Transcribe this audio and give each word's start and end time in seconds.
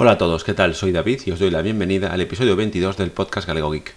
Hola 0.00 0.12
a 0.12 0.18
todos, 0.18 0.44
¿qué 0.44 0.54
tal? 0.54 0.76
Soy 0.76 0.92
David 0.92 1.22
y 1.26 1.32
os 1.32 1.40
doy 1.40 1.50
la 1.50 1.60
bienvenida 1.60 2.12
al 2.12 2.20
episodio 2.20 2.54
22 2.54 2.96
del 2.96 3.10
podcast 3.10 3.48
Galego 3.48 3.72
Geek. 3.72 3.96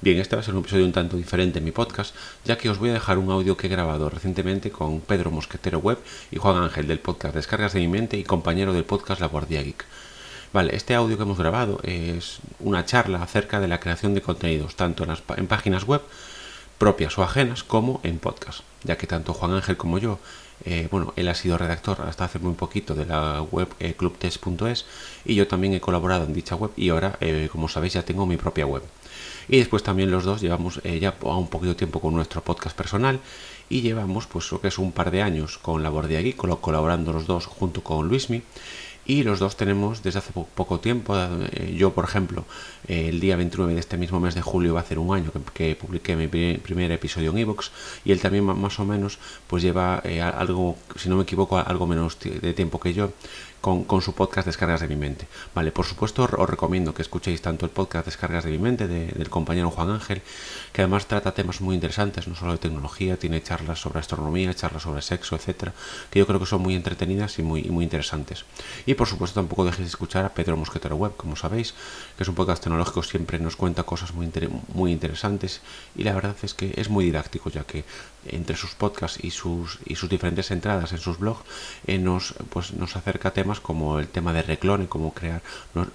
Bien, 0.00 0.20
este 0.20 0.36
va 0.36 0.42
a 0.42 0.44
ser 0.44 0.54
un 0.54 0.60
episodio 0.60 0.84
un 0.84 0.92
tanto 0.92 1.16
diferente 1.16 1.58
en 1.58 1.64
mi 1.64 1.72
podcast, 1.72 2.14
ya 2.44 2.56
que 2.56 2.70
os 2.70 2.78
voy 2.78 2.90
a 2.90 2.92
dejar 2.92 3.18
un 3.18 3.32
audio 3.32 3.56
que 3.56 3.66
he 3.66 3.70
grabado 3.70 4.08
recientemente 4.08 4.70
con 4.70 5.00
Pedro 5.00 5.32
Mosquetero 5.32 5.80
Web 5.80 5.98
y 6.30 6.36
Juan 6.36 6.62
Ángel 6.62 6.86
del 6.86 7.00
podcast 7.00 7.34
Descargas 7.34 7.72
de 7.72 7.80
mi 7.80 7.88
mente 7.88 8.16
y 8.16 8.22
compañero 8.22 8.72
del 8.72 8.84
podcast 8.84 9.20
La 9.20 9.26
Guardia 9.26 9.60
Geek. 9.60 9.84
Vale, 10.52 10.76
este 10.76 10.94
audio 10.94 11.16
que 11.16 11.24
hemos 11.24 11.38
grabado 11.38 11.80
es 11.82 12.38
una 12.60 12.84
charla 12.84 13.20
acerca 13.20 13.58
de 13.58 13.66
la 13.66 13.80
creación 13.80 14.14
de 14.14 14.22
contenidos, 14.22 14.76
tanto 14.76 15.02
en, 15.02 15.16
en 15.36 15.48
páginas 15.48 15.82
web 15.82 16.02
propias 16.78 17.18
o 17.18 17.24
ajenas 17.24 17.64
como 17.64 17.98
en 18.04 18.20
podcast, 18.20 18.60
ya 18.84 18.96
que 18.96 19.08
tanto 19.08 19.34
Juan 19.34 19.54
Ángel 19.54 19.76
como 19.76 19.98
yo 19.98 20.20
eh, 20.64 20.88
bueno, 20.90 21.12
él 21.16 21.28
ha 21.28 21.34
sido 21.34 21.56
redactor 21.56 22.02
hasta 22.02 22.24
hace 22.24 22.38
muy 22.38 22.54
poquito 22.54 22.94
de 22.94 23.06
la 23.06 23.42
web 23.42 23.68
eh, 23.78 23.94
clubtest.es 23.94 24.84
y 25.24 25.34
yo 25.34 25.48
también 25.48 25.74
he 25.74 25.80
colaborado 25.80 26.24
en 26.24 26.34
dicha 26.34 26.54
web 26.54 26.70
y 26.76 26.90
ahora, 26.90 27.16
eh, 27.20 27.48
como 27.50 27.68
sabéis, 27.68 27.94
ya 27.94 28.04
tengo 28.04 28.26
mi 28.26 28.36
propia 28.36 28.66
web. 28.66 28.82
Y 29.48 29.58
después 29.58 29.82
también 29.82 30.10
los 30.10 30.24
dos 30.24 30.40
llevamos 30.40 30.80
ya 30.84 31.14
un 31.22 31.48
poquito 31.48 31.74
tiempo 31.74 32.00
con 32.00 32.14
nuestro 32.14 32.40
podcast 32.40 32.76
personal 32.76 33.18
y 33.68 33.80
llevamos 33.80 34.26
pues 34.26 34.50
lo 34.52 34.60
que 34.60 34.68
es 34.68 34.78
un 34.78 34.92
par 34.92 35.10
de 35.10 35.22
años 35.22 35.58
con 35.58 35.82
la 35.82 35.90
Bordia 35.90 36.20
Geek, 36.20 36.36
colaborando 36.36 37.12
los 37.12 37.26
dos 37.26 37.46
junto 37.46 37.82
con 37.82 38.06
Luismi 38.06 38.42
y 39.10 39.24
los 39.24 39.40
dos 39.40 39.56
tenemos 39.56 40.04
desde 40.04 40.20
hace 40.20 40.32
poco 40.32 40.78
tiempo, 40.78 41.16
eh, 41.18 41.74
yo 41.76 41.92
por 41.92 42.04
ejemplo, 42.04 42.44
eh, 42.86 43.08
el 43.08 43.18
día 43.18 43.34
29 43.34 43.74
de 43.74 43.80
este 43.80 43.96
mismo 43.96 44.20
mes 44.20 44.36
de 44.36 44.40
julio 44.40 44.74
va 44.74 44.82
a 44.82 44.84
ser 44.84 45.00
un 45.00 45.12
año 45.12 45.32
que, 45.52 45.74
publiqué 45.74 46.14
mi 46.14 46.28
primer, 46.28 46.92
episodio 46.92 47.32
en 47.32 47.38
Evox 47.38 47.72
y 48.04 48.12
él 48.12 48.20
también 48.20 48.44
más 48.44 48.78
o 48.78 48.84
menos 48.84 49.18
pues 49.48 49.64
lleva 49.64 50.00
eh, 50.04 50.22
algo, 50.22 50.76
si 50.94 51.08
no 51.08 51.16
me 51.16 51.24
equivoco, 51.24 51.58
algo 51.58 51.88
menos 51.88 52.18
de 52.20 52.52
tiempo 52.52 52.78
que 52.78 52.94
yo 52.94 53.10
con, 53.60 54.00
su 54.00 54.14
podcast 54.14 54.46
Descargas 54.46 54.80
de 54.80 54.88
mi 54.88 54.96
mente. 54.96 55.26
Vale, 55.54 55.72
por 55.72 55.84
supuesto 55.84 56.22
os 56.22 56.48
recomiendo 56.48 56.94
que 56.94 57.02
escuchéis 57.02 57.42
tanto 57.42 57.66
el 57.66 57.72
podcast 57.72 58.06
Descargas 58.06 58.44
de 58.44 58.50
mi 58.50 58.58
mente 58.58 58.88
del 58.88 59.28
compañero 59.28 59.70
Juan 59.70 59.90
Ángel, 59.90 60.22
que 60.72 60.82
además 60.82 61.06
trata 61.06 61.34
temas 61.34 61.60
muy 61.60 61.74
interesantes, 61.74 62.28
no 62.28 62.34
solo 62.34 62.52
de 62.52 62.58
tecnología, 62.58 63.16
tiene 63.16 63.42
charlas 63.42 63.80
sobre 63.80 63.98
astronomía, 63.98 64.54
charlas 64.54 64.82
sobre 64.82 65.02
sexo, 65.02 65.36
etcétera, 65.36 65.72
que 66.10 66.18
yo 66.18 66.26
creo 66.26 66.38
que 66.38 66.46
son 66.46 66.62
muy 66.62 66.74
entretenidas 66.74 67.38
y 67.38 67.42
muy, 67.42 67.64
muy 67.64 67.84
interesantes. 67.84 68.44
Y 68.86 68.94
por 68.94 69.08
supuesto 69.08 69.40
tampoco 69.40 69.64
dejéis 69.64 69.88
de 69.88 69.90
escuchar 69.90 70.24
a 70.24 70.34
Pedro 70.34 70.56
Mosquetero 70.56 70.96
Web, 70.96 71.16
como 71.16 71.36
sabéis, 71.36 71.74
que 72.16 72.22
es 72.22 72.28
un 72.28 72.34
podcast 72.34 72.62
tecnológico, 72.62 73.02
siempre 73.02 73.38
nos 73.38 73.56
cuenta 73.56 73.82
cosas 73.82 74.12
muy, 74.12 74.30
muy 74.74 74.92
interesantes 74.92 75.60
y 75.96 76.04
la 76.04 76.14
verdad 76.14 76.36
es 76.42 76.54
que 76.54 76.74
es 76.76 76.88
muy 76.88 77.04
didáctico, 77.04 77.50
ya 77.50 77.64
que 77.64 77.84
entre 78.26 78.56
sus 78.56 78.74
podcasts 78.74 79.18
y 79.22 79.30
sus, 79.30 79.78
y 79.86 79.96
sus 79.96 80.10
diferentes 80.10 80.50
entradas 80.50 80.92
en 80.92 80.98
sus 80.98 81.18
blogs 81.18 81.40
eh, 81.86 81.98
nos, 81.98 82.34
pues, 82.50 82.74
nos 82.74 82.96
acerca 82.96 83.32
temas 83.32 83.60
como 83.60 83.98
el 83.98 84.08
tema 84.08 84.32
de 84.32 84.42
reclone, 84.42 84.88
cómo 84.88 85.14
crear, 85.14 85.42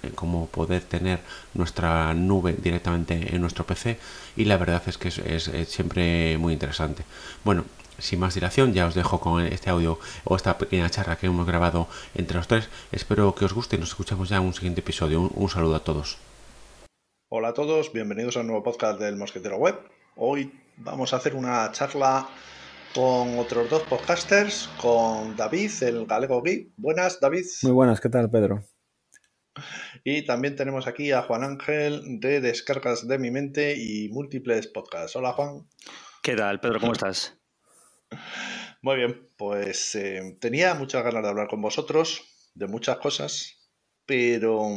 eh, 0.03 0.11
cómo 0.15 0.47
poder 0.47 0.81
tener 0.81 1.19
nuestra 1.53 2.13
nube 2.13 2.53
directamente 2.53 3.35
en 3.35 3.41
nuestro 3.41 3.65
PC 3.65 3.99
y 4.35 4.45
la 4.45 4.57
verdad 4.57 4.64
es 4.87 4.97
que 4.97 5.09
es, 5.09 5.51
siempre 5.69 6.37
muy 6.37 6.53
interesante. 6.53 7.03
Bueno, 7.43 7.65
sin 7.97 8.19
más 8.19 8.33
dilación, 8.33 8.73
ya 8.73 8.87
os 8.87 8.95
dejo 8.95 9.19
con 9.19 9.45
este 9.45 9.69
audio 9.69 9.99
o 10.23 10.35
esta 10.35 10.57
pequeña 10.57 10.89
charla 10.89 11.17
que 11.17 11.27
hemos 11.27 11.45
grabado 11.45 11.87
entre 12.15 12.37
los 12.37 12.47
tres. 12.47 12.69
Espero 12.91 13.33
que 13.35 13.45
os 13.45 13.53
guste 13.53 13.75
y 13.75 13.79
nos 13.79 13.89
escuchamos 13.89 14.29
ya 14.29 14.37
en 14.37 14.43
un 14.43 14.53
siguiente 14.53 14.81
episodio. 14.81 15.21
un 15.21 15.49
saludo 15.49 15.75
a 15.75 15.83
todos. 15.83 16.17
Hola 17.29 17.49
a 17.49 17.53
todos, 17.53 17.91
bienvenidos 17.93 18.37
a 18.37 18.41
un 18.41 18.47
nuevo 18.47 18.63
podcast 18.63 18.99
del 18.99 19.15
Mosquetero 19.15 19.57
Web. 19.57 19.79
Hoy 20.15 20.51
vamos 20.77 21.13
a 21.13 21.17
hacer 21.17 21.35
una 21.35 21.71
charla 21.71 22.27
con 22.93 23.39
otros 23.39 23.69
dos 23.69 23.83
podcasters, 23.83 24.69
con 24.81 25.35
David, 25.35 25.71
el 25.81 26.05
Galego 26.05 26.41
Geek. 26.41 26.69
Buenas, 26.77 27.19
David. 27.19 27.45
Muy 27.63 27.71
buenas, 27.71 27.99
¿qué 27.99 28.09
tal, 28.09 28.29
Pedro? 28.29 28.63
Y 30.03 30.23
también 30.25 30.55
tenemos 30.55 30.87
aquí 30.87 31.11
a 31.11 31.21
Juan 31.21 31.43
Ángel 31.43 32.19
de 32.19 32.41
Descargas 32.41 33.07
de 33.07 33.17
mi 33.17 33.31
mente 33.31 33.75
y 33.77 34.09
múltiples 34.09 34.67
podcasts. 34.67 35.15
Hola, 35.15 35.33
Juan. 35.33 35.67
¿Qué 36.21 36.35
tal, 36.35 36.59
Pedro? 36.59 36.79
¿Cómo 36.79 36.93
estás? 36.93 37.37
Muy 38.81 38.97
bien, 38.97 39.29
pues 39.37 39.95
eh, 39.95 40.37
tenía 40.39 40.75
muchas 40.75 41.03
ganas 41.03 41.23
de 41.23 41.29
hablar 41.29 41.47
con 41.47 41.61
vosotros 41.61 42.21
de 42.53 42.67
muchas 42.67 42.97
cosas, 42.97 43.69
pero 44.05 44.67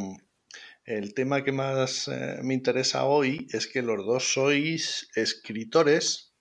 el 0.84 1.14
tema 1.14 1.44
que 1.44 1.52
más 1.52 2.08
eh, 2.08 2.38
me 2.42 2.54
interesa 2.54 3.04
hoy 3.04 3.46
es 3.50 3.66
que 3.66 3.82
los 3.82 4.04
dos 4.06 4.32
sois 4.32 5.10
escritores 5.14 6.34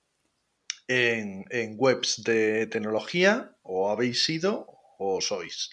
en, 0.87 1.45
webs 1.77 2.23
de 2.23 2.67
tecnología, 2.67 3.55
o 3.61 3.91
habéis 3.91 4.23
sido 4.23 4.67
o 4.97 5.19
sois. 5.21 5.69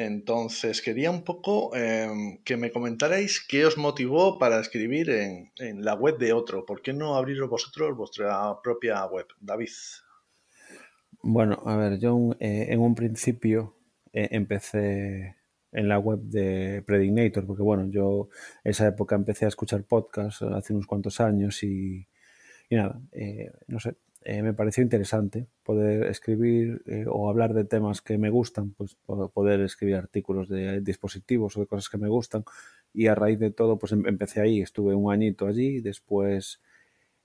Entonces, 0.00 0.80
quería 0.80 1.10
un 1.10 1.24
poco 1.24 1.74
em, 1.74 2.38
que 2.44 2.56
me 2.56 2.70
comentarais 2.70 3.44
qué 3.44 3.66
os 3.66 3.76
motivó 3.76 4.38
para 4.38 4.60
escribir 4.60 5.10
en, 5.10 5.84
la 5.84 5.94
web 5.94 6.18
de 6.18 6.32
otro. 6.32 6.64
¿Por 6.64 6.82
qué 6.82 6.92
no 6.92 7.16
abriros 7.16 7.50
vosotros 7.50 7.96
vuestra 7.96 8.62
propia 8.62 9.04
web? 9.06 9.26
David. 9.40 9.72
Bueno, 11.20 11.60
a 11.66 11.76
ver, 11.76 11.98
yo 11.98 12.30
eh, 12.38 12.66
en 12.70 12.78
un 12.78 12.94
principio 12.94 13.74
eh, 14.12 14.28
empecé 14.30 15.34
en 15.72 15.88
la 15.88 15.98
web 15.98 16.20
de 16.20 16.80
Predignator, 16.86 17.44
porque 17.44 17.64
bueno, 17.64 17.90
yo 17.90 18.28
esa 18.62 18.86
época 18.86 19.16
empecé 19.16 19.46
a 19.46 19.48
escuchar 19.48 19.82
podcasts 19.82 20.42
hace 20.42 20.74
unos 20.74 20.86
cuantos 20.86 21.20
años 21.20 21.60
y, 21.64 22.06
nada, 22.70 23.00
eh, 23.10 23.50
no 23.66 23.80
sé, 23.80 23.96
eh, 24.22 24.42
me 24.42 24.52
pareció 24.52 24.82
interesante 24.82 25.46
poder 25.62 26.04
escribir 26.06 26.82
eh, 26.86 27.04
o 27.08 27.28
hablar 27.30 27.54
de 27.54 27.64
temas 27.64 28.02
que 28.02 28.18
me 28.18 28.30
gustan, 28.30 28.72
pues 28.72 28.96
poder 29.06 29.60
escribir 29.60 29.96
artículos 29.96 30.48
de 30.48 30.80
dispositivos 30.80 31.56
o 31.56 31.60
de 31.60 31.66
cosas 31.66 31.88
que 31.88 31.98
me 31.98 32.08
gustan. 32.08 32.44
Y 32.92 33.06
a 33.06 33.14
raíz 33.14 33.38
de 33.38 33.50
todo 33.50 33.78
pues 33.78 33.92
em, 33.92 34.06
empecé 34.06 34.40
ahí, 34.40 34.60
estuve 34.60 34.94
un 34.94 35.12
añito 35.12 35.46
allí, 35.46 35.80
después 35.80 36.60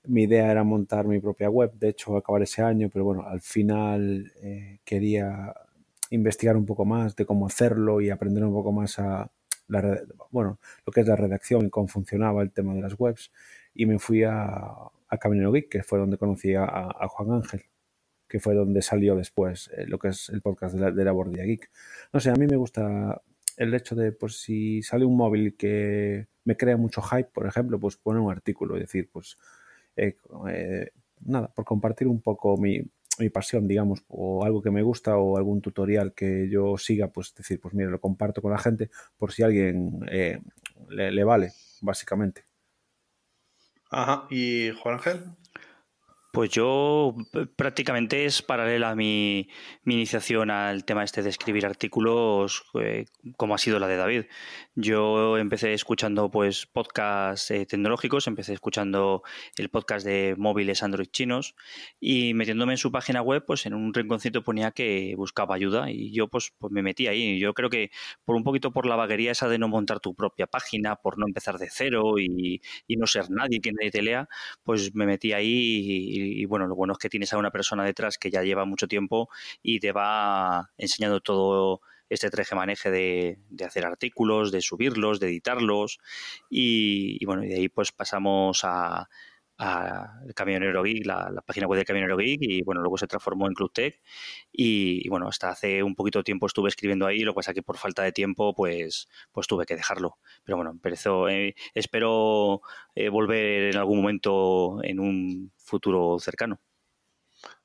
mi 0.05 0.23
idea 0.23 0.51
era 0.51 0.63
montar 0.63 1.07
mi 1.07 1.19
propia 1.19 1.49
web, 1.49 1.73
de 1.73 1.89
hecho 1.89 2.17
acabar 2.17 2.41
ese 2.43 2.61
año, 2.61 2.89
pero 2.91 3.05
bueno, 3.05 3.23
al 3.27 3.41
final 3.41 4.31
eh, 4.41 4.79
quería 4.83 5.53
investigar 6.11 6.57
un 6.57 6.65
poco 6.65 6.85
más 6.85 7.15
de 7.15 7.25
cómo 7.25 7.47
hacerlo 7.47 8.01
y 8.01 8.09
aprender 8.09 8.43
un 8.45 8.53
poco 8.53 8.71
más 8.71 8.99
a 8.99 9.31
la, 9.67 10.01
bueno, 10.31 10.59
lo 10.85 10.93
que 10.93 11.01
es 11.01 11.07
la 11.07 11.15
redacción 11.15 11.65
y 11.65 11.69
cómo 11.69 11.87
funcionaba 11.87 12.43
el 12.43 12.51
tema 12.51 12.73
de 12.75 12.81
las 12.81 12.99
webs. 12.99 13.31
Y 13.73 13.85
me 13.85 13.97
fui 13.99 14.23
a, 14.23 14.91
a 15.13 15.17
Caminero 15.19 15.51
Geek, 15.51 15.69
que 15.69 15.83
fue 15.83 15.99
donde 15.99 16.17
conocí 16.17 16.55
a, 16.55 17.07
Juan 17.07 17.31
Ángel, 17.31 17.63
que 18.27 18.39
fue 18.39 18.55
donde 18.55 18.81
salió 18.81 19.15
después 19.15 19.69
eh, 19.77 19.85
lo 19.87 19.99
que 19.99 20.09
es 20.09 20.29
el 20.29 20.41
podcast 20.41 20.73
de 20.75 20.81
la, 20.81 20.91
de 20.91 21.05
la 21.05 21.11
Bordilla 21.11 21.43
Geek. 21.43 21.69
No 22.11 22.19
sé, 22.19 22.31
a 22.31 22.35
mí 22.35 22.47
me 22.47 22.57
gusta 22.57 23.21
el 23.57 23.73
hecho 23.75 23.95
de, 23.95 24.11
pues 24.11 24.41
si 24.41 24.81
sale 24.81 25.05
un 25.05 25.15
móvil 25.15 25.55
que 25.55 26.27
me 26.45 26.57
crea 26.57 26.77
mucho 26.77 27.01
hype, 27.01 27.29
por 27.31 27.45
ejemplo, 27.45 27.79
pues 27.79 27.95
poner 27.97 28.21
un 28.21 28.31
artículo 28.31 28.75
y 28.75 28.81
decir, 28.81 29.09
pues, 29.11 29.37
eh, 29.95 30.17
eh, 30.49 30.89
nada, 31.25 31.47
por 31.53 31.63
compartir 31.63 32.07
un 32.07 32.21
poco 32.21 32.57
mi, 32.57 32.83
pasión, 33.31 33.67
digamos, 33.67 34.03
o 34.07 34.43
algo 34.43 34.63
que 34.63 34.71
me 34.71 34.81
gusta 34.81 35.17
o 35.17 35.37
algún 35.37 35.61
tutorial 35.61 36.13
que 36.15 36.49
yo 36.49 36.77
siga, 36.79 37.09
pues 37.09 37.33
decir, 37.35 37.59
pues 37.61 37.75
mira, 37.75 37.91
lo 37.91 38.01
comparto 38.01 38.41
con 38.41 38.51
la 38.51 38.57
gente 38.57 38.89
por 39.17 39.31
si 39.31 39.43
a 39.43 39.45
alguien 39.45 39.99
le 40.89 41.23
vale, 41.23 41.51
básicamente. 41.81 42.52
Ajá. 43.93 44.27
¿Y 44.29 44.71
Juan 44.71 44.95
Ángel? 44.95 45.23
Pues 46.33 46.49
yo 46.49 47.13
prácticamente 47.55 48.25
es 48.25 48.41
paralela 48.41 48.89
a 48.89 48.95
mi, 48.95 49.47
iniciación 49.85 50.49
al 50.49 50.83
tema 50.83 51.03
este 51.03 51.21
de 51.21 51.29
escribir 51.29 51.63
artículos, 51.63 52.63
eh, 52.81 53.05
como 53.37 53.53
ha 53.53 53.59
sido 53.59 53.77
la 53.77 53.87
de 53.87 53.97
David. 53.97 54.25
Yo 54.75 55.37
empecé 55.37 55.73
escuchando 55.73 56.31
pues 56.31 56.65
podcasts 56.65 57.51
eh, 57.51 57.67
tecnológicos, 57.67 58.25
empecé 58.25 58.53
escuchando 58.53 59.21
el 59.55 59.69
podcast 59.69 60.03
de 60.03 60.33
móviles 60.35 60.81
Android 60.81 61.09
chinos 61.11 61.55
y 61.99 62.33
metiéndome 62.33 62.73
en 62.73 62.77
su 62.79 62.91
página 62.91 63.21
web, 63.21 63.43
pues 63.45 63.67
en 63.67 63.75
un 63.75 63.93
rinconcito 63.93 64.43
ponía 64.43 64.71
que 64.71 65.13
buscaba 65.15 65.53
ayuda 65.53 65.91
y 65.91 66.11
yo 66.11 66.27
pues, 66.27 66.53
pues 66.57 66.73
me 66.73 66.81
metí 66.81 67.05
ahí. 67.05 67.37
Yo 67.37 67.53
creo 67.53 67.69
que 67.69 67.91
por 68.25 68.35
un 68.35 68.43
poquito 68.43 68.71
por 68.71 68.87
la 68.87 68.95
vaguería 68.95 69.31
esa 69.31 69.47
de 69.47 69.59
no 69.59 69.67
montar 69.67 69.99
tu 69.99 70.15
propia 70.15 70.47
página, 70.47 70.95
por 70.95 71.19
no 71.19 71.27
empezar 71.27 71.59
de 71.59 71.67
cero 71.69 72.17
y, 72.17 72.59
no 72.97 73.05
ser 73.07 73.29
nadie, 73.29 73.59
que 73.61 73.71
nadie 73.73 73.91
te 73.91 74.01
lea, 74.01 74.27
pues 74.63 74.95
me 74.95 75.05
metí 75.05 75.33
ahí 75.33 75.45
y 75.49 76.41
y, 76.43 76.45
bueno, 76.45 76.67
lo 76.67 76.75
bueno 76.75 76.93
es 76.93 76.99
que 76.99 77.09
tienes 77.09 77.31
a 77.33 77.37
una 77.37 77.51
persona 77.51 77.83
detrás 77.83 78.17
que 78.17 78.31
ya 78.31 78.43
lleva 78.43 78.65
mucho 78.65 78.87
tiempo 78.87 79.29
y 79.61 79.79
te 79.79 79.91
va 79.91 80.71
enseñando 80.77 81.21
todo 81.21 81.81
este 82.13 82.55
maneje 82.55 82.91
de, 82.91 83.39
de 83.49 83.65
hacer 83.65 83.85
artículos, 83.85 84.51
de 84.51 84.61
subirlos, 84.61 85.19
de 85.19 85.27
editarlos 85.27 85.99
y, 86.49 87.23
bueno, 87.25 87.43
y 87.43 87.49
de 87.49 87.55
ahí 87.55 87.69
pues 87.69 87.91
pasamos 87.91 88.61
a, 88.63 89.09
Camionero 90.35 90.83
Geek, 90.83 91.05
la, 91.05 91.41
página 91.45 91.67
web 91.67 91.79
de 91.79 91.85
Camionero 91.85 92.17
Geek 92.17 92.41
y 92.41 92.63
bueno, 92.63 92.81
luego 92.81 92.97
se 92.97 93.07
transformó 93.07 93.47
en 93.47 93.53
Club 93.53 93.71
Tech 93.71 94.01
y, 94.51 95.07
bueno, 95.07 95.27
hasta 95.29 95.49
hace 95.49 95.83
un 95.83 95.95
poquito 95.95 96.19
de 96.19 96.23
tiempo 96.23 96.47
estuve 96.47 96.67
escribiendo 96.67 97.05
ahí, 97.05 97.19
lo 97.19 97.31
que 97.31 97.37
pasa 97.37 97.53
que 97.53 97.63
por 97.63 97.77
falta 97.77 98.03
de 98.03 98.11
tiempo 98.11 98.53
pues, 98.53 99.07
pues 99.31 99.47
tuve 99.47 99.65
que 99.65 99.75
dejarlo. 99.75 100.17
Pero 100.43 100.57
bueno, 100.57 100.71
empezó, 100.71 101.29
eh, 101.29 101.55
espero 101.73 102.61
eh, 102.93 103.07
volver 103.07 103.73
en 103.73 103.77
algún 103.77 103.99
momento 103.99 104.83
en 104.83 104.99
un 104.99 105.53
futuro 105.55 106.19
cercano. 106.19 106.59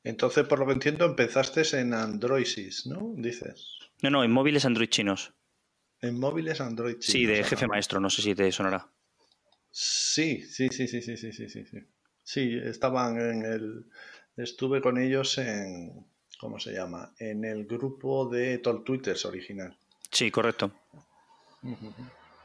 Entonces, 0.05 0.47
por 0.47 0.59
lo 0.61 0.67
que 0.67 0.73
entiendo, 0.73 1.05
empezaste 1.05 1.63
en 1.79 1.95
Android, 1.95 2.47
¿no? 2.87 3.15
Dices. 3.17 3.88
No, 4.03 4.11
no, 4.11 4.25
en 4.25 4.31
móviles 4.31 4.65
Android 4.65 4.89
chinos. 4.89 5.33
En 6.01 6.19
móviles 6.19 6.61
Android. 6.61 6.97
Sí, 7.01 7.27
de 7.27 7.43
jefe 7.43 7.67
maestro, 7.67 8.01
no 8.01 8.11
sé 8.11 8.23
si 8.23 8.35
te 8.35 8.51
sonará. 8.53 8.89
Sí, 9.71 10.43
sí, 10.43 10.69
sí, 10.69 10.87
sí, 10.87 11.03
sí, 11.03 11.17
sí, 11.17 11.33
sí, 11.33 11.49
sí. 11.49 11.79
Sí, 12.23 12.59
estaban 12.63 13.21
en 13.21 13.45
el. 13.45 13.87
Estuve 14.37 14.81
con 14.81 14.99
ellos 14.99 15.39
en. 15.39 16.07
¿Cómo 16.39 16.61
se 16.61 16.73
llama? 16.73 17.13
En 17.19 17.45
el 17.45 17.67
grupo 17.67 18.29
de 18.29 18.59
Tol 18.59 18.85
Twitters 18.85 19.25
original. 19.27 19.77
Sí, 20.13 20.31
correcto. 20.31 20.71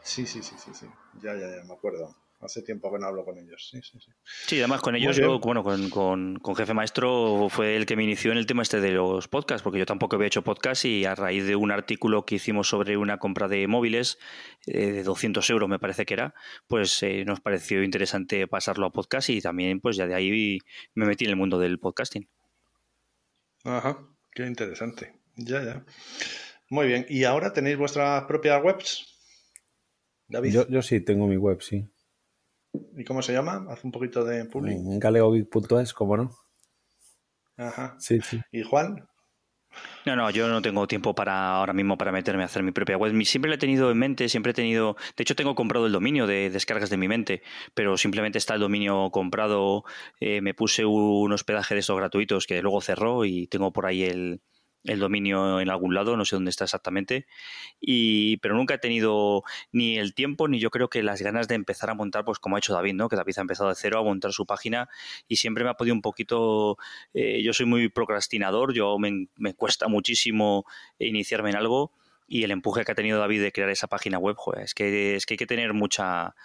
Sí, 0.02 0.26
sí, 0.26 0.42
sí, 0.42 0.56
sí, 0.58 0.72
sí. 0.74 0.88
Ya, 1.22 1.36
ya, 1.36 1.58
ya, 1.58 1.64
me 1.64 1.74
acuerdo. 1.74 2.16
Hace 2.44 2.62
tiempo 2.62 2.92
que 2.92 3.00
no 3.00 3.08
hablo 3.08 3.24
con 3.24 3.38
ellos. 3.38 3.70
Sí, 3.72 3.82
sí, 3.82 4.00
sí. 4.00 4.12
Sí, 4.24 4.60
además 4.60 4.82
con 4.82 4.96
ellos, 4.96 5.16
yo, 5.16 5.40
bueno, 5.40 5.64
con, 5.64 5.90
con, 5.90 6.40
con, 6.40 6.56
Jefe 6.56 6.74
Maestro 6.74 7.48
fue 7.50 7.76
el 7.76 7.86
que 7.86 7.96
me 7.96 8.04
inició 8.04 8.32
en 8.32 8.38
el 8.38 8.46
tema 8.46 8.64
este 8.64 8.82
de 8.82 8.92
los 8.92 9.28
podcasts, 9.28 9.64
porque 9.64 9.80
yo 9.80 9.86
tampoco 9.86 10.16
había 10.16 10.28
hecho 10.28 10.44
podcast 10.44 10.86
y 10.86 11.06
a 11.06 11.16
raíz 11.16 11.46
de 11.46 11.56
un 11.56 11.72
artículo 11.72 12.26
que 12.26 12.36
hicimos 12.36 12.68
sobre 12.68 12.98
una 12.98 13.18
compra 13.18 13.48
de 13.48 13.68
móviles 13.68 14.18
eh, 14.66 14.92
de 14.92 15.04
200 15.04 15.50
euros, 15.50 15.70
me 15.70 15.80
parece 15.80 16.06
que 16.06 16.14
era, 16.14 16.34
pues 16.68 17.02
eh, 17.04 17.24
nos 17.26 17.40
pareció 17.40 17.84
interesante 17.84 18.48
pasarlo 18.48 18.88
a 18.88 18.92
podcast 18.92 19.30
y 19.30 19.42
también, 19.42 19.80
pues 19.80 19.96
ya 19.96 20.08
de 20.08 20.16
ahí 20.16 20.60
me 20.94 21.06
metí 21.06 21.26
en 21.26 21.32
el 21.32 21.38
mundo 21.38 21.60
del 21.60 21.80
podcasting. 21.80 22.28
Ajá, 23.64 23.98
qué 24.34 24.46
interesante. 24.46 25.14
Ya, 25.36 25.64
ya. 25.64 25.86
Muy 26.70 26.88
bien. 26.88 27.06
¿Y 27.10 27.24
ahora 27.24 27.54
tenéis 27.54 27.78
vuestras 27.78 28.24
propias 28.26 28.62
webs? 28.64 29.06
David. 30.28 30.66
Yo, 30.70 30.82
sí 30.82 31.00
tengo 31.02 31.28
mi 31.28 31.38
web, 31.38 31.62
sí. 31.62 31.88
¿Y 32.96 33.04
cómo 33.04 33.22
se 33.22 33.34
llama? 33.34 33.66
Haz 33.70 33.84
un 33.84 33.92
poquito 33.92 34.24
de 34.24 34.46
public. 34.46 34.76
En 34.76 35.00
galegogeek.es, 35.00 35.94
¿cómo 35.94 36.18
no? 36.18 36.32
Ajá. 37.58 37.96
Sí, 38.00 38.20
sí. 38.22 38.42
¿Y 38.52 38.64
Juan? 38.64 39.08
No, 40.06 40.16
no, 40.16 40.30
yo 40.30 40.48
no 40.48 40.62
tengo 40.62 40.88
tiempo 40.88 41.16
para 41.16 41.56
ahora 41.56 41.74
mismo 41.74 41.98
para 41.98 42.12
meterme 42.12 42.44
a 42.44 42.46
hacer 42.46 42.62
mi 42.62 42.72
propia 42.72 42.98
web. 42.98 43.14
Siempre 43.24 43.50
lo 43.50 43.56
he 43.56 43.58
tenido 43.58 43.90
en 43.90 43.98
mente, 43.98 44.30
siempre 44.30 44.52
he 44.52 44.54
tenido. 44.54 44.96
De 45.16 45.24
hecho, 45.24 45.36
tengo 45.36 45.56
comprado 45.56 45.88
el 45.88 45.92
dominio 45.92 46.28
de 46.28 46.50
descargas 46.50 46.90
de 46.90 46.98
mi 46.98 47.08
mente, 47.08 47.42
pero 47.74 47.98
simplemente 47.98 48.38
está 48.38 48.54
el 48.56 48.60
dominio 48.60 49.10
comprado. 49.12 49.84
Eh, 50.20 50.42
me 50.42 50.54
puse 50.54 50.86
un 50.86 51.32
hospedaje 51.32 51.74
de 51.74 51.80
estos 51.80 51.98
gratuitos 51.98 52.46
que 52.46 52.62
luego 52.62 52.82
cerró 52.82 53.26
y 53.26 53.48
tengo 53.48 53.72
por 53.72 53.86
ahí 53.86 54.04
el, 54.04 54.42
el 54.84 55.00
dominio 55.00 55.60
en 55.60 55.70
algún 55.70 55.96
lado, 55.96 56.18
no 56.18 56.26
sé 56.26 56.36
dónde 56.36 56.50
está 56.50 56.66
exactamente, 56.66 57.26
y, 57.80 58.38
pero 58.38 58.56
nunca 58.56 58.76
he 58.76 58.78
tenido 58.78 59.44
ni 59.72 59.98
el 59.98 60.14
tiempo 60.14 60.48
ni 60.48 60.60
yo 60.60 60.70
creo 60.70 60.90
que 60.90 61.04
las 61.04 61.22
ganas 61.22 61.48
de 61.48 61.56
empezar 61.56 61.90
a 61.90 61.94
montar, 61.94 62.26
pues 62.26 62.40
como 62.40 62.56
ha 62.56 62.60
hecho 62.60 62.74
David, 62.74 62.94
¿no? 62.94 63.10
que 63.10 63.16
David 63.16 63.36
ha 63.38 63.42
empezado 63.42 63.70
de 63.70 63.76
cero 63.76 64.00
a 64.00 64.04
montar 64.04 64.34
su 64.34 64.46
página 64.46 64.90
y 65.28 65.38
siempre 65.38 65.64
me 65.64 65.70
ha 65.70 65.76
podido 65.76 65.96
un 65.96 66.02
poquito, 66.02 66.78
eh, 67.14 67.42
yo 67.44 67.54
soy 67.54 67.66
muy 67.66 67.90
procrastinador, 67.90 68.74
yo 68.74 68.98
me, 69.00 69.28
cuesta 69.56 69.88
muchísimo 69.88 70.66
iniciarme 71.00 71.52
en 71.52 71.56
algo 71.56 71.94
y 72.28 72.44
el 72.44 72.52
empuje 72.52 72.84
que 72.84 72.92
ha 72.92 72.96
tenido 72.96 73.20
David 73.20 73.42
de 73.42 73.52
crear 73.52 73.70
esa 73.70 73.88
página 73.88 74.18
web, 74.18 74.36
es, 74.58 74.74
que, 74.74 75.16
es 75.16 75.26
que 75.26 75.36
hay 75.36 75.38
que 75.38 75.46
tener 75.46 75.74
mucha, 75.74 76.36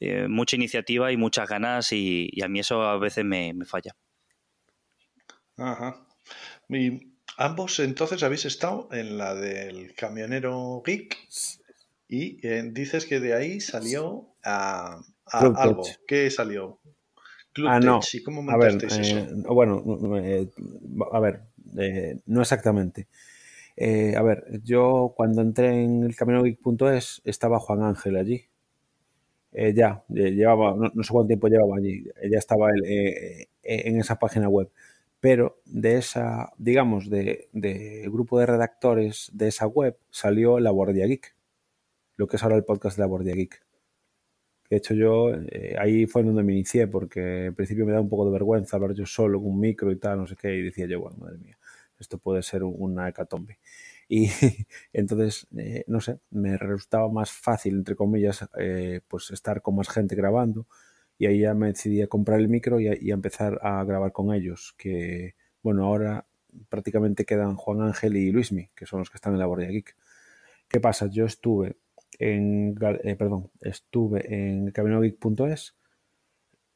eh, 0.00 0.26
mucha 0.28 0.56
iniciativa 0.56 1.12
y 1.12 1.16
muchas 1.16 1.48
ganas 1.48 1.92
y, 1.92 2.30
a 2.42 2.48
mí 2.48 2.60
eso 2.60 2.82
a 2.82 2.98
veces 2.98 3.24
me, 3.24 3.52
me 3.52 3.64
falla. 3.64 3.94
Ajá. 5.56 6.06
Y 6.68 7.13
Ambos 7.36 7.80
entonces 7.80 8.22
habéis 8.22 8.44
estado 8.44 8.88
en 8.92 9.18
la 9.18 9.34
del 9.34 9.94
camionero 9.94 10.82
geek 10.86 11.16
y 12.08 12.46
eh, 12.46 12.62
dices 12.72 13.06
que 13.06 13.18
de 13.18 13.34
ahí 13.34 13.60
salió 13.60 14.28
a, 14.44 15.00
algo. 15.26 15.82
¿Qué 16.06 16.30
salió? 16.30 16.78
Club 17.52 17.68
ah, 17.68 17.80
no. 17.80 18.00
¿Y 18.12 18.22
cómo 18.22 18.48
a 18.50 18.56
ver, 18.56 18.84
eso? 18.84 19.00
Eh, 19.00 19.28
bueno, 19.48 19.82
eh, 20.18 20.48
a 21.12 21.20
ver, 21.20 21.42
no 22.26 22.40
exactamente. 22.40 23.08
a 23.78 24.22
ver, 24.22 24.44
yo 24.62 25.12
cuando 25.16 25.42
entré 25.42 25.82
en 25.82 26.04
el 26.04 26.14
camionerogeek.es 26.14 27.22
estaba 27.24 27.58
Juan 27.58 27.82
Ángel 27.82 28.16
allí. 28.16 28.44
ya, 29.52 30.04
llevaba, 30.08 30.76
no, 30.76 31.02
sé 31.02 31.12
cuánto 31.12 31.28
tiempo 31.28 31.48
llevaba 31.48 31.78
allí, 31.78 32.04
ya 32.30 32.38
estaba 32.38 32.70
él 32.70 33.48
en 33.62 33.98
esa 33.98 34.20
página 34.20 34.48
web 34.48 34.70
pero 35.24 35.62
de 35.64 35.96
esa, 35.96 36.52
digamos, 36.58 37.08
de, 37.08 37.48
grupo 38.12 38.38
de 38.38 38.44
redactores 38.44 39.30
de 39.32 39.48
esa 39.48 39.66
web 39.66 39.96
salió 40.10 40.60
La 40.60 40.68
Guardia 40.68 41.06
Geek, 41.06 41.34
lo 42.18 42.26
que 42.26 42.36
es 42.36 42.42
ahora 42.42 42.56
el 42.56 42.64
podcast 42.64 42.98
de 42.98 43.04
La 43.04 43.06
Guardia 43.06 43.34
Geek. 43.34 43.64
De 44.68 44.76
hecho, 44.76 44.92
yo 44.92 45.30
eh, 45.32 45.76
ahí 45.78 46.04
fue 46.04 46.24
donde 46.24 46.42
me 46.42 46.52
inicié, 46.52 46.88
porque 46.88 47.46
en 47.46 47.54
principio 47.54 47.86
me 47.86 47.92
da 47.92 48.02
un 48.02 48.10
poco 48.10 48.26
de 48.26 48.32
vergüenza 48.32 48.76
hablar 48.76 48.92
yo 48.92 49.06
solo 49.06 49.40
con 49.40 49.52
un 49.52 49.60
micro 49.60 49.90
y 49.90 49.96
tal, 49.96 50.18
no 50.18 50.26
sé 50.26 50.36
qué, 50.36 50.54
y 50.56 50.60
decía 50.60 50.86
yo, 50.86 51.00
bueno, 51.00 51.16
madre 51.16 51.38
mía, 51.38 51.58
esto 51.98 52.18
puede 52.18 52.42
ser 52.42 52.62
una 52.62 53.08
hecatombe. 53.08 53.60
Y 54.06 54.28
entonces, 54.92 55.46
eh, 55.56 55.84
no 55.86 56.02
sé, 56.02 56.18
me 56.32 56.58
resultaba 56.58 57.08
más 57.08 57.32
fácil, 57.32 57.76
entre 57.76 57.96
comillas, 57.96 58.46
eh, 58.58 59.00
pues 59.08 59.30
estar 59.30 59.62
con 59.62 59.76
más 59.76 59.88
gente 59.88 60.16
grabando 60.16 60.66
y 61.18 61.26
ahí 61.26 61.40
ya 61.40 61.54
me 61.54 61.68
decidí 61.68 62.02
a 62.02 62.06
comprar 62.06 62.40
el 62.40 62.48
micro 62.48 62.80
y 62.80 62.88
a, 62.88 63.14
empezar 63.14 63.60
a 63.62 63.84
grabar 63.84 64.12
con 64.12 64.34
ellos, 64.34 64.74
que 64.76 65.34
bueno, 65.62 65.84
ahora 65.84 66.26
prácticamente 66.68 67.24
quedan 67.24 67.56
Juan 67.56 67.82
Ángel 67.82 68.16
y 68.16 68.30
Luismi, 68.30 68.70
que 68.74 68.86
son 68.86 69.00
los 69.00 69.10
que 69.10 69.16
están 69.16 69.32
en 69.34 69.38
la 69.38 69.46
Bordia 69.46 69.68
Geek. 69.68 69.96
¿Qué 70.68 70.80
pasa? 70.80 71.06
Yo 71.06 71.24
estuve 71.24 71.76
en, 72.18 72.74
eh, 73.04 73.16
perdón, 73.16 73.50
estuve 73.60 74.34
en 74.34 74.70
caminogeek.es, 74.70 75.76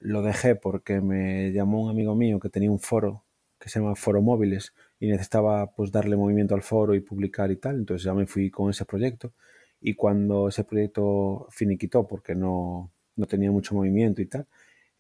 lo 0.00 0.22
dejé 0.22 0.54
porque 0.54 1.00
me 1.00 1.52
llamó 1.52 1.84
un 1.84 1.90
amigo 1.90 2.14
mío 2.14 2.38
que 2.38 2.48
tenía 2.48 2.70
un 2.70 2.78
foro 2.78 3.24
que 3.58 3.68
se 3.68 3.80
llama 3.80 3.96
Foro 3.96 4.22
Móviles 4.22 4.72
y 5.00 5.08
necesitaba 5.08 5.72
pues 5.72 5.90
darle 5.90 6.16
movimiento 6.16 6.54
al 6.54 6.62
foro 6.62 6.94
y 6.94 7.00
publicar 7.00 7.50
y 7.50 7.56
tal, 7.56 7.76
entonces 7.76 8.04
ya 8.04 8.14
me 8.14 8.26
fui 8.26 8.50
con 8.50 8.70
ese 8.70 8.84
proyecto 8.84 9.32
y 9.80 9.94
cuando 9.94 10.48
ese 10.48 10.64
proyecto 10.64 11.46
finiquitó 11.50 12.06
porque 12.06 12.34
no, 12.34 12.92
no 13.18 13.26
tenía 13.26 13.50
mucho 13.50 13.74
movimiento 13.74 14.22
y 14.22 14.26
tal, 14.26 14.46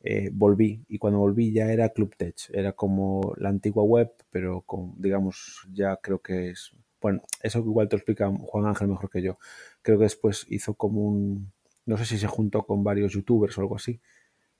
eh, 0.02 0.30
volví. 0.32 0.84
Y 0.88 0.98
cuando 0.98 1.18
volví 1.20 1.52
ya 1.52 1.72
era 1.72 1.88
Club 1.90 2.14
Tech, 2.16 2.36
era 2.52 2.72
como 2.72 3.34
la 3.38 3.48
antigua 3.48 3.82
web, 3.84 4.12
pero 4.30 4.64
digamos, 4.96 5.66
ya 5.72 5.96
creo 5.96 6.20
que 6.20 6.50
es. 6.50 6.72
Bueno, 7.00 7.22
eso 7.42 7.60
igual 7.60 7.88
te 7.88 7.96
explica 7.96 8.30
Juan 8.30 8.66
Ángel 8.66 8.88
mejor 8.88 9.10
que 9.10 9.22
yo. 9.22 9.38
Creo 9.82 9.98
que 9.98 10.04
después 10.04 10.46
hizo 10.50 10.74
como 10.74 11.02
un. 11.02 11.52
No 11.86 11.96
sé 11.96 12.04
si 12.04 12.18
se 12.18 12.26
juntó 12.26 12.64
con 12.64 12.84
varios 12.84 13.12
youtubers 13.12 13.56
o 13.58 13.62
algo 13.62 13.76
así. 13.76 14.00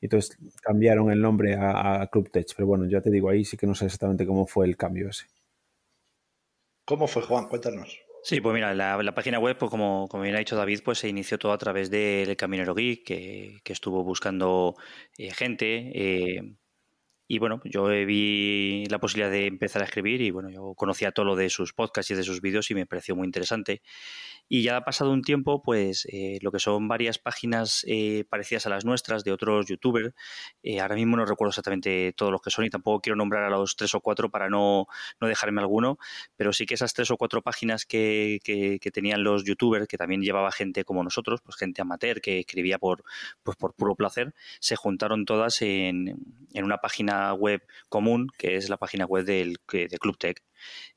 Y 0.00 0.06
entonces 0.06 0.38
cambiaron 0.62 1.10
el 1.10 1.20
nombre 1.20 1.56
a, 1.56 2.02
a 2.02 2.06
Club 2.08 2.30
Tech. 2.30 2.46
Pero 2.56 2.66
bueno, 2.66 2.86
ya 2.86 3.00
te 3.00 3.10
digo, 3.10 3.28
ahí 3.28 3.44
sí 3.44 3.56
que 3.56 3.66
no 3.66 3.74
sé 3.74 3.86
exactamente 3.86 4.26
cómo 4.26 4.46
fue 4.46 4.66
el 4.66 4.76
cambio 4.76 5.08
ese. 5.08 5.26
¿Cómo 6.84 7.06
fue, 7.06 7.22
Juan? 7.22 7.48
Cuéntanos. 7.48 8.07
Sí, 8.22 8.40
pues 8.40 8.54
mira, 8.54 8.74
la, 8.74 9.14
página 9.14 9.38
web, 9.38 9.56
pues 9.56 9.70
como, 9.70 10.06
como 10.08 10.22
bien 10.24 10.34
ha 10.34 10.38
dicho 10.38 10.56
David, 10.56 10.80
pues 10.84 10.98
se 10.98 11.08
inició 11.08 11.38
todo 11.38 11.52
a 11.52 11.58
través 11.58 11.90
del 11.90 12.36
Caminero 12.36 12.74
Geek, 12.74 13.04
que, 13.04 13.60
que 13.64 13.72
estuvo 13.72 14.04
buscando 14.04 14.76
eh, 15.16 15.30
gente. 15.32 15.90
Eh, 15.94 16.56
y 17.30 17.38
bueno, 17.38 17.60
yo 17.64 17.86
vi 17.88 18.86
la 18.88 18.98
posibilidad 18.98 19.30
de 19.30 19.46
empezar 19.46 19.82
a 19.82 19.84
escribir 19.84 20.22
y 20.22 20.30
bueno, 20.30 20.48
yo 20.48 20.72
conocía 20.74 21.12
todo 21.12 21.26
lo 21.26 21.36
de 21.36 21.50
sus 21.50 21.74
podcasts 21.74 22.10
y 22.10 22.14
de 22.14 22.22
sus 22.22 22.40
vídeos 22.40 22.70
y 22.70 22.74
me 22.74 22.86
pareció 22.86 23.14
muy 23.14 23.26
interesante. 23.26 23.82
Y 24.48 24.62
ya 24.62 24.78
ha 24.78 24.84
pasado 24.84 25.12
un 25.12 25.20
tiempo, 25.20 25.62
pues 25.62 26.06
eh, 26.10 26.38
lo 26.40 26.50
que 26.50 26.58
son 26.58 26.88
varias 26.88 27.18
páginas 27.18 27.84
eh, 27.86 28.24
parecidas 28.30 28.66
a 28.66 28.70
las 28.70 28.86
nuestras 28.86 29.24
de 29.24 29.32
otros 29.32 29.66
youtubers, 29.66 30.14
eh, 30.62 30.80
ahora 30.80 30.94
mismo 30.94 31.18
no 31.18 31.26
recuerdo 31.26 31.50
exactamente 31.50 32.14
todos 32.16 32.32
los 32.32 32.40
que 32.40 32.50
son 32.50 32.64
y 32.64 32.70
tampoco 32.70 33.02
quiero 33.02 33.16
nombrar 33.16 33.44
a 33.44 33.50
los 33.50 33.76
tres 33.76 33.94
o 33.94 34.00
cuatro 34.00 34.30
para 34.30 34.48
no, 34.48 34.86
no 35.20 35.28
dejarme 35.28 35.60
alguno, 35.60 35.98
pero 36.34 36.54
sí 36.54 36.64
que 36.64 36.74
esas 36.74 36.94
tres 36.94 37.10
o 37.10 37.18
cuatro 37.18 37.42
páginas 37.42 37.84
que, 37.84 38.40
que, 38.42 38.90
tenían 38.90 39.22
los 39.22 39.44
youtubers, 39.44 39.86
que 39.86 39.98
también 39.98 40.22
llevaba 40.22 40.50
gente 40.50 40.82
como 40.82 41.04
nosotros, 41.04 41.42
pues 41.42 41.56
gente 41.56 41.82
amateur 41.82 42.22
que 42.22 42.38
escribía 42.38 42.78
por, 42.78 43.04
pues 43.42 43.58
por 43.58 43.74
puro 43.74 43.96
placer, 43.96 44.32
se 44.60 44.76
juntaron 44.76 45.26
todas 45.26 45.60
en, 45.60 46.16
en 46.54 46.64
una 46.64 46.78
página 46.78 47.17
web 47.34 47.62
común, 47.88 48.28
que 48.38 48.56
es 48.56 48.68
la 48.68 48.76
página 48.76 49.04
web 49.04 49.24
del, 49.24 49.56
de 49.72 49.98
Club 49.98 50.18
Tech. 50.18 50.42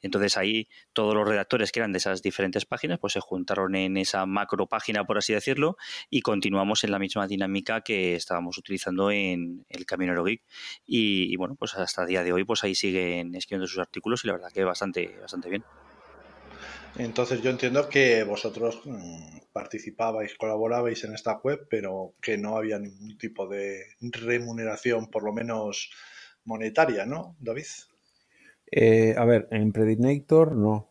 Entonces 0.01 0.37
ahí 0.37 0.67
todos 0.93 1.13
los 1.13 1.27
redactores 1.27 1.71
que 1.71 1.79
eran 1.79 1.91
de 1.91 1.99
esas 1.99 2.21
diferentes 2.21 2.65
páginas 2.65 2.99
pues 2.99 3.13
se 3.13 3.19
juntaron 3.19 3.75
en 3.75 3.97
esa 3.97 4.25
macro 4.25 4.67
página, 4.67 5.05
por 5.05 5.17
así 5.17 5.33
decirlo, 5.33 5.77
y 6.09 6.21
continuamos 6.21 6.83
en 6.83 6.91
la 6.91 6.99
misma 6.99 7.27
dinámica 7.27 7.81
que 7.81 8.15
estábamos 8.15 8.57
utilizando 8.57 9.11
en 9.11 9.65
el 9.69 9.85
Camino 9.85 10.23
Geek. 10.23 10.43
Y, 10.85 11.35
bueno, 11.37 11.55
pues 11.55 11.75
hasta 11.75 12.05
día 12.05 12.23
de 12.23 12.33
hoy 12.33 12.43
pues 12.43 12.63
ahí 12.63 12.75
siguen 12.75 13.35
escribiendo 13.35 13.67
sus 13.67 13.79
artículos 13.79 14.23
y 14.23 14.27
la 14.27 14.33
verdad 14.33 14.51
que 14.53 14.63
bastante, 14.63 15.17
bastante 15.19 15.49
bien. 15.49 15.63
Entonces 16.97 17.41
yo 17.41 17.49
entiendo 17.49 17.87
que 17.89 18.23
vosotros 18.23 18.81
mm, 18.85 19.39
participabais, 19.53 20.35
colaborabais 20.35 21.03
en 21.03 21.13
esta 21.13 21.39
web, 21.43 21.67
pero 21.69 22.13
que 22.21 22.37
no 22.37 22.57
había 22.57 22.79
ningún 22.79 23.17
tipo 23.17 23.47
de 23.47 23.83
remuneración, 23.99 25.07
por 25.07 25.23
lo 25.23 25.33
menos 25.33 25.91
monetaria, 26.45 27.05
¿no, 27.05 27.35
David? 27.39 27.65
Eh, 28.71 29.15
a 29.17 29.25
ver, 29.25 29.47
en 29.51 29.71
Predinator 29.71 30.55
no. 30.55 30.89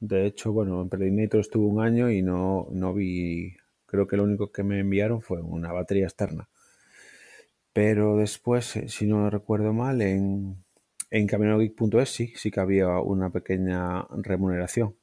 De 0.00 0.26
hecho, 0.26 0.52
bueno, 0.52 0.82
en 0.82 0.88
Predinator 0.88 1.40
estuve 1.40 1.66
un 1.66 1.80
año 1.80 2.10
y 2.10 2.22
no, 2.22 2.68
no 2.72 2.92
vi. 2.92 3.56
Creo 3.86 4.06
que 4.06 4.16
lo 4.16 4.24
único 4.24 4.50
que 4.52 4.62
me 4.62 4.80
enviaron 4.80 5.22
fue 5.22 5.40
una 5.40 5.72
batería 5.72 6.04
externa. 6.04 6.48
Pero 7.72 8.16
después, 8.16 8.76
eh, 8.76 8.88
si 8.88 9.06
no 9.06 9.30
recuerdo 9.30 9.72
mal, 9.72 10.02
en, 10.02 10.64
en 11.10 12.06
sí, 12.06 12.32
sí 12.36 12.50
que 12.50 12.60
había 12.60 12.98
una 12.98 13.30
pequeña 13.30 14.06
remuneración. 14.10 14.94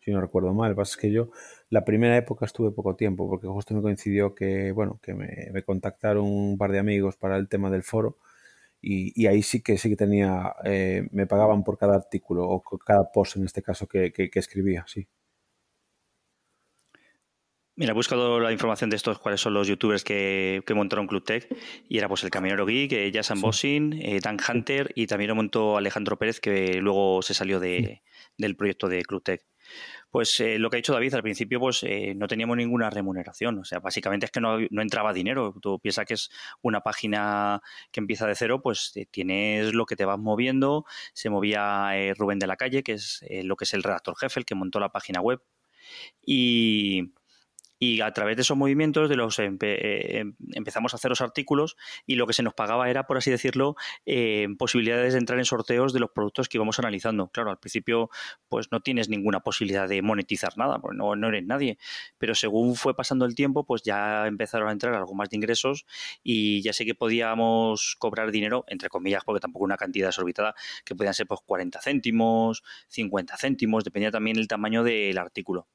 Si 0.00 0.10
no 0.10 0.20
recuerdo 0.20 0.52
mal. 0.54 0.70
Lo 0.70 0.76
que 0.76 0.80
pasa 0.80 0.92
es 0.92 0.96
que 0.98 1.12
yo 1.12 1.30
la 1.70 1.84
primera 1.84 2.16
época 2.16 2.46
estuve 2.46 2.70
poco 2.72 2.96
tiempo, 2.96 3.28
porque 3.28 3.46
justo 3.46 3.74
me 3.74 3.82
coincidió 3.82 4.34
que, 4.34 4.72
bueno, 4.72 4.98
que 5.02 5.14
me, 5.14 5.62
contactaron 5.64 6.24
un 6.24 6.58
par 6.58 6.72
de 6.72 6.78
amigos 6.80 7.16
para 7.16 7.36
el 7.36 7.48
tema 7.48 7.70
del 7.70 7.82
foro 7.82 8.18
y, 8.82 9.26
ahí 9.26 9.42
sí 9.42 9.62
que 9.62 9.78
sí 9.78 9.90
que 9.90 9.96
tenía, 9.96 10.54
eh, 10.64 11.08
me 11.12 11.26
pagaban 11.26 11.64
por 11.64 11.78
cada 11.78 11.96
artículo 11.96 12.48
o 12.48 12.62
cada 12.78 13.10
post 13.12 13.36
en 13.36 13.44
este 13.44 13.62
caso 13.62 13.86
que, 13.88 14.12
que 14.12 14.30
escribía, 14.34 14.84
sí. 14.88 15.08
Mira, 17.80 17.92
he 17.92 17.94
buscado 17.94 18.40
la 18.40 18.52
información 18.52 18.90
de 18.90 18.96
estos, 18.96 19.18
cuáles 19.18 19.40
son 19.40 19.54
los 19.54 19.66
youtubers 19.66 20.04
que, 20.04 20.62
montaron 20.74 21.06
Club 21.06 21.24
Tech, 21.24 21.48
y 21.88 21.96
era 21.96 22.08
pues 22.08 22.22
el 22.24 22.28
Caminero 22.28 22.66
Geek, 22.66 22.92
eh, 22.92 23.10
Jason 23.10 23.40
Bossing, 23.40 23.94
eh, 23.94 24.20
Dan 24.22 24.36
Hunter, 24.46 24.92
y 24.94 25.06
también 25.06 25.28
lo 25.28 25.34
montó 25.34 25.78
Alejandro 25.78 26.18
Pérez, 26.18 26.40
que 26.40 26.74
luego 26.74 27.22
se 27.22 27.32
salió 27.32 27.58
de, 27.58 28.02
del 28.36 28.54
proyecto 28.54 28.86
de 28.86 29.02
Club 29.02 29.22
Tech. 29.22 29.46
Pues 30.10 30.40
eh, 30.40 30.58
lo 30.58 30.70
que 30.70 30.76
ha 30.76 30.78
dicho 30.78 30.92
David 30.92 31.14
al 31.14 31.22
principio, 31.22 31.60
pues 31.60 31.84
no 32.16 32.26
teníamos 32.26 32.56
ninguna 32.56 32.90
remuneración. 32.90 33.58
O 33.58 33.64
sea, 33.64 33.78
básicamente 33.78 34.26
es 34.26 34.32
que 34.32 34.40
no, 34.40 34.58
no, 34.70 34.82
entraba 34.82 35.12
dinero. 35.12 35.54
Tú 35.62 35.78
piensas 35.78 36.04
que 36.06 36.14
es 36.14 36.30
una 36.62 36.80
página 36.80 37.62
que 37.92 38.00
empieza 38.00 38.26
de 38.26 38.34
cero, 38.34 38.60
pues 38.62 38.92
tienes 39.10 39.72
lo 39.72 39.86
que 39.86 39.96
te 39.96 40.04
vas 40.04 40.18
moviendo. 40.18 40.84
Se 41.12 41.30
movía 41.30 41.92
Rubén 42.16 42.38
de 42.40 42.46
la 42.48 42.56
Calle, 42.56 42.82
que 42.82 42.94
es 42.94 43.24
lo 43.44 43.56
que 43.56 43.64
es 43.64 43.74
el 43.74 43.82
redactor 43.82 44.16
jefe, 44.16 44.40
el 44.40 44.46
que 44.46 44.54
montó 44.54 44.80
la 44.80 44.90
página 44.90 45.20
web. 45.20 45.40
Y, 46.24 47.12
y 47.82 48.02
a 48.02 48.12
través 48.12 48.36
de 48.36 48.42
esos 48.42 48.58
movimientos 48.58 49.08
de 49.08 49.16
los 49.16 49.38
eh, 49.38 49.48
em, 49.62 50.34
empezamos 50.52 50.92
a 50.92 50.96
hacer 50.96 51.08
los 51.08 51.22
artículos 51.22 51.76
y 52.06 52.16
lo 52.16 52.26
que 52.26 52.34
se 52.34 52.42
nos 52.42 52.52
pagaba 52.52 52.90
era, 52.90 53.06
por 53.06 53.16
así 53.16 53.30
decirlo, 53.30 53.74
eh, 54.04 54.48
posibilidades 54.58 55.14
de 55.14 55.18
entrar 55.18 55.38
en 55.38 55.46
sorteos 55.46 55.94
de 55.94 56.00
los 56.00 56.10
productos 56.10 56.48
que 56.48 56.58
íbamos 56.58 56.78
analizando. 56.78 57.28
Claro, 57.28 57.50
al 57.50 57.58
principio 57.58 58.10
pues 58.48 58.68
no 58.70 58.80
tienes 58.80 59.08
ninguna 59.08 59.40
posibilidad 59.40 59.88
de 59.88 60.02
monetizar 60.02 60.58
nada, 60.58 60.78
porque 60.78 60.98
no, 60.98 61.14
eres 61.14 61.46
nadie, 61.46 61.78
pero 62.18 62.34
según 62.34 62.76
fue 62.76 62.94
pasando 62.94 63.24
el 63.24 63.34
tiempo, 63.34 63.64
pues 63.64 63.82
ya 63.82 64.26
empezaron 64.26 64.68
a 64.68 64.72
entrar 64.72 64.94
algo 64.94 65.14
más 65.14 65.30
de 65.30 65.36
ingresos 65.36 65.86
y 66.22 66.60
ya 66.60 66.74
sé 66.74 66.84
que 66.84 66.94
podíamos 66.94 67.96
cobrar 67.98 68.30
dinero, 68.30 68.64
entre 68.68 68.90
comillas, 68.90 69.24
porque 69.24 69.40
tampoco 69.40 69.64
una 69.64 69.78
cantidad 69.78 70.08
desorbitada, 70.08 70.54
que 70.84 70.94
podían 70.94 71.14
ser 71.14 71.26
pues 71.26 71.40
40 71.46 71.80
céntimos, 71.80 72.62
50 72.88 73.38
céntimos, 73.38 73.84
dependía 73.84 74.10
también 74.10 74.38
el 74.38 74.48
tamaño 74.48 74.84
del 74.84 75.16
artículo 75.16 75.66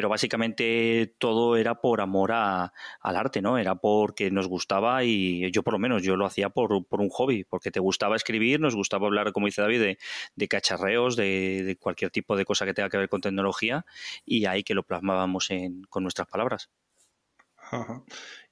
pero 0.00 0.08
básicamente 0.08 1.14
todo 1.18 1.58
era 1.58 1.82
por 1.82 2.00
amor 2.00 2.32
a, 2.32 2.72
al 3.02 3.16
arte, 3.16 3.42
¿no? 3.42 3.58
Era 3.58 3.74
porque 3.74 4.30
nos 4.30 4.48
gustaba 4.48 5.04
y 5.04 5.50
yo 5.52 5.62
por 5.62 5.74
lo 5.74 5.78
menos 5.78 6.02
yo 6.02 6.16
lo 6.16 6.24
hacía 6.24 6.48
por, 6.48 6.72
un 6.72 7.10
hobby, 7.10 7.44
porque 7.44 7.70
te 7.70 7.80
gustaba 7.80 8.16
escribir, 8.16 8.60
nos 8.60 8.74
gustaba 8.74 9.08
hablar, 9.08 9.30
como 9.34 9.44
dice 9.44 9.60
David, 9.60 9.98
de, 10.36 10.48
cacharreos, 10.48 11.16
de, 11.16 11.76
cualquier 11.78 12.10
tipo 12.10 12.34
de 12.34 12.46
cosa 12.46 12.64
que 12.64 12.72
tenga 12.72 12.88
que 12.88 12.96
ver 12.96 13.10
con 13.10 13.20
tecnología 13.20 13.84
y 14.24 14.46
ahí 14.46 14.62
que 14.62 14.72
lo 14.72 14.84
plasmábamos 14.84 15.50
en, 15.50 15.82
con 15.90 16.02
nuestras 16.02 16.28
palabras. 16.28 16.70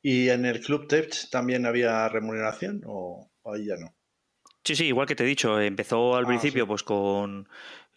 ¿Y 0.02 0.28
en 0.28 0.45
el 0.45 0.61
Club 0.61 0.87
Tech 0.87 1.31
también 1.31 1.64
había 1.64 2.11
remuneración 2.11 2.83
o 2.85 3.31
ahí 3.47 3.64
ya 3.64 3.76
no? 3.78 3.95
Sí, 4.64 4.76
sí, 4.76 4.85
igual 4.85 5.07
que 5.07 5.14
te 5.14 5.25
he 5.25 5.26
dicho, 5.26 5.59
empezó 5.59 6.14
al 6.14 6.26
ah, 6.26 6.28
principio 6.28 6.67
pues 6.67 6.83
con 6.83 7.49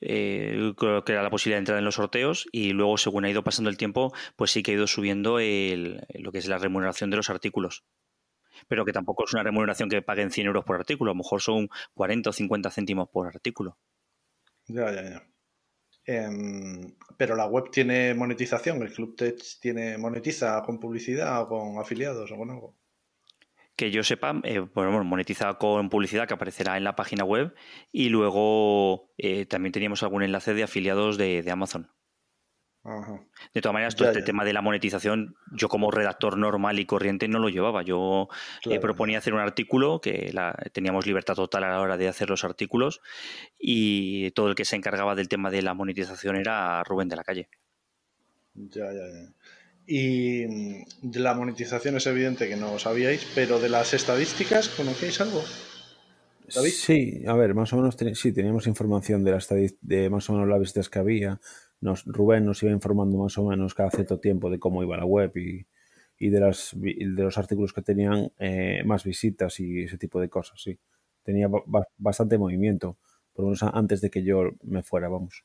eh, 0.01 0.73
creo 0.75 1.03
que 1.03 1.13
era 1.13 1.23
la 1.23 1.29
posibilidad 1.29 1.57
de 1.57 1.61
entrar 1.61 1.77
en 1.77 1.85
los 1.85 1.95
sorteos 1.95 2.47
y 2.51 2.71
luego 2.73 2.97
según 2.97 3.25
ha 3.25 3.29
ido 3.29 3.43
pasando 3.43 3.69
el 3.69 3.77
tiempo, 3.77 4.13
pues 4.35 4.51
sí 4.51 4.63
que 4.63 4.71
ha 4.71 4.75
ido 4.75 4.87
subiendo 4.87 5.35
lo 5.35 6.31
que 6.31 6.37
es 6.37 6.47
la 6.47 6.57
remuneración 6.57 7.09
de 7.09 7.17
los 7.17 7.29
artículos. 7.29 7.85
Pero 8.67 8.85
que 8.85 8.93
tampoco 8.93 9.25
es 9.25 9.33
una 9.33 9.43
remuneración 9.43 9.89
que 9.89 10.01
paguen 10.01 10.31
100 10.31 10.47
euros 10.47 10.65
por 10.65 10.75
artículo, 10.75 11.11
a 11.11 11.13
lo 11.13 11.19
mejor 11.19 11.41
son 11.41 11.69
40 11.93 12.29
o 12.29 12.33
50 12.33 12.71
céntimos 12.71 13.09
por 13.09 13.27
artículo. 13.27 13.77
Ya, 14.67 14.91
ya, 14.91 15.03
ya. 15.03 15.27
Em, 16.05 16.95
pero 17.17 17.35
la 17.35 17.45
web 17.45 17.69
tiene 17.71 18.13
monetización, 18.15 18.81
el 18.81 18.91
Club 18.91 19.15
Tech 19.15 19.39
tiene 19.59 19.97
monetiza 19.97 20.61
con 20.63 20.79
publicidad 20.79 21.41
o 21.43 21.47
con 21.47 21.79
afiliados 21.79 22.31
o 22.31 22.37
con 22.37 22.49
algo 22.49 22.80
que 23.81 23.89
yo 23.89 24.03
sepa, 24.03 24.39
eh, 24.43 24.59
bueno, 24.59 25.03
monetiza 25.03 25.55
con 25.55 25.89
publicidad 25.89 26.27
que 26.27 26.35
aparecerá 26.35 26.77
en 26.77 26.83
la 26.83 26.95
página 26.95 27.23
web 27.23 27.55
y 27.91 28.09
luego 28.09 29.11
eh, 29.17 29.47
también 29.47 29.71
teníamos 29.71 30.03
algún 30.03 30.21
enlace 30.21 30.53
de 30.53 30.61
afiliados 30.61 31.17
de, 31.17 31.43
Amazon. 31.51 31.89
De 33.55 33.61
todas 33.61 33.73
maneras, 33.73 33.95
todo 33.95 34.09
este 34.09 34.21
tema 34.21 34.45
de 34.45 34.53
la 34.53 34.61
monetización, 34.61 35.33
yo 35.51 35.67
como 35.67 35.89
redactor 35.89 36.37
normal 36.37 36.77
y 36.77 36.85
corriente 36.85 37.27
no 37.27 37.39
lo 37.39 37.49
llevaba. 37.49 37.81
Yo 37.81 38.27
eh, 38.69 38.79
proponía 38.79 39.17
hacer 39.17 39.33
un 39.33 39.39
artículo, 39.39 39.99
que 39.99 40.31
teníamos 40.73 41.07
libertad 41.07 41.33
total 41.33 41.63
a 41.63 41.71
la 41.71 41.81
hora 41.81 41.97
de 41.97 42.07
hacer 42.07 42.29
los 42.29 42.43
artículos, 42.43 43.01
y 43.57 44.29
todo 44.31 44.47
el 44.49 44.53
que 44.53 44.65
se 44.65 44.75
encargaba 44.75 45.15
del 45.15 45.27
tema 45.27 45.49
de 45.49 45.63
la 45.63 45.73
monetización 45.73 46.35
era 46.35 46.83
Rubén 46.83 47.09
de 47.09 47.15
la 47.15 47.23
Calle. 47.23 47.49
Ya, 48.53 48.85
ya, 48.85 49.07
ya. 49.07 49.33
Y 49.87 50.45
mm, 50.47 51.09
de 51.11 51.19
la 51.19 51.33
monetización 51.33 51.97
es 51.97 52.07
evidente 52.07 52.47
que 52.47 52.55
no 52.55 52.79
sabíais, 52.79 53.25
pero 53.35 53.59
de 53.59 53.69
las 53.69 53.93
estadísticas, 53.93 54.69
¿conocéis 54.69 55.21
algo? 55.21 55.43
Sí, 56.47 57.23
a 57.27 57.33
ver, 57.33 57.53
más 57.53 57.71
o 57.71 57.77
menos 57.77 57.95
sí, 58.13 58.33
teníamos 58.33 58.67
información 58.67 59.23
de, 59.23 59.31
las 59.31 59.47
de 59.49 60.09
más 60.09 60.29
o 60.29 60.33
menos 60.33 60.49
las 60.49 60.59
visitas 60.59 60.89
que 60.89 60.99
había. 60.99 61.39
Nos, 61.79 62.03
Rubén 62.05 62.45
nos 62.45 62.61
iba 62.61 62.71
informando 62.71 63.17
más 63.17 63.37
o 63.37 63.45
menos 63.45 63.73
cada 63.73 63.89
cierto 63.89 64.19
tiempo 64.19 64.49
de 64.49 64.59
cómo 64.59 64.83
iba 64.83 64.97
la 64.97 65.05
web 65.05 65.31
y, 65.37 65.65
y 66.21 66.29
de, 66.29 66.39
las, 66.39 66.71
de 66.75 67.23
los 67.23 67.37
artículos 67.39 67.73
que 67.73 67.81
tenían 67.81 68.31
eh, 68.37 68.83
más 68.85 69.03
visitas 69.03 69.59
y 69.59 69.83
ese 69.83 69.97
tipo 69.97 70.19
de 70.19 70.29
cosas, 70.29 70.61
sí. 70.61 70.77
Tenía 71.23 71.47
bastante 71.97 72.37
movimiento, 72.37 72.97
por 73.33 73.43
lo 73.43 73.49
menos 73.49 73.63
antes 73.63 74.01
de 74.01 74.09
que 74.09 74.23
yo 74.23 74.51
me 74.63 74.83
fuera, 74.83 75.07
vamos. 75.07 75.43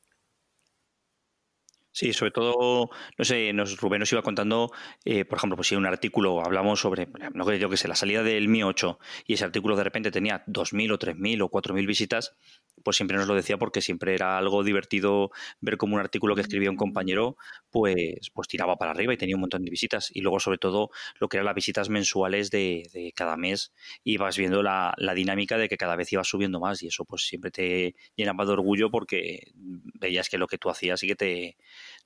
Sí, 1.97 2.13
sobre 2.13 2.31
todo, 2.31 2.91
no 3.17 3.25
sé, 3.25 3.55
nos, 3.55 3.79
Rubén 3.79 4.01
nos 4.01 4.13
iba 4.13 4.21
contando, 4.21 4.71
eh, 5.07 5.25
por 5.25 5.39
ejemplo, 5.39 5.57
pues 5.57 5.69
si 5.69 5.77
un 5.77 5.87
artículo 5.87 6.45
hablamos 6.45 6.79
sobre, 6.79 7.09
no 7.33 7.51
yo 7.55 7.71
que 7.71 7.79
sé, 7.79 7.89
la 7.89 7.95
salida 7.95 8.23
del 8.23 8.49
Mi 8.49 8.63
8 8.63 8.99
y 9.27 9.33
ese 9.33 9.47
artículo 9.47 9.77
de 9.77 9.85
repente 9.85 10.11
tenía 10.11 10.45
2.000 10.47 10.93
o 10.93 10.99
3.000 10.99 11.41
o 11.41 11.49
4.000 11.49 11.87
visitas, 11.87 12.37
pues 12.85 12.99
siempre 12.99 13.17
nos 13.17 13.27
lo 13.27 13.35
decía 13.35 13.57
porque 13.57 13.81
siempre 13.81 14.13
era 14.15 14.37
algo 14.37 14.63
divertido 14.63 15.31
ver 15.63 15.79
cómo 15.79 15.95
un 15.95 16.01
artículo 16.03 16.35
que 16.35 16.43
escribía 16.43 16.71
un 16.71 16.77
compañero, 16.77 17.39
pues, 17.71 18.31
pues 18.35 18.47
tiraba 18.47 18.77
para 18.77 18.91
arriba 18.91 19.15
y 19.15 19.17
tenía 19.17 19.37
un 19.37 19.41
montón 19.41 19.65
de 19.65 19.71
visitas. 19.71 20.11
Y 20.13 20.21
luego, 20.21 20.39
sobre 20.39 20.59
todo, 20.59 20.91
lo 21.19 21.29
que 21.31 21.39
eran 21.39 21.47
las 21.47 21.55
visitas 21.55 21.89
mensuales 21.89 22.51
de, 22.51 23.13
cada 23.17 23.39
mes, 23.39 23.73
ibas 24.05 24.37
viendo 24.37 24.63
la, 24.63 24.93
la, 24.99 25.15
dinámica 25.15 25.57
de 25.57 25.71
que 25.71 25.79
cada 25.79 25.97
vez 25.97 26.13
ibas 26.13 26.29
subiendo 26.29 26.61
más 26.61 26.83
y 26.83 26.89
eso 26.89 27.07
pues 27.07 27.23
siempre 27.23 27.51
te 27.51 27.95
llenaba 28.17 28.45
de 28.45 28.53
orgullo 28.53 28.91
porque 28.91 29.53
veías 29.55 30.29
que 30.29 30.37
lo 30.37 30.47
que 30.47 30.59
tú 30.59 30.69
hacías 30.69 31.03
y 31.03 31.09
que 31.09 31.17
te 31.17 31.57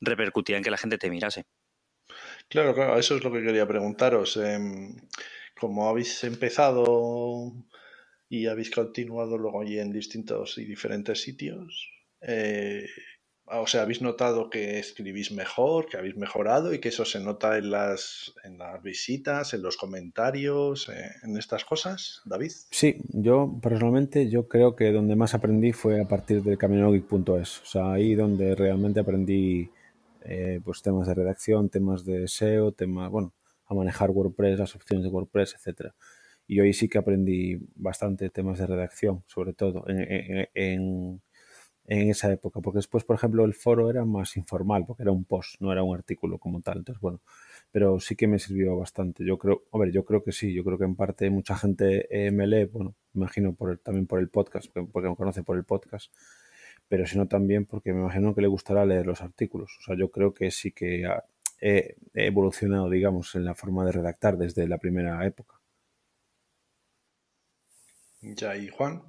repercutía 0.00 0.56
en 0.56 0.62
que 0.62 0.70
la 0.70 0.78
gente 0.78 0.98
te 0.98 1.10
mirase. 1.10 1.44
Claro, 2.48 2.74
claro, 2.74 2.98
eso 2.98 3.16
es 3.16 3.24
lo 3.24 3.32
que 3.32 3.42
quería 3.42 3.66
preguntaros. 3.66 4.36
Em, 4.36 4.96
como 5.58 5.88
habéis 5.88 6.24
empezado 6.24 7.52
y 8.28 8.46
habéis 8.46 8.70
continuado 8.70 9.38
luego 9.38 9.60
allí 9.60 9.78
en 9.78 9.92
distintos 9.92 10.58
y 10.58 10.64
diferentes 10.64 11.20
sitios, 11.20 11.88
eh, 12.22 12.86
o 13.52 13.66
sea, 13.66 13.82
habéis 13.82 14.00
notado 14.00 14.48
que 14.48 14.78
escribís 14.78 15.32
mejor, 15.32 15.86
que 15.86 15.96
habéis 15.96 16.16
mejorado 16.16 16.72
y 16.72 16.78
que 16.78 16.90
eso 16.90 17.04
se 17.04 17.20
nota 17.20 17.58
en 17.58 17.70
las, 17.70 18.32
en 18.44 18.58
las 18.58 18.80
visitas, 18.82 19.54
en 19.54 19.62
los 19.62 19.76
comentarios, 19.76 20.88
eh, 20.88 21.10
en 21.24 21.36
estas 21.36 21.64
cosas, 21.64 22.20
David. 22.24 22.52
Sí, 22.70 22.96
yo 23.08 23.58
personalmente 23.60 24.30
yo 24.30 24.46
creo 24.46 24.76
que 24.76 24.92
donde 24.92 25.16
más 25.16 25.34
aprendí 25.34 25.72
fue 25.72 26.00
a 26.00 26.06
partir 26.06 26.42
de 26.42 26.56
caminogeek.es, 26.56 27.60
o 27.60 27.66
sea, 27.66 27.92
ahí 27.92 28.14
donde 28.14 28.54
realmente 28.54 29.00
aprendí 29.00 29.70
eh, 30.22 30.60
pues 30.64 30.82
temas 30.82 31.06
de 31.06 31.14
redacción, 31.14 31.68
temas 31.68 32.04
de 32.04 32.24
SEO, 32.28 32.72
temas, 32.72 33.10
bueno, 33.10 33.32
a 33.66 33.74
manejar 33.74 34.10
WordPress, 34.10 34.58
las 34.58 34.74
opciones 34.74 35.04
de 35.04 35.10
WordPress, 35.10 35.54
etcétera. 35.54 35.94
Y 36.46 36.60
hoy 36.60 36.72
sí 36.72 36.88
que 36.88 36.98
aprendí 36.98 37.58
bastante 37.76 38.28
temas 38.30 38.58
de 38.58 38.66
redacción, 38.66 39.22
sobre 39.28 39.52
todo 39.52 39.84
en, 39.88 40.48
en, 40.54 41.20
esa 41.86 42.32
época, 42.32 42.60
porque 42.60 42.78
después, 42.78 43.04
por 43.04 43.16
ejemplo, 43.16 43.44
el 43.44 43.54
foro 43.54 43.90
era 43.90 44.04
más 44.04 44.36
informal, 44.36 44.84
porque 44.86 45.02
era 45.02 45.12
un 45.12 45.24
post, 45.24 45.60
no 45.60 45.72
era 45.72 45.82
un 45.82 45.96
artículo 45.96 46.38
como 46.38 46.60
tal. 46.60 46.78
Entonces, 46.78 47.00
bueno, 47.00 47.20
pero 47.72 48.00
sí 48.00 48.16
que 48.16 48.26
me 48.26 48.38
sirvió 48.38 48.76
bastante. 48.76 49.24
Yo 49.24 49.38
creo, 49.38 49.64
a 49.72 49.78
ver, 49.78 49.92
yo 49.92 50.04
creo 50.04 50.22
que 50.22 50.32
sí, 50.32 50.52
yo 50.52 50.64
creo 50.64 50.78
que 50.78 50.84
en 50.84 50.96
parte 50.96 51.30
mucha 51.30 51.56
gente 51.56 52.06
eh, 52.10 52.30
me 52.32 52.46
lee, 52.46 52.64
bueno, 52.64 52.94
imagino 53.14 53.56
también 53.82 54.06
por 54.06 54.20
el 54.20 54.28
podcast, 54.28 54.66
porque 54.92 55.08
me 55.08 55.16
conoce 55.16 55.42
por 55.42 55.56
el 55.56 55.64
podcast, 55.64 56.12
pero 56.90 57.06
sino 57.06 57.28
también 57.28 57.66
porque 57.66 57.92
me 57.92 58.00
imagino 58.00 58.34
que 58.34 58.40
le 58.40 58.48
gustará 58.48 58.84
leer 58.84 59.06
los 59.06 59.22
artículos. 59.22 59.70
O 59.78 59.82
sea, 59.84 59.96
yo 59.96 60.10
creo 60.10 60.34
que 60.34 60.50
sí 60.50 60.72
que 60.72 61.08
he, 61.60 61.94
evolucionado, 62.14 62.90
digamos, 62.90 63.36
en 63.36 63.44
la 63.44 63.54
forma 63.54 63.84
de 63.84 63.92
redactar 63.92 64.36
desde 64.36 64.66
la 64.66 64.78
primera 64.78 65.24
época. 65.24 65.54
Ya, 68.22 68.56
¿y 68.56 68.66
Juan? 68.66 69.04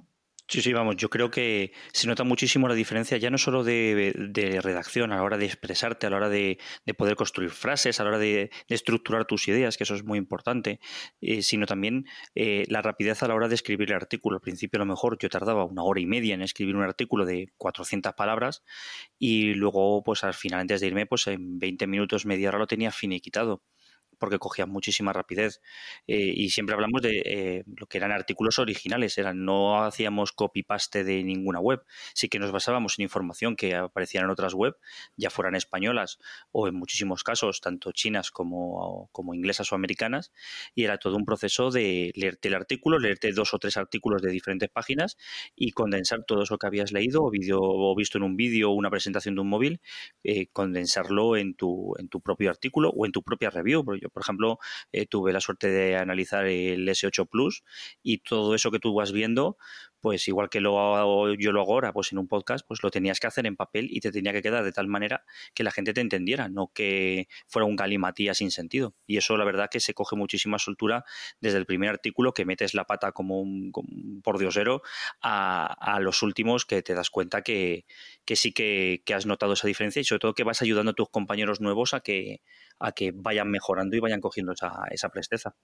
Sí, 0.52 0.60
sí, 0.60 0.74
vamos, 0.74 0.96
yo 0.96 1.08
creo 1.08 1.30
que 1.30 1.72
se 1.94 2.06
nota 2.06 2.24
muchísimo 2.24 2.68
la 2.68 2.74
diferencia 2.74 3.16
ya 3.16 3.30
no 3.30 3.38
solo 3.38 3.64
de, 3.64 4.12
redacción, 4.62 5.10
a 5.10 5.16
la 5.16 5.22
hora 5.22 5.38
de 5.38 5.46
expresarte, 5.46 6.06
a 6.06 6.10
la 6.10 6.16
hora 6.18 6.28
de, 6.28 6.58
poder 6.98 7.16
construir 7.16 7.48
frases, 7.48 7.98
a 8.00 8.04
la 8.04 8.10
hora 8.10 8.18
de, 8.18 8.50
estructurar 8.68 9.24
tus 9.24 9.48
ideas, 9.48 9.78
que 9.78 9.84
eso 9.84 9.94
es 9.94 10.04
muy 10.04 10.18
importante, 10.18 10.78
eh, 11.22 11.40
sino 11.40 11.64
también 11.64 12.04
eh, 12.34 12.64
la 12.68 12.82
rapidez 12.82 13.22
a 13.22 13.28
la 13.28 13.34
hora 13.34 13.48
de 13.48 13.54
escribir 13.54 13.88
el 13.88 13.96
artículo. 13.96 14.36
Al 14.36 14.42
principio 14.42 14.76
a 14.76 14.84
lo 14.84 14.92
mejor 14.92 15.16
yo 15.18 15.30
tardaba 15.30 15.64
una 15.64 15.84
hora 15.84 16.00
y 16.02 16.06
media 16.06 16.34
en 16.34 16.42
escribir 16.42 16.76
un 16.76 16.82
artículo 16.82 17.24
de 17.24 17.48
400 17.56 18.12
palabras 18.12 18.62
y 19.18 19.54
luego 19.54 20.02
pues 20.02 20.22
al 20.22 20.34
final 20.34 20.60
antes 20.60 20.82
de 20.82 20.88
irme 20.88 21.06
pues 21.06 21.28
en 21.28 21.58
20 21.60 21.86
minutos, 21.86 22.26
media 22.26 22.50
hora 22.50 22.58
lo 22.58 22.66
tenía 22.66 22.92
finiquitado 22.92 23.62
porque 24.22 24.38
cogían 24.38 24.70
muchísima 24.70 25.12
rapidez. 25.12 25.60
Eh, 26.06 26.32
y 26.32 26.50
siempre 26.50 26.76
hablamos 26.76 27.02
de 27.02 27.22
eh, 27.24 27.64
lo 27.76 27.88
que 27.88 27.98
eran 27.98 28.12
artículos 28.12 28.60
originales, 28.60 29.18
eran, 29.18 29.44
no 29.44 29.82
hacíamos 29.82 30.30
copy-paste 30.30 31.02
de 31.02 31.24
ninguna 31.24 31.58
web, 31.58 31.82
sí 32.14 32.28
que 32.28 32.38
nos 32.38 32.52
basábamos 32.52 33.00
en 33.00 33.02
información 33.02 33.56
que 33.56 33.74
aparecía 33.74 34.20
en 34.20 34.30
otras 34.30 34.54
web, 34.54 34.76
ya 35.16 35.28
fueran 35.28 35.56
españolas 35.56 36.20
o 36.52 36.68
en 36.68 36.76
muchísimos 36.76 37.24
casos, 37.24 37.60
tanto 37.60 37.90
chinas 37.90 38.30
como, 38.30 39.08
como 39.10 39.34
inglesas 39.34 39.72
o 39.72 39.74
americanas, 39.74 40.30
y 40.76 40.84
era 40.84 40.98
todo 40.98 41.16
un 41.16 41.24
proceso 41.24 41.72
de 41.72 42.12
leerte 42.14 42.46
el 42.46 42.54
artículo, 42.54 43.00
leerte 43.00 43.32
dos 43.32 43.54
o 43.54 43.58
tres 43.58 43.76
artículos 43.76 44.22
de 44.22 44.30
diferentes 44.30 44.68
páginas 44.70 45.16
y 45.56 45.72
condensar 45.72 46.22
todo 46.22 46.44
eso 46.44 46.58
que 46.58 46.68
habías 46.68 46.92
leído 46.92 47.24
o, 47.24 47.94
visto 47.96 48.18
en 48.18 48.22
un 48.22 48.36
vídeo 48.36 48.70
o 48.70 48.74
una 48.74 48.88
presentación 48.88 49.34
de 49.34 49.40
un 49.40 49.48
móvil, 49.48 49.80
eh, 50.22 50.46
condensarlo 50.52 51.36
en 51.36 51.54
tu, 51.56 51.96
en 51.98 52.08
tu 52.08 52.20
propio 52.20 52.50
artículo 52.50 52.90
o 52.90 53.04
en 53.04 53.10
tu 53.10 53.24
propia 53.24 53.50
review. 53.50 53.84
Yo 54.00 54.11
por 54.12 54.22
ejemplo, 54.22 54.58
eh, 54.92 55.06
tuve 55.06 55.32
la 55.32 55.40
suerte 55.40 55.68
de 55.68 55.96
analizar 55.96 56.46
el 56.46 56.88
S8 56.88 57.26
Plus 57.26 57.62
y 58.02 58.18
todo 58.18 58.54
eso 58.54 58.70
que 58.70 58.78
tú 58.78 58.94
vas 58.94 59.12
viendo, 59.12 59.56
pues 60.02 60.26
igual 60.26 60.50
que 60.50 60.60
lo 60.60 61.32
yo 61.34 61.52
lo 61.52 61.60
hago 61.62 61.74
ahora, 61.74 61.92
pues 61.92 62.12
en 62.12 62.18
un 62.18 62.26
podcast, 62.26 62.66
pues 62.66 62.82
lo 62.82 62.90
tenías 62.90 63.20
que 63.20 63.28
hacer 63.28 63.46
en 63.46 63.56
papel 63.56 63.86
y 63.88 64.00
te 64.00 64.10
tenía 64.10 64.32
que 64.32 64.42
quedar 64.42 64.64
de 64.64 64.72
tal 64.72 64.88
manera 64.88 65.24
que 65.54 65.62
la 65.62 65.70
gente 65.70 65.94
te 65.94 66.00
entendiera, 66.00 66.48
no 66.48 66.72
que 66.74 67.28
fuera 67.46 67.66
un 67.66 67.76
galimatía 67.76 68.34
sin 68.34 68.50
sentido. 68.50 68.96
Y 69.06 69.16
eso 69.16 69.36
la 69.36 69.44
verdad 69.44 69.68
que 69.70 69.78
se 69.78 69.94
coge 69.94 70.16
muchísima 70.16 70.58
soltura 70.58 71.04
desde 71.40 71.58
el 71.58 71.66
primer 71.66 71.90
artículo 71.90 72.34
que 72.34 72.44
metes 72.44 72.74
la 72.74 72.84
pata 72.84 73.12
como 73.12 73.40
un, 73.40 73.72
pordiosero 74.24 74.82
a, 75.22 75.66
a, 75.66 76.00
los 76.00 76.22
últimos 76.22 76.66
que 76.66 76.82
te 76.82 76.94
das 76.94 77.08
cuenta 77.08 77.42
que, 77.42 77.86
sí 78.34 78.52
que, 78.52 79.02
has 79.14 79.26
notado 79.26 79.52
esa 79.52 79.68
diferencia 79.68 80.00
y 80.00 80.04
sobre 80.04 80.18
todo 80.18 80.34
que 80.34 80.42
vas 80.42 80.62
ayudando 80.62 80.90
a 80.90 80.94
tus 80.94 81.10
compañeros 81.10 81.60
nuevos 81.60 81.94
a 81.94 82.00
que, 82.00 82.42
a 82.80 82.90
que 82.90 83.12
vayan 83.14 83.50
mejorando 83.50 83.96
y 83.96 84.00
vayan 84.00 84.20
cogiendo 84.20 84.52
esa, 84.52 84.72
esa 84.90 85.10
presteza. 85.10 85.54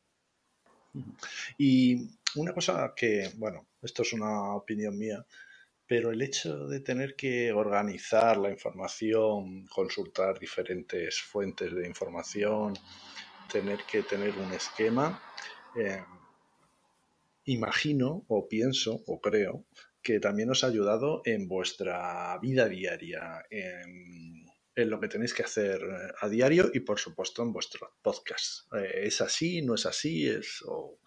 Y 1.57 2.09
una 2.37 2.53
cosa 2.53 2.93
que, 2.95 3.31
bueno, 3.37 3.67
esto 3.83 4.03
es 4.03 4.13
una 4.13 4.55
opinión 4.55 4.97
mía, 4.99 5.25
pero 5.87 6.11
el 6.11 6.21
hecho 6.21 6.67
de 6.69 6.81
tener 6.81 7.17
que 7.17 7.53
organizar 7.53 8.37
la 8.37 8.51
información, 8.51 9.67
consultar 9.67 10.39
diferentes 10.39 11.21
fuentes 11.21 11.75
de 11.75 11.87
información, 11.87 12.75
tener 13.51 13.79
que 13.91 14.03
tener 14.03 14.37
un 14.37 14.53
esquema, 14.53 15.23
eh, 15.77 16.05
imagino 17.45 18.25
o 18.29 18.47
pienso 18.47 19.03
o 19.07 19.21
creo 19.21 19.65
que 20.03 20.21
también 20.21 20.51
os 20.51 20.63
ha 20.63 20.69
ayudado 20.69 21.23
en 21.25 21.49
vuestra 21.49 22.39
vida 22.39 22.69
diaria, 22.69 23.45
lo 24.87 25.01
que 25.01 25.09
tenéis 25.09 25.35
que 25.35 25.43
hacer 25.43 25.81
eh, 25.83 26.13
a 26.21 26.29
diario 26.29 26.71
y 26.73 26.81
por 26.81 26.99
supuesto 26.99 27.43
en 27.43 27.53
vuestro 27.53 27.95
podcast. 28.03 28.73
Eh, 28.75 29.03
¿Es 29.05 29.21
así? 29.21 29.63
¿No 29.63 29.75
es 29.75 29.87
así? 29.87 30.29
¿Es, 30.29 30.63
o, 30.67 30.99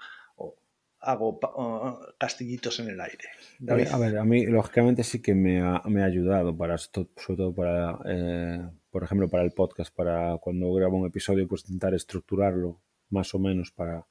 hago 1.01 1.40
castillitos 2.18 2.80
en 2.80 2.90
el 2.90 3.01
aire. 3.01 3.25
A 3.92 3.98
ver, 3.98 4.18
a 4.18 4.24
mí 4.24 4.46
lógicamente 4.46 5.04
sí 5.04 5.22
que 5.22 5.34
me 5.34 5.60
ha, 5.60 5.82
me 5.86 6.04
ha 6.04 6.06
ayudado, 6.06 6.56
para 6.56 6.78
sobre 6.78 7.10
todo 7.18 7.54
para, 7.54 8.00
eh, 8.06 8.70
por 8.92 9.04
ejemplo, 9.04 9.28
para 9.28 9.44
el 9.44 9.51
podcast, 9.51 9.94
para 9.96 10.38
cuando 10.38 10.72
grabo 10.74 10.98
un 10.98 11.08
episodio, 11.08 11.48
pues 11.48 11.63
intentar 11.63 11.94
estructurarlo 11.96 12.82
más 13.10 13.34
o 13.34 13.40
menos 13.40 13.72
para 13.72 14.06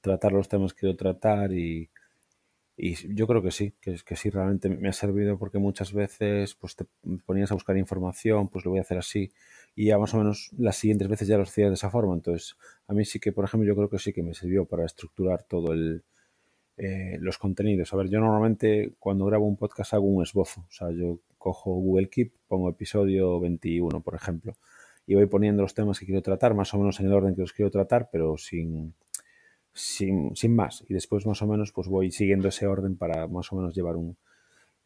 tratar 0.00 0.32
los 0.32 0.48
temas 0.48 0.74
que 0.74 0.80
quiero 0.80 0.96
tratar 0.96 1.52
y, 1.52 1.88
y 2.76 3.14
yo 3.14 3.26
creo 3.26 3.42
que 3.42 3.50
sí, 3.50 3.74
que, 3.80 3.96
que 4.04 4.16
sí 4.16 4.30
realmente 4.30 4.68
me 4.68 4.88
ha 4.88 4.92
servido 4.92 5.38
porque 5.38 5.58
muchas 5.58 5.92
veces 5.92 6.54
pues 6.54 6.74
te 6.76 6.86
ponías 7.26 7.50
a 7.50 7.54
buscar 7.54 7.76
información, 7.76 8.48
pues 8.48 8.64
lo 8.64 8.70
voy 8.70 8.78
a 8.78 8.82
hacer 8.82 8.98
así 8.98 9.32
y 9.74 9.86
ya 9.86 9.98
más 9.98 10.14
o 10.14 10.18
menos 10.18 10.50
las 10.58 10.76
siguientes 10.76 11.08
veces 11.08 11.28
ya 11.28 11.36
lo 11.36 11.44
hacía 11.44 11.68
de 11.68 11.74
esa 11.74 11.90
forma. 11.90 12.14
Entonces, 12.14 12.56
a 12.86 12.92
mí 12.92 13.04
sí 13.04 13.20
que, 13.20 13.32
por 13.32 13.44
ejemplo, 13.44 13.66
yo 13.66 13.74
creo 13.74 13.88
que 13.88 13.98
sí 13.98 14.12
que 14.12 14.22
me 14.22 14.34
sirvió 14.34 14.66
para 14.66 14.84
estructurar 14.84 15.44
todo 15.44 15.72
el, 15.72 16.02
eh, 16.76 17.16
los 17.20 17.38
contenidos. 17.38 17.92
A 17.92 17.96
ver, 17.96 18.08
yo 18.08 18.20
normalmente 18.20 18.94
cuando 18.98 19.24
grabo 19.26 19.46
un 19.46 19.56
podcast 19.56 19.94
hago 19.94 20.06
un 20.06 20.22
esbozo. 20.22 20.62
O 20.62 20.72
sea, 20.72 20.90
yo 20.90 21.20
cojo 21.38 21.72
Google 21.72 22.08
Keep, 22.08 22.32
pongo 22.48 22.70
episodio 22.70 23.40
21, 23.40 24.00
por 24.00 24.14
ejemplo, 24.14 24.56
y 25.06 25.14
voy 25.14 25.26
poniendo 25.26 25.62
los 25.62 25.74
temas 25.74 25.98
que 25.98 26.06
quiero 26.06 26.22
tratar, 26.22 26.54
más 26.54 26.72
o 26.74 26.78
menos 26.78 27.00
en 27.00 27.06
el 27.06 27.12
orden 27.12 27.34
que 27.34 27.40
los 27.40 27.52
quiero 27.52 27.70
tratar, 27.70 28.08
pero 28.12 28.36
sin, 28.38 28.94
sin, 29.72 30.34
sin 30.36 30.54
más. 30.54 30.84
Y 30.88 30.94
después 30.94 31.26
más 31.26 31.42
o 31.42 31.46
menos 31.46 31.72
pues 31.72 31.88
voy 31.88 32.10
siguiendo 32.10 32.48
ese 32.48 32.66
orden 32.66 32.96
para 32.96 33.26
más 33.28 33.52
o 33.52 33.56
menos 33.56 33.74
llevar 33.74 33.96
un, 33.96 34.16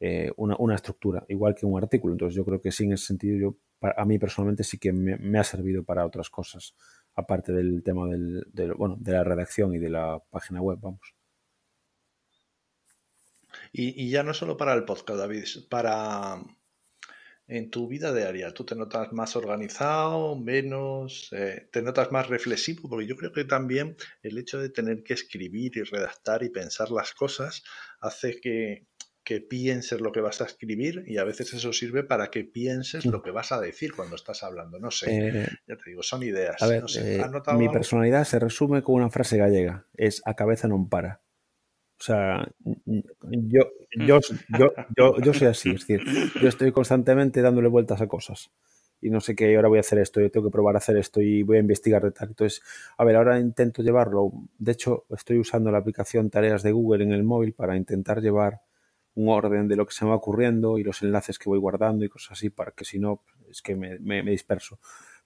eh, 0.01 0.31
una, 0.37 0.57
una, 0.59 0.75
estructura, 0.75 1.25
igual 1.29 1.55
que 1.55 1.67
un 1.67 1.83
artículo. 1.83 2.15
Entonces 2.15 2.37
yo 2.37 2.45
creo 2.45 2.61
que 2.61 2.73
sí, 2.73 2.85
en 2.85 2.93
ese 2.93 3.07
sentido, 3.07 3.39
yo, 3.39 3.57
a 3.97 4.05
mí 4.05 4.19
personalmente 4.19 4.65
sí 4.65 4.79
que 4.79 4.93
me, 4.93 5.39
ha 5.39 5.45
servido 5.45 5.85
para 5.85 6.05
otras 6.07 6.31
cosas, 6.31 6.75
aparte 7.15 7.53
del 7.53 7.83
tema 7.83 8.07
del, 8.07 8.47
del, 8.53 8.75
bueno, 8.75 8.97
de 8.99 9.13
la 9.13 9.25
redacción 9.25 9.75
y 9.75 9.79
de 9.79 9.91
la 9.91 10.23
página 10.31 10.61
web, 10.61 10.79
vamos. 10.81 11.15
Y, 13.73 14.11
ya 14.11 14.23
no 14.23 14.35
solo 14.35 14.57
para 14.57 14.75
el 14.75 14.85
podcast, 14.85 15.19
David, 15.19 15.45
para 15.69 16.43
en 17.49 17.71
tu 17.71 17.87
vida 17.87 18.13
diaria, 18.13 18.53
¿tú 18.53 18.65
te 18.65 18.75
notas 18.75 19.13
más 19.13 19.37
organizado, 19.37 20.37
menos, 20.37 21.29
eh, 21.33 21.69
te 21.71 21.83
notas 21.83 22.11
más 22.11 22.29
reflexivo? 22.29 22.89
Porque 22.89 23.07
yo 23.07 23.17
creo 23.17 23.33
que 23.33 23.45
también 23.45 23.97
el 24.23 24.39
hecho 24.39 24.59
de 24.59 24.69
tener 24.69 25.03
que 25.03 25.15
escribir 25.15 25.77
y 25.77 25.83
redactar 25.83 26.43
y 26.43 26.51
pensar 26.51 26.91
las 26.91 27.15
cosas 27.15 27.63
hace 28.01 28.41
que, 28.41 28.87
que 29.27 29.41
pienses 29.41 30.01
lo 30.01 30.13
que 30.13 30.21
vas 30.21 30.41
a 30.41 30.45
escribir 30.45 31.03
y 31.07 31.19
a 31.19 31.25
veces 31.25 31.53
eso 31.53 31.73
sirve 31.73 32.05
para 32.05 32.31
que 32.31 32.45
pienses 32.45 33.05
lo 33.05 33.23
que 33.23 33.33
vas 33.33 33.51
a 33.51 33.61
decir 33.61 33.93
cuando 33.93 34.15
estás 34.15 34.45
hablando. 34.45 34.79
No 34.79 34.93
sé, 34.93 35.29
eh, 35.29 35.49
ya 35.67 35.77
te 35.77 35.91
digo, 35.91 36.03
son 36.05 36.23
ideas. 36.23 36.63
A 36.63 36.69
ver, 36.69 36.85
eh, 36.97 37.25
mi 37.57 37.69
personalidad 37.69 38.25
se 38.25 38.39
resume 38.39 38.83
con 38.83 38.95
una 38.95 39.11
frase 39.11 39.37
gallega, 39.37 39.87
es 39.95 40.23
a 40.25 40.35
cabeza 40.35 40.69
no 40.69 40.89
para. 40.89 41.26
O 41.99 42.03
sea, 42.03 42.47
yo, 42.85 43.71
yo, 43.97 44.21
yo, 44.59 44.73
yo, 44.97 45.19
yo 45.19 45.33
soy 45.33 45.49
así, 45.49 45.71
es 45.71 45.87
decir, 45.87 46.03
yo 46.41 46.49
estoy 46.49 46.71
constantemente 46.73 47.41
dándole 47.41 47.69
vueltas 47.69 48.01
a 48.01 48.07
cosas 48.07 48.51
y 49.01 49.11
no 49.11 49.21
sé 49.21 49.35
qué, 49.35 49.55
ahora 49.57 49.69
voy 49.69 49.79
a 49.79 49.81
hacer 49.81 49.99
esto, 49.99 50.21
yo 50.21 50.31
tengo 50.31 50.49
que 50.49 50.53
probar 50.53 50.75
a 50.75 50.79
hacer 50.79 50.97
esto 50.97 51.21
y 51.21 51.43
voy 51.43 51.59
a 51.59 51.61
investigar 51.61 52.03
de 52.03 52.13
tal. 52.13 52.29
Entonces, 52.29 52.63
a 52.97 53.05
ver, 53.05 53.17
ahora 53.17 53.39
intento 53.39 53.83
llevarlo. 53.83 54.33
De 54.59 54.73
hecho, 54.73 55.05
estoy 55.11 55.39
usando 55.39 55.71
la 55.71 55.79
aplicación 55.79 56.31
Tareas 56.31 56.63
de 56.63 56.73
Google 56.73 57.05
en 57.05 57.13
el 57.13 57.23
móvil 57.23 57.53
para 57.53 57.77
intentar 57.77 58.21
llevar 58.21 58.63
un 59.15 59.29
orden 59.29 59.69
de 59.69 59.77
lo 59.77 59.87
que 59.87 59.95
se 59.95 60.05
me 60.05 60.11
va 60.11 60.17
ocurriendo 60.17 60.79
y 60.79 60.85
los 60.85 61.03
enlaces 61.03 61.39
que 61.39 61.49
voy 61.49 61.59
guardando 61.59 62.05
y 62.05 62.09
cosas 62.09 62.33
así, 62.33 62.51
para 62.51 62.73
que 62.73 62.85
si 62.85 62.99
no, 62.99 63.23
es 63.51 63.63
que 63.63 63.77
me, 63.77 63.99
me, 63.99 64.23
disperso. 64.23 64.79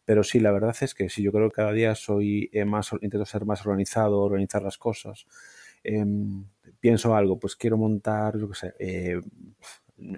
Pero 0.05 0.25
sí, 0.25 0.41
la 0.41 0.53
verdad 0.53 0.77
es 0.81 0.95
que 0.95 1.09
sí, 1.09 1.23
yo 1.23 1.33
creo 1.33 1.49
que 1.51 1.57
cada 1.57 1.73
día 1.73 1.95
soy 1.95 2.51
eh, 2.53 2.65
más, 2.65 2.93
intento 3.01 3.25
ser 3.27 3.45
más 3.45 3.65
organizado, 3.67 4.21
organizar 4.21 4.63
las 4.63 4.79
cosas. 4.79 5.27
Em, 5.83 6.45
pienso 6.81 7.15
algo, 7.15 7.39
pues 7.39 7.57
quiero 7.57 7.77
montar, 7.77 8.39
yo 8.39 8.49
qué 8.49 8.55
sé, 8.55 8.75
eh, 8.79 9.21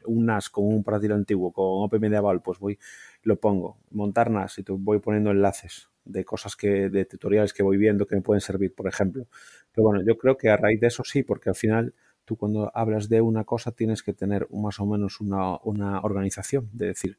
un 0.07 0.27
NAS 0.27 0.49
con 0.51 0.67
un 0.67 0.83
portátil 0.83 1.13
antiguo, 1.13 1.53
con 1.53 1.65
OpenMediaval, 1.85 2.41
pues 2.43 2.59
voy, 2.59 2.79
lo 3.23 3.37
pongo, 3.37 3.79
montar 3.91 4.31
NAS 4.31 4.59
y 4.59 4.65
voy 4.69 5.01
poniendo 5.01 5.31
enlaces 5.31 5.89
de 6.05 6.25
cosas 6.25 6.57
que, 6.57 6.89
de 6.89 7.05
tutoriales 7.05 7.53
que 7.53 7.63
voy 7.63 7.77
viendo 7.77 8.07
que 8.07 8.17
me 8.17 8.23
pueden 8.23 8.41
servir, 8.41 8.75
por 8.75 8.89
ejemplo. 8.89 9.27
Pero 9.73 9.87
bueno, 9.87 10.03
yo 10.05 10.17
creo 10.19 10.37
que 10.37 10.51
a 10.51 10.57
raíz 10.57 10.81
de 10.81 10.89
eso 10.89 11.05
sí, 11.05 11.23
porque 11.23 11.49
al 11.51 11.55
final 11.57 11.95
tú 12.25 12.37
cuando 12.37 12.71
hablas 12.75 13.09
de 13.09 13.21
una 13.21 13.45
cosa 13.45 13.73
tienes 13.73 14.03
que 14.03 14.13
tener 14.13 14.49
más 14.53 14.79
o 14.81 14.87
menos 14.87 15.21
una, 15.21 15.59
una 15.65 16.01
organización, 16.01 16.69
de 16.73 16.87
decir, 16.89 17.19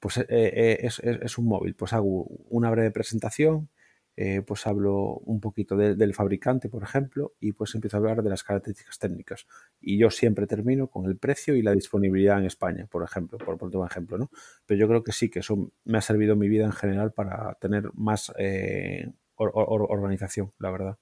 pues 0.00 0.18
eh, 0.18 0.26
eh, 0.28 0.78
es, 0.82 1.00
es, 1.00 1.38
un 1.38 1.46
móvil, 1.46 1.74
pues 1.74 1.92
hago 1.92 2.26
una 2.50 2.70
breve 2.70 2.90
presentación, 2.90 3.68
eh, 4.16 4.40
pues 4.40 4.66
hablo 4.66 5.18
un 5.18 5.40
poquito 5.40 5.76
del 5.76 6.14
fabricante, 6.14 6.70
por 6.70 6.82
ejemplo, 6.82 7.34
y 7.38 7.52
pues 7.52 7.74
empiezo 7.74 7.96
a 7.96 8.00
hablar 8.00 8.22
de 8.22 8.30
las 8.30 8.42
características 8.42 8.98
técnicas. 8.98 9.46
Y 9.80 9.98
yo 9.98 10.10
siempre 10.10 10.46
termino 10.46 10.88
con 10.88 11.04
el 11.04 11.18
precio 11.18 11.54
y 11.54 11.62
la 11.62 11.72
disponibilidad 11.72 12.38
en 12.38 12.46
España, 12.46 12.86
por 12.86 13.04
ejemplo, 13.04 13.36
por 13.36 13.58
poner 13.58 13.76
un 13.76 13.86
ejemplo, 13.86 14.16
¿no? 14.16 14.30
Pero 14.64 14.80
yo 14.80 14.88
creo 14.88 15.04
que 15.04 15.12
sí, 15.12 15.28
que 15.28 15.40
eso 15.40 15.70
me 15.84 15.98
ha 15.98 16.00
servido 16.00 16.32
en 16.32 16.38
mi 16.38 16.48
vida 16.48 16.64
en 16.64 16.72
general 16.72 17.12
para 17.12 17.54
tener 17.60 17.90
más 17.94 18.32
eh, 18.38 19.12
organización, 19.36 20.52
la 20.58 20.70
verdad. 20.70 20.98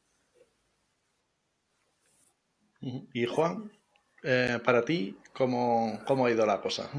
Y 2.80 3.26
Juan, 3.26 3.70
eh, 4.24 4.58
para 4.64 4.84
ti, 4.84 5.16
¿cómo, 5.32 6.00
¿cómo 6.06 6.26
ha 6.26 6.30
ido 6.30 6.44
la 6.44 6.60
cosa? 6.60 6.90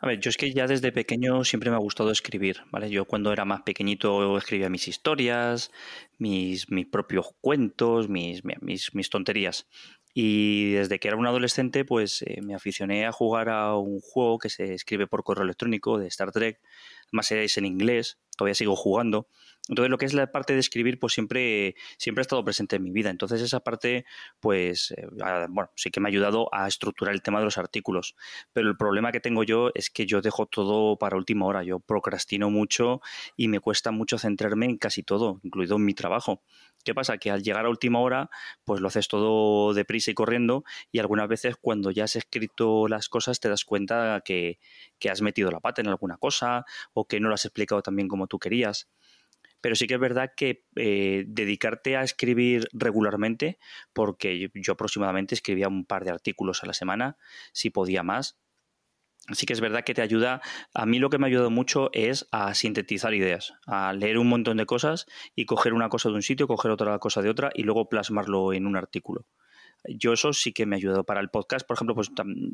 A 0.00 0.06
ver, 0.06 0.20
yo 0.20 0.30
es 0.30 0.36
que 0.36 0.52
ya 0.52 0.68
desde 0.68 0.92
pequeño 0.92 1.42
siempre 1.42 1.70
me 1.70 1.76
ha 1.76 1.80
gustado 1.80 2.12
escribir, 2.12 2.62
¿vale? 2.70 2.88
Yo 2.88 3.04
cuando 3.04 3.32
era 3.32 3.44
más 3.44 3.62
pequeñito 3.62 4.38
escribía 4.38 4.70
mis 4.70 4.86
historias, 4.86 5.72
mis, 6.18 6.70
mis 6.70 6.86
propios 6.86 7.30
cuentos, 7.40 8.08
mis, 8.08 8.42
mis, 8.44 9.10
tonterías. 9.10 9.66
Y 10.14 10.72
desde 10.72 11.00
que 11.00 11.08
era 11.08 11.16
un 11.16 11.26
adolescente, 11.26 11.84
pues 11.84 12.22
eh, 12.22 12.40
me 12.42 12.54
aficioné 12.54 13.06
a 13.06 13.12
jugar 13.12 13.48
a 13.48 13.76
un 13.76 14.00
juego 14.00 14.38
que 14.38 14.50
se 14.50 14.72
escribe 14.72 15.08
por 15.08 15.24
correo 15.24 15.44
electrónico 15.44 15.98
de 15.98 16.06
Star 16.06 16.30
Trek, 16.30 16.60
más 17.10 17.32
es 17.32 17.58
en 17.58 17.66
inglés, 17.66 18.18
todavía 18.36 18.54
sigo 18.54 18.76
jugando. 18.76 19.26
Entonces, 19.68 19.90
lo 19.90 19.98
que 19.98 20.06
es 20.06 20.14
la 20.14 20.30
parte 20.32 20.54
de 20.54 20.60
escribir, 20.60 20.98
pues 20.98 21.12
siempre, 21.12 21.74
siempre 21.98 22.20
ha 22.20 22.22
estado 22.22 22.44
presente 22.44 22.76
en 22.76 22.82
mi 22.82 22.90
vida. 22.90 23.10
Entonces, 23.10 23.42
esa 23.42 23.60
parte, 23.60 24.04
pues, 24.40 24.92
eh, 24.96 25.06
bueno, 25.50 25.70
sí 25.76 25.90
que 25.90 26.00
me 26.00 26.08
ha 26.08 26.10
ayudado 26.10 26.48
a 26.52 26.66
estructurar 26.66 27.14
el 27.14 27.22
tema 27.22 27.38
de 27.38 27.44
los 27.44 27.58
artículos. 27.58 28.16
Pero 28.52 28.68
el 28.68 28.76
problema 28.76 29.12
que 29.12 29.20
tengo 29.20 29.44
yo 29.44 29.70
es 29.74 29.90
que 29.90 30.06
yo 30.06 30.20
dejo 30.20 30.46
todo 30.46 30.96
para 30.98 31.16
última 31.16 31.46
hora. 31.46 31.62
Yo 31.62 31.80
procrastino 31.80 32.50
mucho 32.50 33.00
y 33.36 33.48
me 33.48 33.60
cuesta 33.60 33.90
mucho 33.90 34.18
centrarme 34.18 34.66
en 34.66 34.78
casi 34.78 35.02
todo, 35.02 35.40
incluido 35.42 35.76
en 35.76 35.84
mi 35.84 35.94
trabajo. 35.94 36.42
¿Qué 36.84 36.94
pasa? 36.94 37.18
Que 37.18 37.30
al 37.30 37.42
llegar 37.42 37.66
a 37.66 37.68
última 37.68 38.00
hora, 38.00 38.30
pues 38.64 38.80
lo 38.80 38.88
haces 38.88 39.08
todo 39.08 39.74
deprisa 39.74 40.10
y 40.10 40.14
corriendo 40.14 40.64
y 40.92 41.00
algunas 41.00 41.28
veces 41.28 41.56
cuando 41.60 41.90
ya 41.90 42.04
has 42.04 42.16
escrito 42.16 42.88
las 42.88 43.08
cosas 43.08 43.40
te 43.40 43.48
das 43.48 43.64
cuenta 43.64 44.22
que, 44.24 44.58
que 44.98 45.10
has 45.10 45.20
metido 45.22 45.50
la 45.50 45.60
pata 45.60 45.80
en 45.82 45.88
alguna 45.88 46.16
cosa 46.16 46.64
o 46.92 47.06
que 47.06 47.20
no 47.20 47.28
lo 47.28 47.34
has 47.34 47.44
explicado 47.44 47.82
también 47.82 48.08
como 48.08 48.26
tú 48.26 48.38
querías. 48.38 48.88
Pero 49.60 49.74
sí 49.74 49.86
que 49.86 49.94
es 49.94 50.00
verdad 50.00 50.30
que 50.36 50.64
eh, 50.76 51.24
dedicarte 51.26 51.96
a 51.96 52.02
escribir 52.02 52.68
regularmente, 52.72 53.58
porque 53.92 54.50
yo 54.54 54.72
aproximadamente 54.72 55.34
escribía 55.34 55.68
un 55.68 55.84
par 55.84 56.04
de 56.04 56.10
artículos 56.10 56.62
a 56.62 56.66
la 56.66 56.74
semana, 56.74 57.16
si 57.52 57.70
podía 57.70 58.02
más, 58.02 58.38
Así 59.28 59.44
que 59.44 59.52
es 59.52 59.60
verdad 59.60 59.84
que 59.84 59.92
te 59.92 60.00
ayuda, 60.00 60.40
a 60.72 60.86
mí 60.86 60.98
lo 60.98 61.10
que 61.10 61.18
me 61.18 61.26
ha 61.26 61.28
ayudado 61.28 61.50
mucho 61.50 61.90
es 61.92 62.26
a 62.32 62.54
sintetizar 62.54 63.12
ideas, 63.12 63.52
a 63.66 63.92
leer 63.92 64.16
un 64.16 64.26
montón 64.26 64.56
de 64.56 64.64
cosas 64.64 65.04
y 65.34 65.44
coger 65.44 65.74
una 65.74 65.90
cosa 65.90 66.08
de 66.08 66.14
un 66.14 66.22
sitio, 66.22 66.48
coger 66.48 66.70
otra 66.70 66.98
cosa 66.98 67.20
de 67.20 67.28
otra 67.28 67.50
y 67.54 67.64
luego 67.64 67.90
plasmarlo 67.90 68.54
en 68.54 68.66
un 68.66 68.74
artículo 68.74 69.26
yo 69.84 70.12
eso 70.12 70.32
sí 70.32 70.52
que 70.52 70.66
me 70.66 70.76
ayudado 70.76 71.04
para 71.04 71.20
el 71.20 71.30
podcast. 71.30 71.66
Por 71.66 71.76
ejemplo, 71.76 71.94
pues 71.94 72.10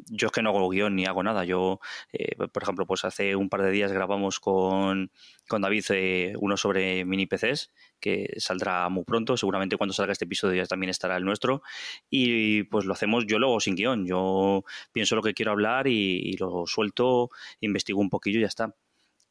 yo 0.07 0.27
es 0.27 0.33
que 0.33 0.43
no 0.43 0.51
hago 0.51 0.69
guion 0.69 0.95
ni 0.95 1.07
hago 1.07 1.23
nada. 1.23 1.45
Yo, 1.45 1.81
eh, 2.13 2.37
por 2.37 2.63
ejemplo, 2.63 2.87
pues 2.87 3.05
hace 3.05 3.37
un 3.37 3.49
par 3.49 3.63
de 3.63 3.71
días 3.71 3.93
grabamos 3.93 4.41
con, 4.41 5.11
con 5.49 5.63
David 5.63 5.85
eh, 5.91 6.35
uno 6.39 6.57
sobre 6.57 7.05
mini 7.05 7.27
PCs, 7.27 7.73
que 8.01 8.35
saldrá 8.39 8.89
muy 8.89 9.05
pronto. 9.05 9.37
Seguramente 9.37 9.77
cuando 9.77 9.95
salga 9.95 10.13
este 10.13 10.25
episodio 10.27 10.63
ya 10.63 10.67
también 10.67 10.91
estará 10.91 11.17
el 11.17 11.25
nuestro. 11.25 11.63
Y 12.11 12.65
pues 12.65 12.85
lo 12.85 12.93
hacemos 12.93 13.27
yo 13.27 13.39
luego 13.39 13.61
sin 13.61 13.75
guion. 13.75 14.07
Yo 14.07 14.65
pienso 14.93 15.17
lo 15.17 15.23
que 15.23 15.35
quiero 15.35 15.53
hablar 15.53 15.87
y, 15.87 16.21
y 16.23 16.37
lo 16.37 16.67
suelto, 16.67 17.31
investigo 17.61 18.01
un 18.01 18.11
poquillo 18.11 18.39
y 18.39 18.43
ya 18.43 18.49
está 18.49 18.75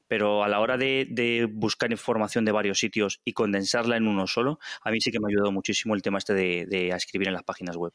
pero 0.07 0.43
a 0.43 0.47
la 0.47 0.59
hora 0.59 0.77
de, 0.77 1.49
buscar 1.51 1.91
información 1.91 2.45
de 2.45 2.51
varios 2.51 2.79
sitios 2.79 3.21
y 3.23 3.33
condensarla 3.33 3.97
en 3.97 4.07
uno 4.07 4.27
solo, 4.27 4.59
a 4.83 4.91
mí 4.91 5.01
sí 5.01 5.11
que 5.11 5.19
me 5.19 5.27
ha 5.27 5.29
ayudado 5.29 5.51
muchísimo 5.51 5.95
el 5.95 6.01
tema 6.01 6.17
este 6.17 6.33
de, 6.33 6.89
escribir 6.89 7.27
en 7.27 7.33
las 7.33 7.43
páginas 7.43 7.75
web. 7.75 7.93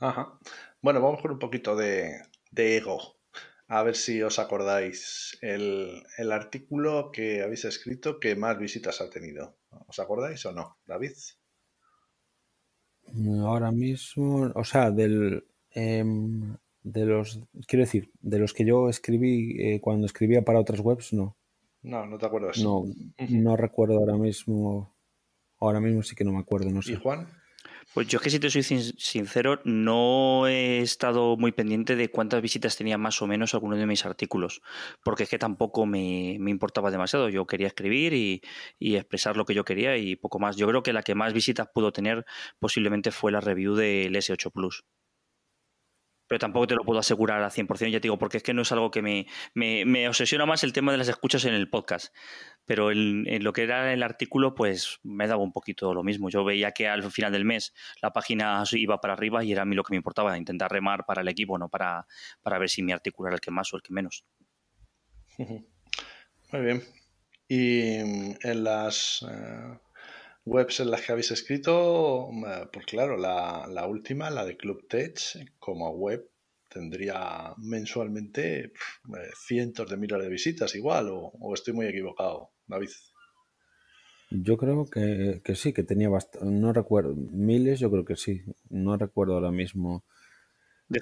Ajá. 0.00 0.38
Bueno, 0.80 1.00
vamos 1.00 1.20
con 1.20 1.32
un 1.32 1.38
poquito 1.38 1.74
de, 1.76 2.22
ego. 2.54 3.16
A 3.70 3.82
ver 3.82 3.96
si 3.96 4.22
os 4.22 4.38
acordáis 4.38 5.36
el, 5.42 6.02
el, 6.16 6.32
artículo 6.32 7.10
que 7.12 7.42
habéis 7.42 7.66
escrito 7.66 8.18
que 8.18 8.34
más 8.34 8.58
visitas 8.58 9.00
ha 9.02 9.10
tenido. 9.10 9.58
¿Os 9.86 9.98
acordáis 9.98 10.46
o 10.46 10.52
no, 10.52 10.78
David? 10.86 11.12
Ahora 13.44 13.72
mismo, 13.72 14.50
o 14.54 14.64
sea, 14.64 14.90
del, 14.90 15.44
em, 15.70 16.56
de 16.82 17.04
los, 17.04 17.40
quiero 17.66 17.84
decir, 17.84 18.10
de 18.20 18.38
los 18.38 18.54
que 18.54 18.64
yo 18.64 18.88
escribí 18.88 19.56
eh, 19.60 19.80
cuando 19.80 20.06
escribía 20.06 20.42
para 20.42 20.60
otras 20.60 20.80
webs, 20.80 21.12
no. 21.12 21.36
No, 21.82 22.06
no 22.06 22.18
te 22.18 22.26
acuerdas. 22.26 22.58
No, 22.58 22.84
no 23.28 23.56
recuerdo 23.56 23.98
ahora 23.98 24.16
mismo. 24.16 24.96
Ahora 25.60 25.80
mismo 25.80 26.02
sí 26.02 26.14
que 26.14 26.24
no 26.24 26.32
me 26.32 26.40
acuerdo, 26.40 26.70
no 26.70 26.82
sé. 26.82 26.92
¿Y 26.92 26.96
Juan? 26.96 27.28
Pues 27.94 28.06
yo 28.06 28.18
es 28.18 28.22
que 28.22 28.30
si 28.30 28.38
te 28.38 28.50
soy 28.50 28.62
sincero, 28.62 29.60
no 29.64 30.46
he 30.46 30.80
estado 30.80 31.36
muy 31.36 31.52
pendiente 31.52 31.96
de 31.96 32.10
cuántas 32.10 32.42
visitas 32.42 32.76
tenía 32.76 32.98
más 32.98 33.22
o 33.22 33.26
menos 33.26 33.54
alguno 33.54 33.76
de 33.76 33.86
mis 33.86 34.04
artículos, 34.04 34.60
porque 35.02 35.22
es 35.22 35.30
que 35.30 35.38
tampoco 35.38 35.86
me, 35.86 36.34
importaba 36.34 36.90
demasiado. 36.90 37.28
Yo 37.30 37.46
quería 37.46 37.66
escribir 37.66 38.12
y, 38.12 38.42
y, 38.78 38.96
expresar 38.96 39.36
lo 39.36 39.46
que 39.46 39.54
yo 39.54 39.64
quería 39.64 39.96
y 39.96 40.16
poco 40.16 40.38
más. 40.38 40.56
Yo 40.56 40.68
creo 40.68 40.82
que 40.82 40.92
la 40.92 41.02
que 41.02 41.14
más 41.14 41.32
visitas 41.32 41.68
pudo 41.72 41.90
tener 41.92 42.26
posiblemente 42.58 43.10
fue 43.10 43.32
la 43.32 43.40
review 43.40 43.74
del 43.74 44.14
S8 44.14 44.52
Plus 44.52 44.84
pero 46.28 46.38
tampoco 46.38 46.66
te 46.66 46.74
lo 46.74 46.84
puedo 46.84 47.00
asegurar 47.00 47.42
al 47.42 47.50
100%, 47.50 47.90
ya 47.90 47.98
te 47.98 48.02
digo, 48.02 48.18
porque 48.18 48.36
es 48.36 48.42
que 48.42 48.54
no 48.54 48.62
es 48.62 48.70
algo 48.70 48.90
que 48.90 49.02
me, 49.02 49.26
me, 49.54 50.08
obsesiona 50.08 50.46
más 50.46 50.62
el 50.62 50.72
tema 50.72 50.92
de 50.92 50.98
las 50.98 51.08
escuchas 51.08 51.44
en 51.46 51.54
el 51.54 51.68
podcast. 51.70 52.14
Pero 52.66 52.92
en, 52.92 53.42
lo 53.42 53.52
que 53.52 53.62
era 53.62 53.92
el 53.92 54.02
artículo, 54.02 54.54
pues 54.54 55.00
me 55.02 55.26
daba 55.26 55.42
un 55.42 55.52
poquito 55.52 55.94
lo 55.94 56.04
mismo. 56.04 56.28
Yo 56.28 56.44
veía 56.44 56.72
que 56.72 56.86
al 56.86 57.10
final 57.10 57.32
del 57.32 57.46
mes 57.46 57.72
la 58.02 58.12
página 58.12 58.62
iba 58.72 59.00
para 59.00 59.14
arriba 59.14 59.42
y 59.42 59.52
era 59.52 59.62
a 59.62 59.64
mí 59.64 59.74
lo 59.74 59.82
que 59.82 59.92
me 59.92 59.96
importaba, 59.96 60.36
intentar 60.36 60.70
remar 60.70 61.06
para 61.06 61.22
el 61.22 61.28
equipo, 61.28 61.58
no 61.58 61.68
para, 61.68 62.06
para 62.42 62.58
ver 62.58 62.68
si 62.68 62.82
mi 62.82 62.92
artículo 62.92 63.28
era 63.28 63.36
el 63.36 63.40
que 63.40 63.50
más 63.50 63.72
o 63.72 63.76
el 63.76 63.82
que 63.82 63.92
menos. 63.92 64.24
Muy 65.38 66.60
bien. 66.60 66.82
Y 67.48 67.94
en 67.94 68.64
las... 68.64 69.24
Eh, 69.26 69.87
webs 70.48 70.80
en 70.80 70.90
las 70.90 71.02
que 71.02 71.12
habéis 71.12 71.30
escrito, 71.30 72.28
pues 72.72 72.86
claro, 72.86 73.16
la, 73.16 73.86
última, 73.86 74.30
la 74.30 74.44
de 74.44 74.56
Club 74.56 74.86
Tech, 74.88 75.18
como 75.58 75.90
web 75.90 76.28
tendría 76.68 77.54
mensualmente 77.58 78.58
eh, 78.64 78.72
cientos 79.46 79.88
de 79.88 79.96
miles 79.96 80.22
de 80.22 80.28
visitas 80.28 80.74
igual, 80.74 81.08
o, 81.10 81.54
estoy 81.54 81.74
muy 81.74 81.86
equivocado, 81.86 82.50
David. 82.66 82.90
Yo 84.30 84.58
creo 84.58 84.86
que, 84.90 85.40
sí, 85.54 85.72
que 85.72 85.82
tenía 85.82 86.08
bastante, 86.08 86.46
no 86.50 86.72
recuerdo, 86.72 87.14
miles 87.14 87.80
yo 87.80 87.90
creo 87.90 88.04
que 88.04 88.16
sí, 88.16 88.42
no 88.68 88.96
recuerdo 88.96 89.34
ahora 89.34 89.50
mismo. 89.50 90.04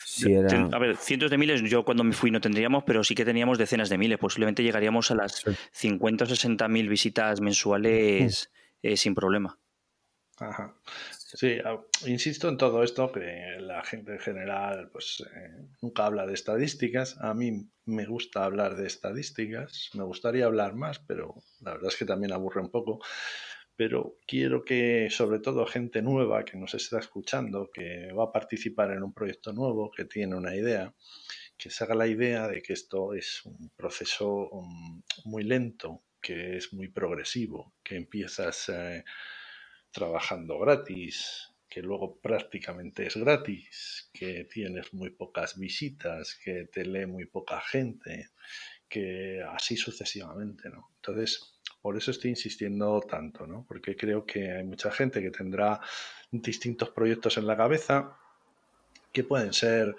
si 0.04 0.32
era... 0.32 0.68
A 0.72 0.78
ver, 0.78 0.96
cientos 0.96 1.30
de 1.30 1.38
miles 1.38 1.62
yo 1.62 1.84
cuando 1.84 2.04
me 2.04 2.12
fui 2.12 2.30
no 2.30 2.40
tendríamos, 2.40 2.84
pero 2.84 3.02
sí 3.02 3.16
que 3.16 3.24
teníamos 3.24 3.58
decenas 3.58 3.88
de 3.88 3.98
miles. 3.98 4.18
Posiblemente 4.18 4.62
llegaríamos 4.62 5.10
a 5.10 5.16
las 5.16 5.42
50 5.72 6.24
o 6.24 6.26
60 6.28 6.68
mil 6.68 6.88
visitas 6.88 7.40
mensuales 7.40 8.48
eh, 8.92 8.96
sin 8.96 9.14
problema. 9.14 9.58
Ajá. 10.38 10.76
Sí, 11.16 11.58
insisto 12.06 12.48
en 12.48 12.58
todo 12.58 12.82
esto, 12.82 13.10
que 13.10 13.56
la 13.58 13.82
gente 13.84 14.12
en 14.12 14.18
general 14.18 14.90
pues 14.92 15.24
eh, 15.34 15.66
nunca 15.80 16.06
habla 16.06 16.26
de 16.26 16.34
estadísticas. 16.34 17.16
A 17.20 17.32
mí 17.32 17.68
me 17.86 18.06
gusta 18.06 18.44
hablar 18.44 18.76
de 18.76 18.86
estadísticas, 18.86 19.90
me 19.94 20.04
gustaría 20.04 20.44
hablar 20.44 20.74
más, 20.74 20.98
pero 20.98 21.34
la 21.60 21.72
verdad 21.72 21.88
es 21.88 21.96
que 21.96 22.04
también 22.04 22.32
aburre 22.32 22.60
un 22.60 22.70
poco. 22.70 23.00
Pero 23.76 24.18
quiero 24.26 24.64
que 24.64 25.08
sobre 25.10 25.38
todo 25.38 25.66
gente 25.66 26.00
nueva 26.00 26.44
que 26.44 26.56
nos 26.56 26.74
está 26.74 26.98
escuchando, 26.98 27.70
que 27.72 28.12
va 28.12 28.24
a 28.24 28.32
participar 28.32 28.90
en 28.92 29.02
un 29.02 29.12
proyecto 29.12 29.52
nuevo, 29.52 29.90
que 29.90 30.06
tiene 30.06 30.34
una 30.34 30.54
idea, 30.54 30.94
que 31.58 31.70
se 31.70 31.84
haga 31.84 31.94
la 31.94 32.06
idea 32.06 32.48
de 32.48 32.62
que 32.62 32.72
esto 32.72 33.14
es 33.14 33.44
un 33.44 33.70
proceso 33.76 34.48
um, 34.50 35.02
muy 35.24 35.44
lento, 35.44 36.02
que 36.20 36.56
es 36.56 36.72
muy 36.72 36.88
progresivo, 36.88 37.74
que 37.82 37.96
empiezas 37.96 38.68
eh, 38.68 39.04
trabajando 39.90 40.58
gratis, 40.58 41.52
que 41.68 41.82
luego 41.82 42.20
prácticamente 42.20 43.06
es 43.06 43.16
gratis, 43.16 44.10
que 44.12 44.44
tienes 44.44 44.92
muy 44.94 45.10
pocas 45.10 45.58
visitas, 45.58 46.38
que 46.42 46.64
te 46.64 46.84
lee 46.84 47.06
muy 47.06 47.26
poca 47.26 47.60
gente, 47.60 48.30
que 48.88 49.42
así 49.42 49.76
sucesivamente, 49.76 50.68
¿no? 50.70 50.90
Entonces, 50.96 51.60
por 51.80 51.96
eso 51.96 52.10
estoy 52.10 52.30
insistiendo 52.30 53.00
tanto, 53.00 53.46
¿no? 53.46 53.64
Porque 53.66 53.96
creo 53.96 54.24
que 54.24 54.52
hay 54.52 54.64
mucha 54.64 54.90
gente 54.90 55.20
que 55.20 55.30
tendrá 55.30 55.80
distintos 56.30 56.90
proyectos 56.90 57.36
en 57.38 57.46
la 57.46 57.56
cabeza 57.56 58.18
que 59.12 59.24
pueden 59.24 59.52
ser 59.52 59.96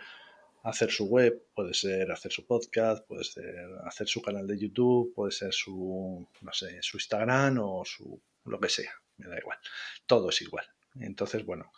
hacer 0.67 0.91
su 0.91 1.05
web, 1.05 1.47
puede 1.55 1.73
ser 1.73 2.11
hacer 2.11 2.31
su 2.31 2.45
podcast, 2.45 3.05
puede 3.07 3.23
ser 3.23 3.69
hacer 3.85 4.07
su 4.07 4.21
canal 4.21 4.45
de 4.45 4.59
YouTube, 4.59 5.13
puede 5.15 5.31
ser 5.31 5.53
su, 5.53 6.27
no 6.41 6.53
sé, 6.53 6.79
su 6.81 6.97
Instagram 6.97 7.59
o 7.59 7.85
su 7.85 8.21
lo 8.43 8.59
que 8.59 8.69
sea, 8.69 8.91
me 9.17 9.27
da 9.27 9.37
igual. 9.37 9.57
Todo 10.05 10.29
es 10.29 10.41
igual. 10.41 10.65
Entonces, 10.99 11.45
bueno, 11.45 11.71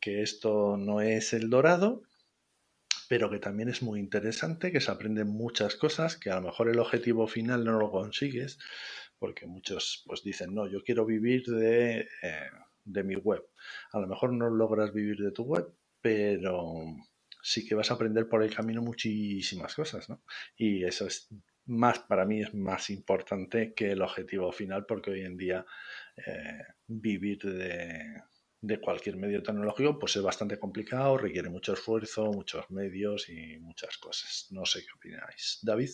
que 0.00 0.22
esto 0.22 0.76
no 0.76 1.00
es 1.00 1.32
el 1.32 1.48
dorado, 1.48 2.02
pero 3.08 3.30
que 3.30 3.38
también 3.38 3.68
es 3.68 3.82
muy 3.82 4.00
interesante, 4.00 4.72
que 4.72 4.80
se 4.80 4.90
aprenden 4.90 5.28
muchas 5.28 5.76
cosas, 5.76 6.16
que 6.16 6.30
a 6.30 6.36
lo 6.36 6.42
mejor 6.42 6.68
el 6.68 6.78
objetivo 6.78 7.26
final 7.26 7.64
no 7.64 7.78
lo 7.78 7.90
consigues, 7.90 8.58
porque 9.18 9.46
muchos 9.46 10.02
pues 10.06 10.22
dicen, 10.22 10.54
no, 10.54 10.66
yo 10.66 10.82
quiero 10.82 11.06
vivir 11.06 11.46
de, 11.46 12.08
eh, 12.22 12.50
de 12.84 13.04
mi 13.04 13.16
web. 13.16 13.46
A 13.92 14.00
lo 14.00 14.06
mejor 14.06 14.32
no 14.32 14.50
logras 14.50 14.92
vivir 14.92 15.18
de 15.18 15.30
tu 15.30 15.44
web, 15.44 15.72
pero 16.00 16.94
sí 17.44 17.66
que 17.66 17.74
vas 17.74 17.90
a 17.90 17.94
aprender 17.94 18.26
por 18.26 18.42
el 18.42 18.54
camino 18.54 18.80
muchísimas 18.80 19.74
cosas, 19.74 20.08
¿no? 20.08 20.22
Y 20.56 20.82
eso 20.82 21.06
es 21.06 21.28
más, 21.66 21.98
para 21.98 22.24
mí 22.24 22.40
es 22.40 22.54
más 22.54 22.88
importante 22.88 23.74
que 23.74 23.92
el 23.92 24.00
objetivo 24.00 24.50
final, 24.50 24.86
porque 24.86 25.10
hoy 25.10 25.20
en 25.24 25.36
día 25.36 25.66
eh, 26.26 26.62
vivir 26.86 27.38
de, 27.42 28.22
de 28.62 28.80
cualquier 28.80 29.18
medio 29.18 29.42
tecnológico 29.42 29.98
pues 29.98 30.16
es 30.16 30.22
bastante 30.22 30.58
complicado, 30.58 31.18
requiere 31.18 31.50
mucho 31.50 31.74
esfuerzo, 31.74 32.32
muchos 32.32 32.70
medios 32.70 33.28
y 33.28 33.58
muchas 33.58 33.98
cosas. 33.98 34.48
No 34.50 34.64
sé 34.64 34.80
qué 34.80 34.92
opináis. 34.96 35.58
David. 35.62 35.90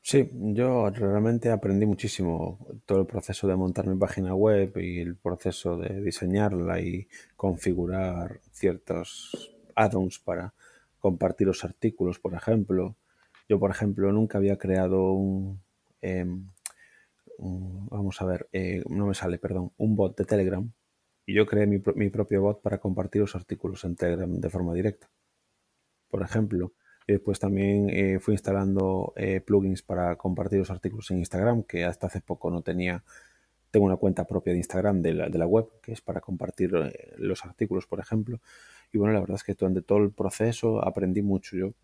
Sí, 0.00 0.30
yo 0.32 0.88
realmente 0.90 1.50
aprendí 1.50 1.84
muchísimo 1.84 2.64
todo 2.86 3.00
el 3.00 3.06
proceso 3.06 3.48
de 3.48 3.56
montar 3.56 3.88
mi 3.88 3.98
página 3.98 4.36
web 4.36 4.76
y 4.76 5.00
el 5.00 5.16
proceso 5.16 5.76
de 5.76 6.00
diseñarla 6.00 6.80
y 6.80 7.08
configurar 7.34 8.40
ciertos 8.52 9.55
add-ons 9.76 10.18
para 10.18 10.54
compartir 10.98 11.46
los 11.46 11.64
artículos, 11.64 12.18
por 12.18 12.34
ejemplo. 12.34 12.96
Yo, 13.48 13.60
por 13.60 13.70
ejemplo, 13.70 14.10
nunca 14.12 14.38
había 14.38 14.58
creado 14.58 15.12
un, 15.12 15.60
em, 16.02 16.48
vamos 17.38 18.20
a 18.20 18.24
ver, 18.24 18.48
eh, 18.52 18.82
no 18.88 19.06
me 19.06 19.14
sale, 19.14 19.38
perdón, 19.38 19.72
un 19.76 19.94
bot 19.94 20.16
de 20.16 20.24
Telegram 20.24 20.68
y 21.26 21.34
yo 21.34 21.46
creé 21.46 21.66
mi, 21.66 21.80
mi 21.94 22.10
propio 22.10 22.42
bot 22.42 22.62
para 22.62 22.78
compartir 22.78 23.20
los 23.20 23.34
artículos 23.36 23.84
en 23.84 23.96
Telegram 23.96 24.32
de 24.32 24.50
forma 24.50 24.74
directa. 24.74 25.08
Por 26.08 26.22
ejemplo, 26.22 26.72
y 27.06 27.12
después 27.12 27.38
también 27.38 27.88
eh, 27.90 28.18
fui 28.20 28.34
instalando 28.34 29.12
eh, 29.16 29.40
plugins 29.40 29.82
para 29.82 30.16
compartir 30.16 30.58
los 30.58 30.70
artículos 30.70 31.10
en 31.10 31.18
Instagram, 31.18 31.62
que 31.62 31.84
hasta 31.84 32.08
hace 32.08 32.20
poco 32.20 32.50
no 32.50 32.62
tenía. 32.62 33.04
Tengo 33.70 33.86
una 33.86 33.96
cuenta 33.96 34.24
propia 34.24 34.52
de 34.52 34.58
Instagram 34.58 35.02
de 35.02 35.14
la, 35.14 35.28
de 35.28 35.38
la 35.38 35.46
web, 35.46 35.68
que 35.82 35.92
es 35.92 36.00
para 36.00 36.20
compartir 36.20 36.74
eh, 36.74 37.14
los 37.18 37.44
artículos, 37.44 37.86
por 37.86 38.00
ejemplo. 38.00 38.40
Y 38.92 38.98
bueno, 38.98 39.14
la 39.14 39.20
verdad 39.20 39.36
es 39.36 39.44
que 39.44 39.54
durante 39.54 39.82
todo 39.82 39.98
el 39.98 40.12
proceso 40.12 40.84
aprendí 40.84 41.22
mucho. 41.22 41.56
Yo, 41.56 41.74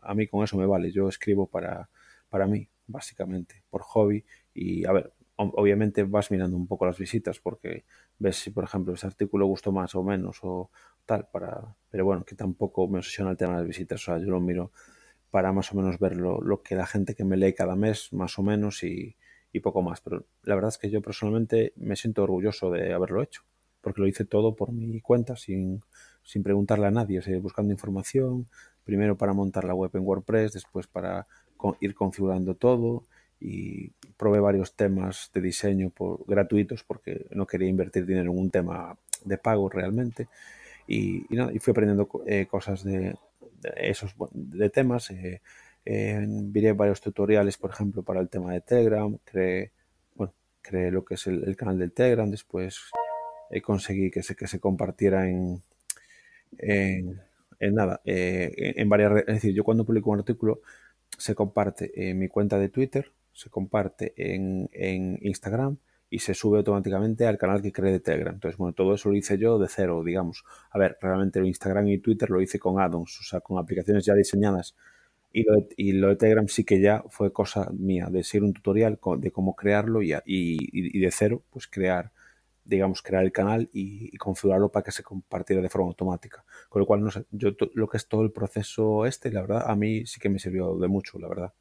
a 0.00 0.14
mí 0.14 0.26
con 0.26 0.44
eso 0.44 0.56
me 0.56 0.66
vale. 0.66 0.90
Yo 0.90 1.08
escribo 1.08 1.46
para, 1.46 1.88
para 2.28 2.46
mí, 2.46 2.68
básicamente, 2.86 3.62
por 3.70 3.82
hobby. 3.82 4.24
Y 4.52 4.86
a 4.86 4.92
ver, 4.92 5.12
obviamente 5.36 6.04
vas 6.04 6.30
mirando 6.30 6.56
un 6.56 6.66
poco 6.66 6.86
las 6.86 6.98
visitas 6.98 7.40
porque 7.40 7.84
ves 8.18 8.36
si, 8.36 8.50
por 8.50 8.64
ejemplo, 8.64 8.94
ese 8.94 9.06
artículo 9.06 9.46
gustó 9.46 9.72
más 9.72 9.94
o 9.94 10.02
menos 10.02 10.38
o, 10.42 10.70
tal, 11.06 11.28
para, 11.30 11.76
pero 11.90 12.04
bueno, 12.04 12.24
que 12.24 12.34
tampoco 12.34 12.88
me 12.88 12.98
obsesiona 12.98 13.30
el 13.30 13.36
tema 13.36 13.52
de 13.52 13.58
las 13.58 13.66
visitas, 13.66 14.00
o 14.02 14.04
sea, 14.04 14.18
yo 14.18 14.30
lo 14.30 14.40
miro 14.40 14.72
para 15.30 15.52
más 15.52 15.72
o 15.72 15.76
menos 15.76 15.98
ver 15.98 16.16
lo, 16.16 16.62
que 16.62 16.76
la 16.76 16.86
gente 16.86 17.14
que 17.14 17.24
me 17.24 17.36
lee 17.36 17.54
cada 17.54 17.74
mes, 17.74 18.12
más 18.12 18.38
o 18.38 18.42
menos, 18.42 18.84
y, 18.84 19.16
poco 19.62 19.82
más. 19.82 20.00
Pero 20.00 20.26
la 20.42 20.56
verdad 20.56 20.68
es 20.70 20.78
que 20.78 20.90
yo 20.90 21.00
personalmente 21.00 21.72
me 21.76 21.94
siento 21.96 22.24
orgulloso 22.24 22.70
de 22.70 22.92
haberlo 22.92 23.22
hecho, 23.22 23.42
porque 23.80 24.00
lo 24.00 24.08
hice 24.08 24.24
todo 24.24 24.54
por 24.54 24.72
mi 24.72 25.00
cuenta, 25.00 25.36
sin, 25.36 25.82
sin 26.24 26.42
preguntarle 26.42 26.86
a 26.86 26.90
nadie, 26.90 27.20
o 27.20 27.40
buscando 27.40 27.72
información, 27.72 28.48
primero 28.84 29.16
para 29.16 29.32
montar 29.32 29.64
la 29.64 29.74
web 29.74 29.90
en 29.94 30.02
WordPress, 30.02 30.54
después 30.54 30.86
para 30.86 31.26
ir 31.80 31.94
configurando 31.94 32.54
todo 32.54 33.04
y 33.40 33.90
probé 34.16 34.40
varios 34.40 34.74
temas 34.74 35.30
de 35.32 35.40
diseño 35.40 35.92
gratuitos 36.26 36.82
porque 36.82 37.26
no 37.30 37.46
quería 37.46 37.68
invertir 37.68 38.04
dinero 38.06 38.32
en 38.32 38.38
un 38.38 38.50
tema 38.50 38.96
de 39.24 39.38
pago 39.38 39.68
realmente 39.68 40.28
y, 40.86 41.24
y, 41.34 41.58
fui 41.58 41.70
aprendiendo 41.70 42.08
eh, 42.26 42.46
cosas 42.46 42.84
de, 42.84 43.16
esos 43.76 44.14
de 44.32 44.70
temas. 44.70 45.10
Eh, 45.10 45.40
varios 46.74 47.00
tutoriales, 47.00 47.56
por 47.56 47.70
ejemplo, 47.70 48.02
para 48.02 48.20
el 48.20 48.28
tema 48.28 48.52
de 48.52 48.60
Telegram. 48.60 49.16
Creé 49.24 50.90
lo 50.90 51.04
que 51.04 51.14
es 51.14 51.26
el, 51.26 51.56
canal 51.56 51.78
del 51.78 51.92
Telegram. 51.92 52.30
Después 52.30 52.90
eh, 53.50 53.60
conseguí 53.60 54.10
que 54.10 54.22
se, 54.22 54.34
que 54.34 54.46
se 54.46 54.60
compartiera 54.60 55.28
en, 55.28 55.62
en, 56.58 57.20
nada, 57.74 58.00
eh, 58.04 58.74
en 58.76 58.88
varias 58.88 59.12
redes. 59.12 59.28
Es 59.28 59.34
decir, 59.34 59.54
yo 59.54 59.64
cuando 59.64 59.84
publico 59.84 60.10
un 60.10 60.18
artículo 60.18 60.60
se 61.16 61.34
comparte 61.34 62.10
en 62.10 62.18
mi 62.18 62.28
cuenta 62.28 62.58
de 62.58 62.68
Twitter, 62.68 63.12
se 63.32 63.50
comparte 63.50 64.14
en, 64.16 64.68
en 64.72 65.18
Instagram 65.22 65.78
y 66.14 66.20
se 66.20 66.32
sube 66.32 66.58
automáticamente 66.58 67.26
al 67.26 67.38
canal 67.38 67.60
que 67.60 67.72
cree 67.72 67.90
de 67.90 67.98
Telegram. 67.98 68.34
Entonces, 68.34 68.56
bueno, 68.56 68.72
todo 68.72 68.94
eso 68.94 69.08
lo 69.08 69.16
hice 69.16 69.36
yo 69.36 69.58
de 69.58 69.66
cero, 69.68 70.02
digamos. 70.04 70.44
A 70.70 70.78
ver, 70.78 70.96
realmente 71.00 71.44
Instagram 71.44 71.88
y 71.88 71.98
Twitter 71.98 72.30
lo 72.30 72.40
hice 72.40 72.60
con 72.60 72.80
addons, 72.80 73.18
o 73.18 73.24
sea, 73.24 73.40
con 73.40 73.58
aplicaciones 73.58 74.04
ya 74.04 74.14
diseñadas. 74.14 74.76
Y 75.32 75.42
lo, 75.42 75.54
de, 75.56 75.68
y 75.76 75.92
lo 75.92 76.10
de 76.10 76.16
Telegram 76.16 76.46
sí 76.46 76.62
que 76.62 76.80
ya 76.80 77.02
fue 77.08 77.32
cosa 77.32 77.68
mía, 77.72 78.06
de 78.08 78.22
seguir 78.22 78.44
un 78.44 78.52
tutorial 78.52 79.00
de 79.18 79.32
cómo 79.32 79.56
crearlo 79.56 80.00
y, 80.02 81.00
de 81.00 81.10
cero, 81.10 81.42
pues 81.50 81.66
crear, 81.66 82.12
digamos, 82.64 83.02
crear 83.02 83.24
el 83.24 83.32
canal 83.32 83.68
y, 83.72 84.16
configurarlo 84.18 84.70
para 84.70 84.84
que 84.84 84.92
se 84.92 85.02
compartiera 85.02 85.62
de 85.62 85.68
forma 85.68 85.88
automática. 85.88 86.44
Con 86.68 86.80
lo 86.80 86.86
cual, 86.86 87.02
no 87.02 87.10
sé, 87.10 87.26
yo 87.30 87.50
lo 87.74 87.88
que 87.88 87.96
es 87.96 88.08
todo 88.08 88.22
el 88.22 88.32
proceso 88.32 89.06
este, 89.06 89.30
la 89.30 89.42
verdad, 89.42 89.64
a 89.70 89.76
mí 89.76 90.06
sí 90.06 90.20
que 90.20 90.28
me 90.28 90.38
sirvió 90.38 90.76
de 90.76 90.88
mucho, 90.88 91.18
la 91.18 91.28
verdad. 91.28 91.52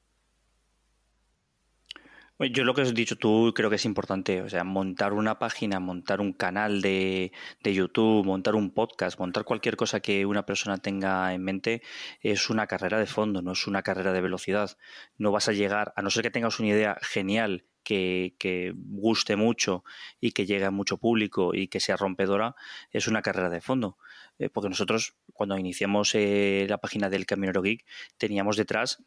Yo 2.39 2.63
lo 2.65 2.73
que 2.73 2.81
has 2.81 2.93
dicho 2.93 3.15
tú 3.15 3.53
creo 3.55 3.69
que 3.69 3.77
es 3.77 3.85
importante, 3.85 4.41
o 4.41 4.49
sea, 4.49 4.63
montar 4.63 5.13
una 5.13 5.39
página, 5.39 5.79
montar 5.79 6.19
un 6.19 6.33
canal 6.33 6.81
de, 6.81 7.31
de, 7.63 7.73
YouTube, 7.73 8.25
montar 8.25 8.55
un 8.55 8.71
podcast, 8.71 9.19
montar 9.19 9.45
cualquier 9.45 9.77
cosa 9.77 9.99
que 10.01 10.25
una 10.25 10.45
persona 10.45 10.77
tenga 10.79 11.33
en 11.33 11.43
mente 11.43 11.83
es 12.21 12.49
una 12.49 12.67
carrera 12.67 12.99
de 12.99 13.05
fondo, 13.05 13.41
no 13.41 13.53
es 13.53 13.67
una 13.67 13.83
carrera 13.83 14.13
de 14.13 14.21
velocidad. 14.21 14.77
No 15.17 15.31
vas 15.31 15.47
a 15.47 15.53
llegar, 15.53 15.93
a 15.95 16.01
no 16.01 16.09
ser 16.09 16.23
que 16.23 16.31
tengas 16.31 16.59
una 16.59 16.69
idea 16.69 16.97
genial 17.01 17.65
que, 17.83 18.35
que, 18.39 18.73
guste 18.75 19.35
mucho 19.35 19.83
y 20.19 20.31
que 20.31 20.45
llegue 20.45 20.65
a 20.65 20.71
mucho 20.71 20.97
público 20.97 21.53
y 21.53 21.67
que 21.67 21.79
sea 21.79 21.97
rompedora, 21.97 22.55
es 22.91 23.07
una 23.07 23.21
carrera 23.21 23.49
de 23.49 23.61
fondo. 23.61 23.97
Eh, 24.39 24.49
porque 24.49 24.69
nosotros, 24.69 25.15
cuando 25.33 25.57
iniciamos 25.57 26.15
eh, 26.15 26.65
la 26.69 26.79
página 26.79 27.09
del 27.09 27.25
Camionero 27.25 27.61
Geek, 27.61 27.85
teníamos 28.17 28.57
detrás 28.57 29.03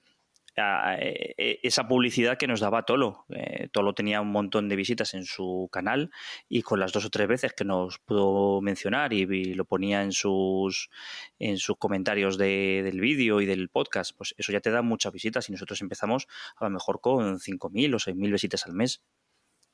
e, 0.57 1.35
e, 1.37 1.61
esa 1.63 1.87
publicidad 1.87 2.39
que 2.39 2.47
nos 2.47 2.61
daba 2.61 2.85
Tolo. 2.85 3.27
Eh, 3.29 3.69
Tolo 3.73 3.95
tenía 3.95 4.21
un 4.21 4.33
montón 4.33 4.69
de 4.69 4.77
visitas 4.77 5.15
en 5.15 5.25
su 5.25 5.69
canal 5.71 6.11
y 6.49 6.63
con 6.63 6.81
las 6.81 6.93
dos 6.93 7.05
o 7.05 7.11
tres 7.11 7.29
veces 7.29 7.53
que 7.53 7.65
nos 7.65 7.99
pudo 7.99 8.61
mencionar 8.63 9.13
y, 9.13 9.27
lo 9.55 9.65
ponía 9.65 10.03
en 10.03 10.13
sus, 10.13 10.91
en 11.39 11.59
sus 11.59 11.77
comentarios 11.77 12.39
del 12.39 13.01
vídeo 13.01 13.41
y 13.41 13.47
del 13.47 13.69
podcast, 13.69 14.17
pues 14.17 14.35
eso 14.39 14.53
ya 14.53 14.61
te 14.61 14.71
da 14.71 14.83
muchas 14.83 15.13
visitas 15.13 15.49
y 15.49 15.53
nosotros 15.53 15.81
empezamos 15.83 16.27
a 16.57 16.65
lo 16.65 16.71
mejor 16.71 17.01
con 17.01 17.39
5.000 17.39 17.95
o 17.95 17.99
6.000 17.99 18.33
visitas 18.33 18.67
al 18.67 18.73
mes 18.73 19.03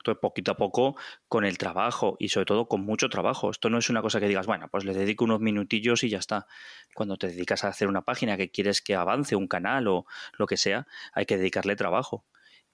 poquito 0.03 0.51
a 0.51 0.57
poco, 0.57 0.95
con 1.27 1.45
el 1.45 1.57
trabajo 1.57 2.15
y 2.19 2.29
sobre 2.29 2.45
todo 2.45 2.67
con 2.67 2.81
mucho 2.81 3.09
trabajo. 3.09 3.49
Esto 3.49 3.69
no 3.69 3.77
es 3.77 3.89
una 3.89 4.01
cosa 4.01 4.19
que 4.19 4.27
digas, 4.27 4.45
bueno, 4.45 4.67
pues 4.69 4.85
le 4.85 4.93
dedico 4.93 5.25
unos 5.25 5.39
minutillos 5.39 6.03
y 6.03 6.09
ya 6.09 6.19
está. 6.19 6.47
Cuando 6.93 7.17
te 7.17 7.27
dedicas 7.27 7.63
a 7.63 7.69
hacer 7.69 7.87
una 7.87 8.03
página 8.03 8.37
que 8.37 8.51
quieres 8.51 8.81
que 8.81 8.95
avance, 8.95 9.35
un 9.35 9.47
canal 9.47 9.87
o 9.87 10.05
lo 10.37 10.47
que 10.47 10.57
sea, 10.57 10.87
hay 11.13 11.25
que 11.25 11.37
dedicarle 11.37 11.75
trabajo. 11.75 12.25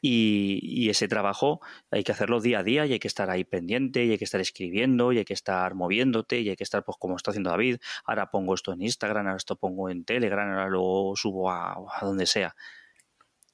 Y, 0.01 0.89
ese 0.89 1.07
trabajo 1.07 1.59
hay 1.91 2.03
que 2.03 2.11
hacerlo 2.11 2.39
día 2.41 2.59
a 2.59 2.63
día 2.63 2.85
y 2.85 2.93
hay 2.93 2.99
que 2.99 3.07
estar 3.07 3.29
ahí 3.29 3.43
pendiente 3.43 4.05
y 4.05 4.11
hay 4.11 4.17
que 4.17 4.23
estar 4.23 4.41
escribiendo 4.41 5.11
y 5.11 5.19
hay 5.19 5.25
que 5.25 5.33
estar 5.33 5.75
moviéndote 5.75 6.39
y 6.39 6.49
hay 6.49 6.55
que 6.55 6.63
estar 6.63 6.83
pues 6.83 6.97
como 6.99 7.15
está 7.15 7.31
haciendo 7.31 7.49
David, 7.51 7.77
ahora 8.05 8.31
pongo 8.31 8.55
esto 8.55 8.73
en 8.73 8.81
Instagram, 8.81 9.27
ahora 9.27 9.37
esto 9.37 9.57
pongo 9.57 9.89
en 9.89 10.05
Telegram, 10.05 10.49
ahora 10.49 10.69
lo 10.69 11.13
subo 11.15 11.51
a, 11.51 11.73
a 11.73 12.05
donde 12.05 12.25
sea. 12.25 12.55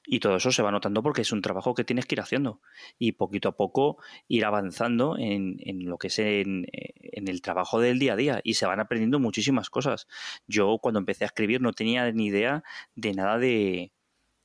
Y 0.06 0.20
todo 0.20 0.36
eso 0.36 0.52
se 0.52 0.62
va 0.62 0.70
notando 0.70 1.02
porque 1.02 1.22
es 1.22 1.32
un 1.32 1.42
trabajo 1.42 1.74
que 1.74 1.84
tienes 1.84 2.06
que 2.06 2.14
ir 2.14 2.20
haciendo 2.20 2.60
y 2.98 3.12
poquito 3.12 3.48
a 3.48 3.56
poco 3.56 3.98
ir 4.28 4.44
avanzando 4.44 5.16
en, 5.18 5.58
lo 5.84 5.98
que 5.98 6.08
es 6.08 6.18
en, 6.18 6.66
el 6.72 7.42
trabajo 7.42 7.80
del 7.80 7.98
día 7.98 8.12
a 8.12 8.16
día 8.16 8.40
y 8.44 8.54
se 8.54 8.66
van 8.66 8.80
aprendiendo 8.80 9.18
muchísimas 9.18 9.70
cosas. 9.70 10.06
Yo 10.46 10.78
cuando 10.78 11.00
empecé 11.00 11.24
a 11.24 11.26
escribir 11.26 11.60
no 11.60 11.72
tenía 11.72 12.10
ni 12.12 12.26
idea 12.26 12.62
de 12.94 13.14
nada 13.14 13.38
de, 13.38 13.92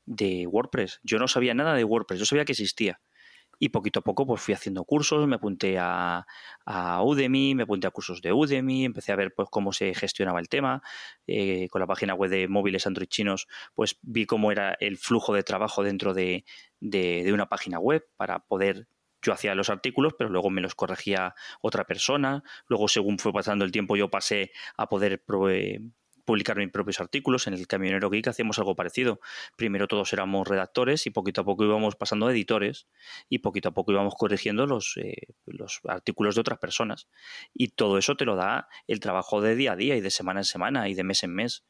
de 0.06 0.48
WordPress. 0.48 1.00
Yo 1.04 1.20
no 1.20 1.28
sabía 1.28 1.54
nada 1.54 1.76
de 1.76 1.84
WordPress, 1.84 2.20
yo 2.20 2.26
sabía 2.26 2.46
que 2.46 2.54
existía 2.54 3.00
y 3.62 3.70
poquito 3.70 4.00
a 4.00 4.02
poco 4.02 4.26
pues 4.26 4.42
fui 4.42 4.56
haciendo 4.56 4.84
cursos, 4.86 5.28
me 5.28 5.36
apunté 5.36 5.78
a, 5.80 6.26
Udemy, 7.04 7.54
me 7.54 7.64
apunté 7.64 7.86
a 7.86 7.92
cursos 7.92 8.20
de 8.20 8.34
Udemy, 8.34 8.86
empecé 8.86 9.12
a 9.12 9.16
ver 9.16 9.36
pues 9.36 9.50
cómo 9.52 9.72
se 9.72 9.94
gestionaba 9.94 10.40
el 10.40 10.50
tema, 10.50 10.82
eh, 11.28 11.68
con 11.70 11.80
la 11.80 11.86
página 11.86 12.16
web 12.16 12.32
de 12.32 12.48
móviles 12.48 12.88
Android 12.88 13.08
chinos 13.08 13.48
pues 13.76 14.00
vi 14.02 14.26
cómo 14.26 14.52
era 14.52 14.76
el 14.80 14.98
flujo 14.98 15.36
de 15.36 15.44
trabajo 15.44 15.84
dentro 15.84 16.16
de, 16.16 16.44
de 16.80 17.32
una 17.32 17.50
página 17.50 17.78
web 17.78 18.04
para 18.18 18.40
poder 18.40 18.88
yo 19.22 19.32
hacía 19.32 19.54
los 19.54 19.70
artículos, 19.70 20.16
pero 20.18 20.32
luego 20.32 20.50
me 20.50 20.62
los 20.62 20.74
corregía 20.74 21.36
otra 21.62 21.86
persona. 21.86 22.44
Luego, 22.66 22.88
según 22.88 23.20
fue 23.20 23.32
pasando 23.32 23.64
el 23.64 23.72
tiempo, 23.72 23.96
yo 23.96 24.10
pasé 24.10 24.52
a 24.78 24.90
poder 24.90 25.24
publicar 26.26 26.58
mis 26.58 26.72
propios 26.72 27.00
artículos. 27.00 27.48
En 27.48 27.54
el 27.54 27.68
Camionero 27.68 28.10
Geek 28.10 28.28
hacíamos 28.28 28.60
algo 28.60 28.76
parecido. 28.76 29.20
Primero 29.56 29.88
todos 29.88 30.12
éramos 30.14 30.48
redactores 30.48 31.06
y 31.08 31.10
poquito 31.10 31.42
a 31.42 31.44
poco 31.44 31.64
íbamos 31.64 31.96
pasando 31.96 32.28
a 32.28 32.32
editores 32.32 32.88
y 33.30 33.40
poquito 33.40 33.70
a 33.70 33.72
poco 33.74 33.92
íbamos 33.92 34.16
corrigiendo 34.16 34.66
los, 34.66 34.98
eh, 34.98 35.28
los 35.46 35.82
artículos 35.88 36.36
de 36.36 36.42
otras 36.42 36.60
personas. 36.60 37.08
Y 37.54 37.70
todo 37.70 37.98
eso 37.98 38.16
te 38.16 38.26
lo 38.26 38.36
da 38.36 38.68
el 38.88 39.00
trabajo 39.00 39.42
de 39.42 39.56
día 39.56 39.74
a 39.74 39.76
día 39.76 39.96
y 39.96 40.02
de 40.02 40.12
semana 40.12 40.42
en 40.42 40.46
semana 40.46 40.90
y 40.90 40.94
de 40.94 41.04
mes 41.04 41.24
en 41.24 41.34
mes. 41.34 41.66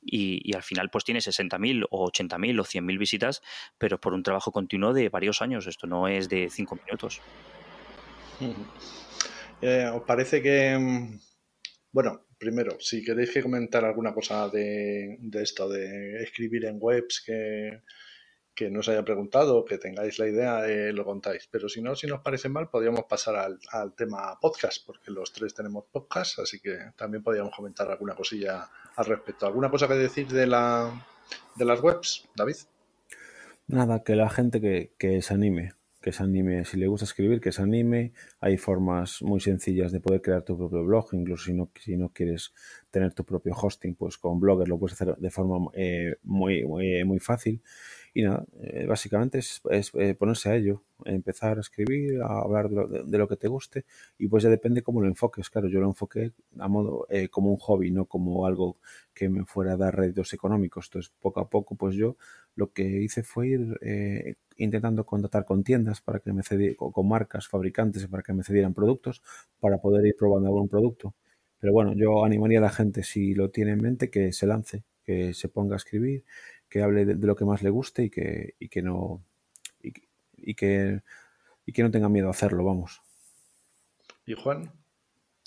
Y, 0.00 0.54
al 0.54 0.62
final 0.62 0.90
pues 0.90 1.04
tiene 1.04 1.20
60.000 1.20 1.86
o 1.90 2.10
80.000 2.10 2.60
o 2.60 2.64
100.000 2.64 2.98
visitas, 2.98 3.42
pero 3.78 4.00
por 4.00 4.14
un 4.14 4.22
trabajo 4.22 4.52
continuo 4.52 4.92
de 4.92 5.08
varios 5.08 5.42
años. 5.42 5.66
Esto 5.66 5.86
no 5.86 6.08
es 6.08 6.28
de 6.28 6.48
cinco 6.50 6.76
minutos. 6.76 7.20
Eh, 9.60 9.90
¿Os 9.92 10.04
parece 10.04 10.40
que, 10.40 10.78
mm, 10.78 11.18
bueno, 11.90 12.27
primero, 12.38 12.76
si 12.80 13.04
queréis 13.04 13.30
que 13.30 13.42
comentar 13.42 13.84
alguna 13.84 14.14
cosa 14.14 14.48
de, 14.48 15.18
esto, 15.34 15.68
de 15.68 16.22
escribir 16.22 16.64
en 16.64 16.78
webs 16.80 17.22
que, 17.24 17.82
que 18.54 18.70
no 18.70 18.80
os 18.80 18.88
haya 18.88 19.04
preguntado, 19.04 19.64
que 19.64 19.78
tengáis 19.78 20.18
la 20.18 20.28
idea, 20.28 20.66
eh, 20.68 20.92
lo 20.92 21.04
contáis. 21.04 21.48
Pero 21.50 21.68
si 21.68 21.82
no, 21.82 21.94
si 21.94 22.06
nos 22.06 22.20
parece 22.20 22.48
mal, 22.48 22.70
podríamos 22.70 23.04
pasar 23.04 23.36
al, 23.36 23.94
tema 23.94 24.38
podcast, 24.40 24.84
porque 24.86 25.10
los 25.10 25.32
tres 25.32 25.54
tenemos 25.54 25.84
podcast, 25.90 26.38
así 26.38 26.60
que 26.60 26.76
también 26.96 27.22
podríamos 27.22 27.54
comentar 27.54 27.90
alguna 27.90 28.14
cosilla 28.14 28.68
al 28.96 29.04
respecto. 29.04 29.46
¿Alguna 29.46 29.70
cosa 29.70 29.88
que 29.88 29.94
decir 29.94 30.28
de, 30.28 30.46
la, 30.46 31.06
de 31.56 31.64
las 31.64 31.80
webs, 31.80 32.28
David? 32.34 32.56
Nada, 33.66 34.02
que 34.02 34.16
la 34.16 34.30
gente 34.30 34.60
que, 34.60 34.92
que 34.98 35.20
se 35.22 35.34
anime, 35.34 35.74
que 36.00 36.12
se 36.12 36.22
anime, 36.22 36.64
si 36.64 36.76
le 36.76 36.86
gusta 36.86 37.04
escribir, 37.04 37.40
que 37.40 37.52
se 37.52 37.62
anime. 37.62 38.12
Hay 38.40 38.56
formas 38.56 39.22
muy 39.22 39.40
sencillas 39.40 39.92
de 39.92 40.00
poder 40.00 40.22
crear 40.22 40.42
tu 40.42 40.56
propio 40.56 40.84
blog, 40.84 41.08
incluso 41.12 41.44
si 41.46 41.54
no, 41.54 41.70
si 41.80 41.96
no 41.96 42.10
quieres 42.10 42.52
tener 42.90 43.12
tu 43.14 43.24
propio 43.24 43.54
hosting, 43.54 43.94
pues 43.94 44.18
con 44.18 44.40
Blogger 44.40 44.68
lo 44.68 44.78
puedes 44.78 45.00
hacer 45.00 45.16
de 45.16 45.30
forma 45.30 45.70
eh, 45.74 46.16
muy, 46.22 46.64
muy, 46.64 47.04
muy 47.04 47.18
fácil. 47.18 47.62
Y 48.14 48.22
nada, 48.22 48.44
eh, 48.60 48.86
básicamente 48.86 49.38
es, 49.38 49.60
eh, 49.70 50.14
ponerse 50.14 50.50
a 50.50 50.56
ello, 50.56 50.82
empezar 51.04 51.58
a 51.58 51.60
escribir, 51.60 52.20
a 52.22 52.40
hablar 52.40 52.68
de 52.68 53.18
lo, 53.18 53.28
que 53.28 53.36
te 53.36 53.48
guste 53.48 53.84
y 54.18 54.26
pues 54.28 54.42
ya 54.42 54.50
depende 54.50 54.82
cómo 54.82 55.00
lo 55.00 55.08
enfoques. 55.08 55.50
Claro, 55.50 55.68
yo 55.68 55.80
lo 55.80 55.86
enfoqué 55.86 56.32
a 56.58 56.68
modo 56.68 57.06
eh, 57.10 57.28
como 57.28 57.50
un 57.50 57.58
hobby, 57.58 57.90
no 57.90 58.06
como 58.06 58.46
algo 58.46 58.78
que 59.14 59.28
me 59.28 59.44
fuera 59.44 59.72
a 59.74 59.76
dar 59.76 59.96
réditos 59.96 60.32
económicos. 60.32 60.86
Entonces, 60.86 61.12
poco 61.20 61.40
a 61.40 61.48
poco, 61.48 61.76
pues 61.76 61.94
yo 61.94 62.16
lo 62.54 62.72
que 62.72 62.82
hice 62.84 63.22
fue 63.22 63.48
ir 63.48 64.36
intentando 64.56 65.06
contactar 65.06 65.44
con 65.44 65.62
tiendas 65.62 66.00
para 66.00 66.18
que 66.20 66.32
me 66.32 66.42
cedieran, 66.42 66.76
con 66.76 67.08
marcas, 67.08 67.48
fabricantes 67.48 68.06
para 68.08 68.22
que 68.22 68.32
me 68.32 68.42
cedieran 68.42 68.74
productos 68.74 69.22
para 69.60 69.78
poder 69.78 70.06
ir 70.06 70.16
probando 70.18 70.48
algún 70.48 70.68
producto. 70.68 71.14
Pero 71.60 71.72
bueno, 71.72 71.92
yo 71.94 72.24
animaría 72.24 72.58
a 72.58 72.62
la 72.62 72.70
gente, 72.70 73.02
si 73.02 73.34
lo 73.34 73.50
tiene 73.50 73.72
en 73.72 73.82
mente, 73.82 74.10
que 74.10 74.32
se 74.32 74.46
lance, 74.46 74.84
que 75.04 75.34
se 75.34 75.48
ponga 75.48 75.74
a 75.74 75.78
escribir 75.78 76.24
que 76.68 76.82
hable 76.82 77.04
de, 77.04 77.14
lo 77.14 77.36
que 77.36 77.44
más 77.44 77.62
le 77.62 77.70
guste 77.70 78.04
y 78.04 78.10
que, 78.10 78.54
y 78.58 78.68
que 78.68 78.82
no 78.82 79.24
y, 79.80 80.54
que, 80.54 81.02
y 81.66 81.72
que 81.72 81.82
no 81.82 81.90
tenga 81.90 82.08
miedo 82.08 82.28
a 82.28 82.32
hacerlo, 82.32 82.64
vamos. 82.64 83.00
¿Y 84.26 84.34
Juan? 84.34 84.72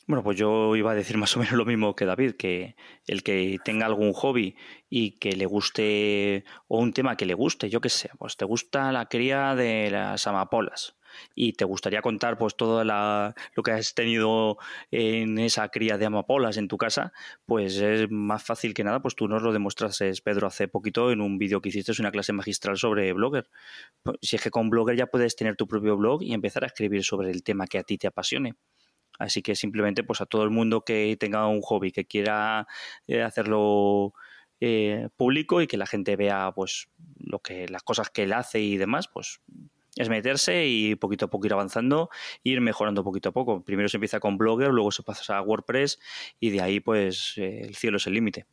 Bueno, 0.07 0.23
pues 0.23 0.37
yo 0.37 0.75
iba 0.75 0.91
a 0.91 0.95
decir 0.95 1.17
más 1.17 1.35
o 1.37 1.39
menos 1.39 1.53
lo 1.53 1.65
mismo 1.65 1.95
que 1.95 2.05
David, 2.05 2.33
que 2.33 2.75
el 3.07 3.23
que 3.23 3.59
tenga 3.63 3.85
algún 3.85 4.13
hobby 4.13 4.55
y 4.89 5.11
que 5.19 5.33
le 5.33 5.45
guste, 5.45 6.43
o 6.67 6.79
un 6.79 6.91
tema 6.91 7.15
que 7.15 7.25
le 7.25 7.33
guste, 7.33 7.69
yo 7.69 7.79
qué 7.81 7.89
sé, 7.89 8.09
pues 8.17 8.35
te 8.35 8.45
gusta 8.45 8.91
la 8.91 9.07
cría 9.07 9.55
de 9.55 9.89
las 9.91 10.27
amapolas 10.27 10.95
y 11.35 11.53
te 11.53 11.65
gustaría 11.65 12.01
contar 12.01 12.37
pues 12.37 12.55
todo 12.55 12.83
lo 12.83 13.63
que 13.63 13.71
has 13.71 13.93
tenido 13.93 14.57
en 14.91 15.37
esa 15.39 15.69
cría 15.69 15.97
de 15.97 16.05
amapolas 16.05 16.57
en 16.57 16.67
tu 16.67 16.77
casa, 16.77 17.13
pues 17.45 17.77
es 17.77 18.09
más 18.09 18.43
fácil 18.43 18.73
que 18.73 18.83
nada, 18.83 19.01
pues 19.01 19.15
tú 19.15 19.27
nos 19.27 19.41
lo 19.41 19.53
demostrases, 19.53 20.21
Pedro, 20.21 20.47
hace 20.47 20.67
poquito 20.67 21.11
en 21.11 21.21
un 21.21 21.37
vídeo 21.37 21.61
que 21.61 21.69
hiciste 21.69 21.91
una 21.99 22.11
clase 22.11 22.33
magistral 22.33 22.77
sobre 22.77 23.11
Blogger. 23.13 23.49
Pues, 24.03 24.17
si 24.21 24.35
es 24.35 24.41
que 24.41 24.49
con 24.49 24.69
Blogger 24.69 24.95
ya 24.95 25.07
puedes 25.07 25.35
tener 25.35 25.55
tu 25.55 25.67
propio 25.67 25.97
blog 25.97 26.23
y 26.23 26.33
empezar 26.33 26.63
a 26.63 26.67
escribir 26.67 27.03
sobre 27.03 27.31
el 27.31 27.43
tema 27.43 27.67
que 27.67 27.77
a 27.79 27.83
ti 27.83 27.97
te 27.97 28.07
apasione. 28.07 28.55
Así 29.19 29.41
que 29.41 29.55
simplemente 29.55 30.03
pues 30.03 30.21
a 30.21 30.25
todo 30.25 30.43
el 30.43 30.49
mundo 30.49 30.83
que 30.83 31.15
tenga 31.19 31.47
un 31.47 31.61
hobby, 31.61 31.91
que 31.91 32.05
quiera 32.05 32.67
eh, 33.07 33.21
hacerlo 33.21 34.13
eh, 34.59 35.09
público 35.15 35.61
y 35.61 35.67
que 35.67 35.77
la 35.77 35.85
gente 35.85 36.15
vea 36.15 36.51
pues 36.55 36.87
lo 37.17 37.39
que 37.39 37.67
las 37.67 37.83
cosas 37.83 38.09
que 38.09 38.23
él 38.23 38.33
hace 38.33 38.59
y 38.61 38.77
demás, 38.77 39.07
pues 39.07 39.41
es 39.95 40.09
meterse 40.09 40.67
y 40.67 40.95
poquito 40.95 41.25
a 41.25 41.29
poco 41.29 41.45
ir 41.45 41.53
avanzando, 41.53 42.09
ir 42.43 42.61
mejorando 42.61 43.03
poquito 43.03 43.29
a 43.29 43.31
poco. 43.31 43.63
Primero 43.63 43.89
se 43.89 43.97
empieza 43.97 44.19
con 44.19 44.37
Blogger, 44.37 44.69
luego 44.69 44.91
se 44.91 45.03
pasa 45.03 45.37
a 45.37 45.41
WordPress 45.41 45.99
y 46.39 46.49
de 46.51 46.61
ahí 46.61 46.79
pues 46.79 47.33
eh, 47.37 47.61
el 47.63 47.75
cielo 47.75 47.97
es 47.97 48.07
el 48.07 48.13
límite. 48.13 48.45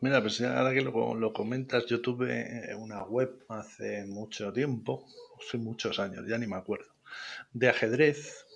mira, 0.00 0.20
pues 0.20 0.40
ahora 0.40 0.72
que 0.72 0.80
lo, 0.80 1.32
comentas, 1.32 1.86
yo 1.86 2.00
tuve 2.00 2.74
una 2.76 3.02
web 3.04 3.44
hace 3.48 4.06
mucho 4.06 4.52
tiempo, 4.52 5.06
hace 5.38 5.58
muchos 5.58 5.98
años, 5.98 6.24
ya 6.26 6.38
ni 6.38 6.46
me 6.46 6.56
acuerdo, 6.56 6.88
de 7.52 7.68
ajedrez, 7.68 8.46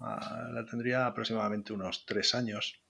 ah, 0.00 0.48
la 0.52 0.64
tendría 0.64 1.06
aproximadamente 1.06 1.72
unos 1.72 2.06
tres 2.06 2.34
años, 2.34 2.80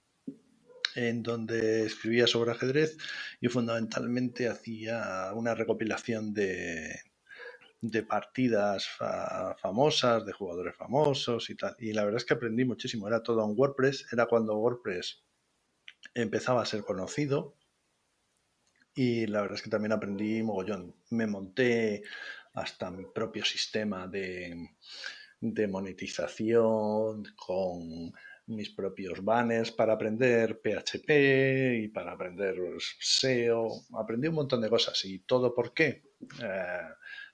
en 0.95 1.21
donde 1.21 1.85
escribía 1.85 2.25
sobre 2.25 2.51
ajedrez 2.51 2.97
y 3.39 3.47
fundamentalmente 3.47 4.47
hacía 4.47 5.31
una 5.35 5.53
recopilación 5.53 6.33
de, 6.33 6.99
de 7.81 8.03
partidas 8.03 8.87
famosas, 9.61 10.25
de 10.25 10.33
jugadores 10.33 10.75
famosos 10.75 11.49
y 11.49 11.55
tal. 11.55 11.75
Y 11.79 11.93
la 11.93 12.03
verdad 12.03 12.17
es 12.17 12.25
que 12.25 12.33
aprendí 12.33 12.65
muchísimo. 12.65 13.07
Era 13.07 13.23
todo 13.23 13.43
en 13.45 13.57
WordPress. 13.57 14.11
Era 14.11 14.25
cuando 14.25 14.57
WordPress 14.57 15.23
empezaba 16.13 16.61
a 16.61 16.65
ser 16.65 16.83
conocido. 16.83 17.55
Y 18.93 19.27
la 19.27 19.41
verdad 19.41 19.55
es 19.55 19.61
que 19.61 19.69
también 19.69 19.93
aprendí 19.93 20.43
mogollón. 20.43 20.95
Me 21.11 21.27
monté 21.27 22.03
hasta 22.53 22.91
mi 22.91 23.05
propio 23.05 23.45
sistema 23.45 24.07
de, 24.07 24.71
de 25.39 25.67
monetización 25.67 27.23
con 27.35 28.11
mis 28.47 28.71
propios 28.71 29.23
banners 29.23 29.71
para 29.71 29.93
aprender 29.93 30.59
PHP 30.59 31.83
y 31.83 31.87
para 31.89 32.13
aprender 32.13 32.57
SEO. 32.99 33.69
Aprendí 33.93 34.27
un 34.27 34.35
montón 34.35 34.61
de 34.61 34.69
cosas. 34.69 35.05
¿Y 35.05 35.19
todo 35.19 35.53
por 35.53 35.73
qué? 35.73 36.03
Eh, 36.41 36.89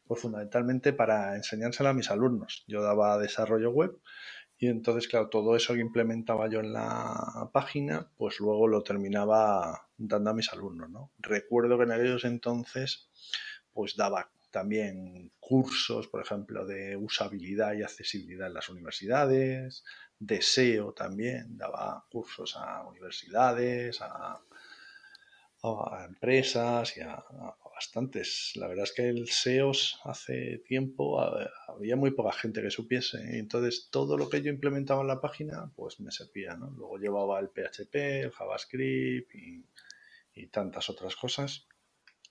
pues 0.08 0.22
fundamentalmente 0.22 0.94
para 0.94 1.36
enseñárselo 1.36 1.90
a 1.90 1.94
mis 1.94 2.12
alumnos. 2.12 2.64
Yo 2.68 2.82
daba 2.82 3.18
desarrollo 3.18 3.72
web 3.72 3.98
y 4.58 4.68
entonces, 4.68 5.08
claro, 5.08 5.30
todo 5.30 5.56
eso 5.56 5.74
que 5.74 5.82
implementaba 5.82 6.48
yo 6.50 6.60
en 6.60 6.74
la 6.74 7.50
página, 7.52 8.10
pues 8.18 8.40
luego 8.40 8.68
lo 8.68 8.84
terminaba 8.84 9.88
dando 9.98 10.30
a 10.30 10.34
mis 10.34 10.52
alumnos, 10.54 10.90
¿no? 10.90 11.12
Recuerdo 11.20 11.78
que 11.78 11.84
en 11.84 11.92
aquellos 11.92 12.24
entonces, 12.24 13.10
pues 13.74 13.96
daba 13.98 14.32
también 14.52 15.34
cursos, 15.42 16.08
por 16.08 16.22
ejemplo, 16.22 16.66
de 16.66 16.96
usabilidad 16.96 17.74
y 17.74 17.84
accesibilidad 17.84 18.48
en 18.48 18.54
las 18.54 18.70
universidades, 18.70 19.84
de 20.18 20.42
SEO 20.42 20.94
también, 20.94 21.58
daba 21.58 22.06
cursos 22.10 22.56
a 22.56 22.86
universidades, 22.88 24.02
a, 24.02 24.40
a 25.62 26.06
empresas 26.06 26.96
y 26.96 27.02
a, 27.02 27.24
bastantes. 27.76 28.54
La 28.56 28.68
verdad 28.68 28.86
es 28.86 28.94
que 28.94 29.10
el 29.10 29.28
SEOs 29.28 30.00
hace 30.06 30.60
tiempo 30.66 31.22
había 31.68 31.98
muy 31.98 32.12
poca 32.12 32.32
gente 32.32 32.62
que 32.62 32.72
supiese. 32.72 33.38
entonces 33.38 33.90
todo 33.92 34.18
lo 34.18 34.30
que 34.30 34.42
yo 34.42 34.50
implementaba 34.50 35.02
en 35.02 35.10
la 35.10 35.22
página 35.22 35.72
pues 35.76 36.00
me 36.00 36.12
servía. 36.12 36.56
¿no? 36.56 36.72
Luego 36.72 36.98
llevaba 36.98 37.40
el 37.40 37.50
PHP, 37.50 37.96
el 37.96 38.32
JavaScript 38.32 39.36
y, 39.36 39.66
tantas 40.52 40.90
otras 40.90 41.16
cosas. 41.16 41.68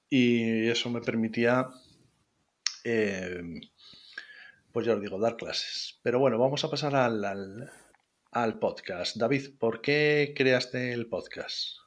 Y 0.09 0.69
eso 0.69 0.89
me 0.91 1.01
permitía, 1.01 1.69
eh, 2.85 3.43
pues 4.73 4.87
ya 4.87 4.95
os 4.95 5.01
digo, 5.01 5.19
dar 5.19 5.37
clases. 5.37 6.01
Pero 6.03 6.19
bueno, 6.19 6.39
vamos 6.39 6.65
a 6.65 6.71
pasar 6.71 6.95
al, 6.95 7.71
al 8.31 8.59
podcast. 8.59 9.17
David, 9.17 9.59
¿por 9.59 9.81
qué 9.81 10.33
creaste 10.37 10.93
el 10.93 11.07
podcast? 11.07 11.84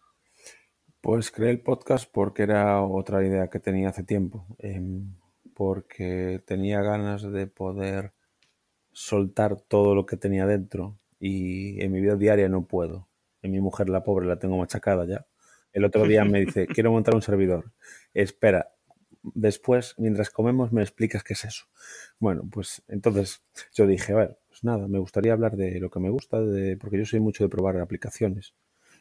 Pues 1.02 1.32
creé 1.32 1.52
el 1.52 1.62
podcast 1.62 2.10
porque 2.12 2.44
era 2.44 2.82
otra 2.82 3.24
idea 3.26 3.50
que 3.50 3.60
tenía 3.60 3.90
hace 3.90 4.04
tiempo, 4.04 4.46
em, 4.58 5.14
porque 5.54 6.42
tenía 6.46 6.82
ganas 6.82 7.22
de 7.22 7.48
poder 7.48 8.14
soltar 8.92 9.62
todo 9.62 9.96
lo 9.96 10.06
que 10.06 10.18
tenía 10.18 10.48
dentro 10.48 10.98
y 11.20 11.82
en 11.84 11.92
mi 11.92 12.02
vida 12.02 12.16
diaria 12.16 12.50
no 12.50 12.66
puedo. 12.66 13.08
En 13.42 13.52
mi 13.52 13.62
mujer, 13.62 13.90
la 13.90 14.04
pobre, 14.04 14.28
la 14.28 14.40
tengo 14.40 14.58
machacada 14.58 15.06
ya. 15.06 15.28
El 15.72 15.86
otro 15.86 16.06
día 16.06 16.26
me 16.26 16.42
dice, 16.46 16.68
quiero 16.68 16.92
montar 16.92 17.16
un 17.16 17.22
servidor. 17.22 17.72
Espera, 18.14 18.74
después, 19.24 19.96
mientras 19.98 20.30
comemos, 20.32 20.72
me 20.74 20.82
explicas 20.82 21.24
qué 21.24 21.34
es 21.34 21.46
eso. 21.46 21.66
Bueno, 22.20 22.44
pues 22.52 22.84
entonces 22.88 23.44
yo 23.74 23.86
dije, 23.88 24.14
a 24.14 24.16
ver, 24.18 24.40
pues 24.50 24.64
nada, 24.64 24.88
me 24.88 25.00
gustaría 25.00 25.34
hablar 25.34 25.58
de 25.58 25.80
lo 25.80 25.92
que 25.92 26.00
me 26.00 26.10
gusta, 26.10 26.42
de, 26.42 26.78
porque 26.78 26.98
yo 26.98 27.06
soy 27.06 27.20
mucho 27.20 27.44
de 27.44 27.50
probar 27.50 27.78
aplicaciones 27.80 28.56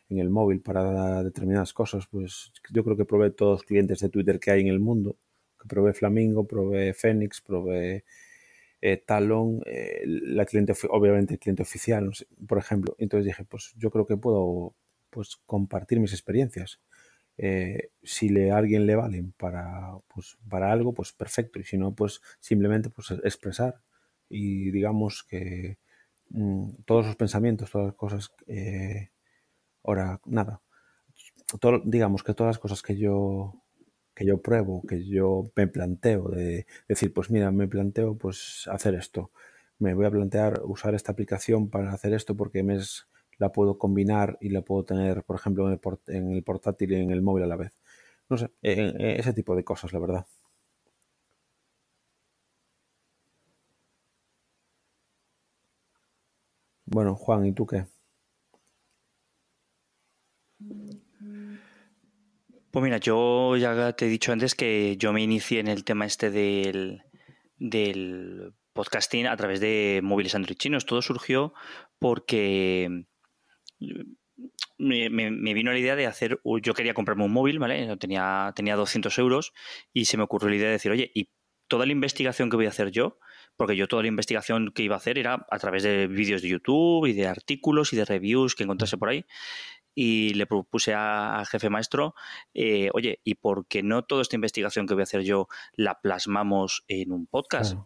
en 0.08 0.18
el 0.18 0.30
móvil 0.30 0.60
para 0.60 1.22
determinadas 1.24 1.72
cosas, 1.72 2.06
pues 2.06 2.52
yo 2.70 2.84
creo 2.84 2.96
que 2.96 3.04
probé 3.04 3.30
todos 3.30 3.60
los 3.60 3.62
clientes 3.64 4.00
de 4.00 4.08
Twitter 4.08 4.38
que 4.38 4.50
hay 4.50 4.60
en 4.60 4.68
el 4.68 4.80
mundo. 4.80 5.16
Que 5.60 5.68
probé 5.68 5.92
Flamingo, 5.94 6.46
probé 6.46 6.94
Phoenix, 6.94 7.40
probé 7.40 8.04
eh, 8.80 9.02
Talon, 9.04 9.62
eh, 9.66 10.02
la 10.06 10.46
cliente, 10.46 10.74
obviamente 10.90 11.34
el 11.34 11.40
cliente 11.40 11.62
oficial, 11.62 12.10
por 12.46 12.58
ejemplo. 12.58 12.94
Entonces 12.98 13.26
dije, 13.26 13.44
pues 13.44 13.74
yo 13.76 13.90
creo 13.90 14.06
que 14.06 14.16
puedo 14.16 14.74
pues, 15.10 15.36
compartir 15.46 15.98
mis 16.00 16.12
experiencias. 16.12 16.80
Eh, 17.38 17.90
si 18.02 18.28
le, 18.28 18.50
a 18.52 18.58
alguien 18.58 18.86
le 18.86 18.96
valen 18.96 19.32
para, 19.32 19.98
pues, 20.14 20.38
para 20.48 20.72
algo, 20.72 20.94
pues 20.94 21.12
perfecto. 21.12 21.58
Y 21.58 21.64
si 21.64 21.78
no, 21.78 21.94
pues 21.94 22.20
simplemente 22.40 22.90
pues, 22.90 23.10
expresar. 23.24 23.80
Y 24.28 24.70
digamos 24.70 25.24
que 25.24 25.78
mm, 26.30 26.82
todos 26.84 27.06
los 27.06 27.16
pensamientos, 27.16 27.70
todas 27.70 27.88
las 27.88 27.96
cosas 27.96 28.30
Ahora, 29.86 30.20
nada, 30.26 30.60
digamos 31.84 32.22
que 32.22 32.34
todas 32.34 32.50
las 32.54 32.58
cosas 32.58 32.82
que 32.82 32.96
yo 32.96 33.54
que 34.14 34.24
yo 34.26 34.40
pruebo, 34.40 34.82
que 34.88 35.06
yo 35.06 35.44
me 35.56 35.66
planteo 35.68 36.28
de 36.30 36.66
decir, 36.88 37.12
pues 37.12 37.30
mira, 37.30 37.50
me 37.52 37.68
planteo 37.68 38.16
pues 38.16 38.66
hacer 38.72 38.94
esto. 38.94 39.30
Me 39.78 39.92
voy 39.94 40.06
a 40.06 40.10
plantear 40.10 40.62
usar 40.64 40.94
esta 40.94 41.12
aplicación 41.12 41.68
para 41.70 41.92
hacer 41.92 42.14
esto 42.14 42.34
porque 42.36 42.62
me 42.62 42.78
la 43.38 43.52
puedo 43.52 43.78
combinar 43.78 44.38
y 44.40 44.48
la 44.50 44.62
puedo 44.62 44.84
tener, 44.84 45.22
por 45.24 45.36
ejemplo, 45.36 45.66
en 46.08 46.32
el, 46.32 46.42
portátil 46.44 46.92
y 46.92 46.96
en 46.96 47.10
el 47.10 47.20
móvil 47.22 47.44
a 47.44 47.46
la 47.48 47.56
vez. 47.56 47.72
No 48.30 48.38
sé, 48.38 48.50
e, 48.62 48.72
e, 48.98 49.20
ese 49.20 49.34
tipo 49.34 49.54
de 49.56 49.64
cosas, 49.64 49.92
la 49.92 49.98
verdad. 50.00 50.26
Bueno, 56.84 57.14
Juan, 57.14 57.46
¿y 57.46 57.52
tú 57.52 57.64
qué? 57.64 57.86
Pues 62.76 62.84
mira, 62.84 62.98
yo 62.98 63.56
ya 63.56 63.94
te 63.94 64.04
he 64.04 64.08
dicho 64.10 64.32
antes 64.32 64.54
que 64.54 64.98
yo 64.98 65.10
me 65.14 65.22
inicié 65.22 65.60
en 65.60 65.68
el 65.68 65.82
tema 65.82 66.04
este 66.04 66.30
del, 66.30 67.04
del 67.56 68.52
podcasting 68.74 69.26
a 69.26 69.34
través 69.34 69.60
de 69.60 70.00
móviles 70.02 70.34
Android 70.34 70.58
chinos. 70.58 70.84
Todo 70.84 71.00
surgió 71.00 71.54
porque 71.98 73.06
me, 74.76 75.54
vino 75.54 75.72
la 75.72 75.78
idea 75.78 75.96
de 75.96 76.04
hacer, 76.04 76.38
yo 76.60 76.74
quería 76.74 76.92
comprarme 76.92 77.24
un 77.24 77.32
móvil, 77.32 77.58
¿vale? 77.58 77.96
Tenía, 77.96 78.52
tenía 78.54 78.76
200 78.76 79.18
euros 79.20 79.54
y 79.94 80.04
se 80.04 80.18
me 80.18 80.24
ocurrió 80.24 80.50
la 80.50 80.56
idea 80.56 80.66
de 80.66 80.72
decir, 80.72 80.92
oye, 80.92 81.10
y 81.14 81.30
toda 81.68 81.86
la 81.86 81.92
investigación 81.92 82.50
que 82.50 82.56
voy 82.56 82.66
a 82.66 82.68
hacer 82.68 82.90
yo, 82.90 83.18
porque 83.56 83.74
yo 83.74 83.88
toda 83.88 84.02
la 84.02 84.08
investigación 84.08 84.70
que 84.74 84.82
iba 84.82 84.96
a 84.96 84.98
hacer 84.98 85.16
era 85.16 85.46
a 85.50 85.58
través 85.58 85.82
de 85.82 86.08
vídeos 86.08 86.42
de 86.42 86.48
YouTube 86.48 87.06
y 87.06 87.14
de 87.14 87.26
artículos 87.26 87.94
y 87.94 87.96
de 87.96 88.04
reviews 88.04 88.54
que 88.54 88.64
encontrase 88.64 88.98
por 88.98 89.08
ahí. 89.08 89.24
Y 89.98 90.34
le 90.34 90.46
propuse 90.46 90.94
al 90.94 91.46
jefe 91.46 91.70
maestro, 91.70 92.14
eh, 92.52 92.90
oye, 92.92 93.20
¿y 93.24 93.36
por 93.36 93.66
qué 93.66 93.82
no 93.82 94.04
toda 94.04 94.20
esta 94.20 94.36
investigación 94.36 94.86
que 94.86 94.92
voy 94.92 95.00
a 95.00 95.04
hacer 95.04 95.22
yo 95.22 95.48
la 95.72 96.00
plasmamos 96.00 96.84
en 96.86 97.12
un 97.12 97.26
podcast? 97.26 97.76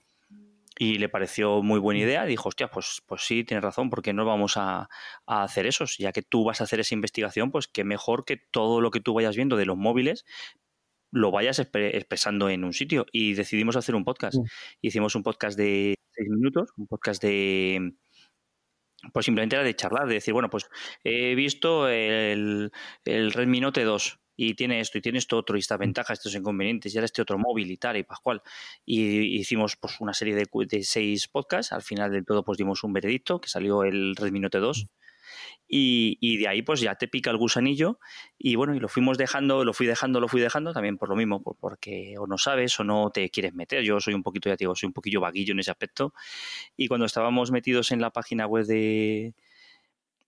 y 0.80 0.96
le 0.96 1.11
pareció 1.11 1.62
muy 1.62 1.78
buena 1.78 2.00
idea. 2.00 2.24
Dijo, 2.24 2.48
hostia, 2.48 2.70
pues, 2.70 3.02
pues 3.04 3.20
sí, 3.20 3.44
tienes 3.44 3.62
razón, 3.62 3.90
porque 3.90 4.14
no 4.14 4.24
vamos 4.24 4.54
a, 4.56 4.88
hacer 5.26 5.66
eso? 5.66 5.84
Ya 5.98 6.11
que 6.11 6.22
tú 6.22 6.42
vas 6.42 6.62
a 6.62 6.64
hacer 6.64 6.80
esa 6.80 6.94
investigación, 6.94 7.50
pues 7.50 7.68
qué 7.68 7.84
mejor 7.84 8.24
que 8.24 8.38
todo 8.38 8.80
lo 8.80 8.90
que 8.90 9.00
tú 9.00 9.12
vayas 9.12 9.36
viendo 9.36 9.56
de 9.56 9.66
los 9.66 9.76
móviles 9.76 10.24
lo 11.12 11.32
vayas 11.32 11.58
expresando 11.58 12.48
en 12.48 12.64
un 12.64 12.72
sitio. 12.72 13.04
Y 13.12 13.34
decidimos 13.34 13.76
hacer 13.76 13.94
un 13.94 14.04
podcast. 14.04 14.38
Mm. 14.38 14.44
Hicimos 14.80 15.14
un 15.16 15.22
podcast 15.22 15.58
de 15.58 15.96
seis 16.12 16.30
minutos, 16.30 16.70
un 16.78 16.86
podcast 16.86 17.22
de 17.22 17.92
pues 19.12 19.26
simplemente 19.26 19.57
era 19.57 19.64
de 19.64 19.74
charlar, 19.74 20.07
de 20.07 20.14
decir, 20.14 20.34
bueno, 20.34 20.51
pues 20.51 20.68
he 21.05 21.34
visto 21.34 21.88
el, 21.88 22.70
el 23.05 23.32
Redmi 23.32 23.61
Note 23.61 23.84
2 23.84 24.18
y 24.36 24.55
tiene 24.55 24.80
esto 24.80 24.96
y 24.96 25.03
tiene 25.03 25.18
esto 25.18 25.36
otro 25.36 25.57
y 25.57 25.61
esta 25.61 25.76
ventaja, 25.76 26.14
estos 26.14 26.34
inconvenientes 26.34 26.94
y 26.94 26.98
ahora 26.98 27.05
este 27.05 27.20
otro 27.20 27.38
móvil 27.38 27.70
y 27.70 27.76
tal 27.76 27.98
y 27.98 28.05
pascual. 28.05 28.42
Y 28.86 29.38
hicimos 29.38 29.76
pues 29.76 30.01
una 30.01 30.14
serie 30.14 30.34
de, 30.34 30.46
de 30.66 30.82
seis 30.82 31.28
podcasts, 31.28 31.72
al 31.72 31.82
final 31.82 32.11
del 32.11 32.24
todo 32.24 32.42
pues 32.42 32.57
dimos 32.57 32.82
un 32.82 32.94
veredicto 32.94 33.40
que 33.40 33.48
salió 33.48 33.82
el 33.84 34.16
Redmi 34.16 34.40
Note 34.40 34.59
2 34.59 34.86
y, 35.72 36.36
de 36.38 36.48
ahí 36.48 36.62
pues 36.62 36.80
ya 36.80 36.96
te 36.96 37.06
pica 37.06 37.30
el 37.30 37.36
gusanillo 37.36 38.00
y 38.38 38.56
bueno, 38.56 38.74
y 38.74 38.80
lo 38.80 38.88
fuimos 38.88 39.16
dejando, 39.18 39.64
lo 39.64 39.72
fui 39.72 39.86
dejando, 39.86 40.18
lo 40.18 40.26
fui 40.26 40.40
dejando 40.40 40.72
también 40.72 40.98
por 40.98 41.08
lo 41.08 41.14
mismo, 41.14 41.40
porque 41.60 42.16
o 42.18 42.26
no 42.26 42.38
sabes 42.38 42.78
o 42.80 42.84
no 42.84 43.10
te 43.10 43.30
quieres 43.30 43.54
meter. 43.54 43.84
Yo 43.84 44.00
soy 44.00 44.14
un 44.14 44.24
poquito, 44.24 44.48
ya 44.48 44.56
te 44.56 44.64
digo, 44.64 44.74
soy 44.74 44.88
un 44.88 44.92
poquillo 44.92 45.20
vaguillo 45.20 45.52
en 45.52 45.60
ese 45.60 45.70
aspecto 45.70 46.12
y 46.76 46.88
cuando 46.88 47.06
estábamos 47.06 47.52
metidos 47.52 47.92
en 47.92 48.00
la 48.00 48.10
página 48.10 48.46
web 48.46 48.66
de, 48.66 49.34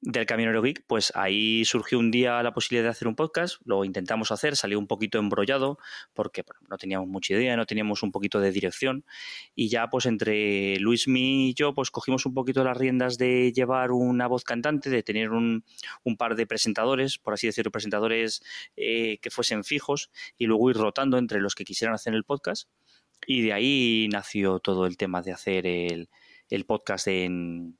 del 0.03 0.27
Camionero 0.27 0.63
Geek, 0.63 0.85
pues 0.89 1.13
ahí 1.15 1.65
surgió 1.65 1.97
un 2.01 2.11
día 2.11 2.43
la 2.43 2.53
posibilidad 2.53 2.85
de 2.85 2.91
hacer 2.91 3.07
un 3.07 3.15
podcast, 3.15 3.61
lo 3.65 3.85
intentamos 3.85 4.33
hacer, 4.33 4.57
salió 4.57 4.81
un 4.81 4.89
poquito 4.89 5.19
embrollado 5.21 5.79
porque 6.13 6.45
no 6.69 6.77
teníamos 6.77 7.09
mucha 7.09 7.35
idea, 7.35 7.57
no 7.57 7.67
teníamos 7.67 8.03
un 8.03 8.11
poquito 8.11 8.41
de 8.41 8.51
dirección 8.51 9.05
y 9.55 9.69
ya 9.69 9.89
pues 9.91 10.07
entre 10.07 10.77
Luis 10.81 11.05
y 11.07 11.55
yo 11.55 11.73
pues 11.73 11.93
cogimos 11.93 12.27
un 12.27 12.35
poquito 12.35 12.65
las 12.65 12.77
riendas 12.77 13.17
de 13.17 13.53
llevar 13.53 13.93
una 13.93 14.27
voz 14.27 14.43
cantante, 14.43 14.91
de 14.91 15.05
tener 15.05 15.31
un, 15.31 15.65
un 16.03 16.17
par 16.17 16.35
de 16.35 16.49
presentadores, 16.49 17.19
por 17.19 17.35
así 17.35 17.47
decirlo, 17.47 17.71
presentadores 17.71 18.43
eh, 18.77 19.19
que 19.23 19.31
fuesen 19.31 19.63
fijos 19.63 20.11
y 20.37 20.47
luego 20.47 20.69
ir 20.71 20.79
rotando 20.79 21.17
entre 21.17 21.41
los 21.41 21.55
que 21.55 21.65
quisieran 21.65 21.95
hacer 21.95 22.15
el 22.15 22.25
podcast 22.25 22.69
y 23.25 23.43
de 23.43 23.53
ahí 23.53 24.09
nació 24.11 24.59
todo 24.59 24.87
el 24.87 24.97
tema 24.97 25.23
de 25.23 25.31
hacer 25.31 25.65
el, 25.65 26.09
el 26.51 26.67
podcast 26.67 27.07
en 27.07 27.79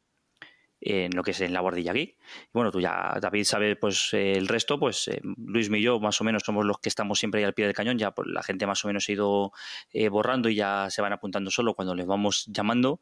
en 0.85 1.13
lo 1.15 1.23
que 1.23 1.31
es 1.31 1.41
en 1.41 1.53
la 1.53 1.61
guardilla 1.61 1.93
aquí. 1.93 2.17
bueno, 2.53 2.73
tú 2.73 2.81
ya, 2.81 3.17
David, 3.21 3.45
sabe 3.45 3.77
pues 3.77 4.11
el 4.13 4.49
resto, 4.49 4.81
pues 4.81 5.07
eh, 5.09 5.21
Luis 5.23 5.71
y 5.71 5.81
yo 5.81 6.01
más 6.01 6.21
o 6.21 6.25
menos 6.25 6.43
somos 6.45 6.67
los 6.67 6.79
que 6.79 6.89
estamos 6.89 7.21
siempre 7.21 7.41
ahí 7.41 7.45
al 7.45 7.55
pie 7.55 7.67
del 7.67 7.75
cañón, 7.75 7.99
ya 7.99 8.11
pues, 8.11 8.29
la 8.29 8.43
gente 8.43 8.67
más 8.67 8.85
o 8.85 8.89
menos 8.89 9.09
ha 9.09 9.13
ido 9.13 9.53
eh, 9.93 10.09
borrando 10.09 10.49
y 10.49 10.57
ya 10.57 10.89
se 10.91 11.01
van 11.01 11.13
apuntando 11.13 11.51
solo 11.53 11.75
cuando 11.75 11.95
les 11.95 12.07
vamos 12.07 12.47
llamando. 12.49 13.01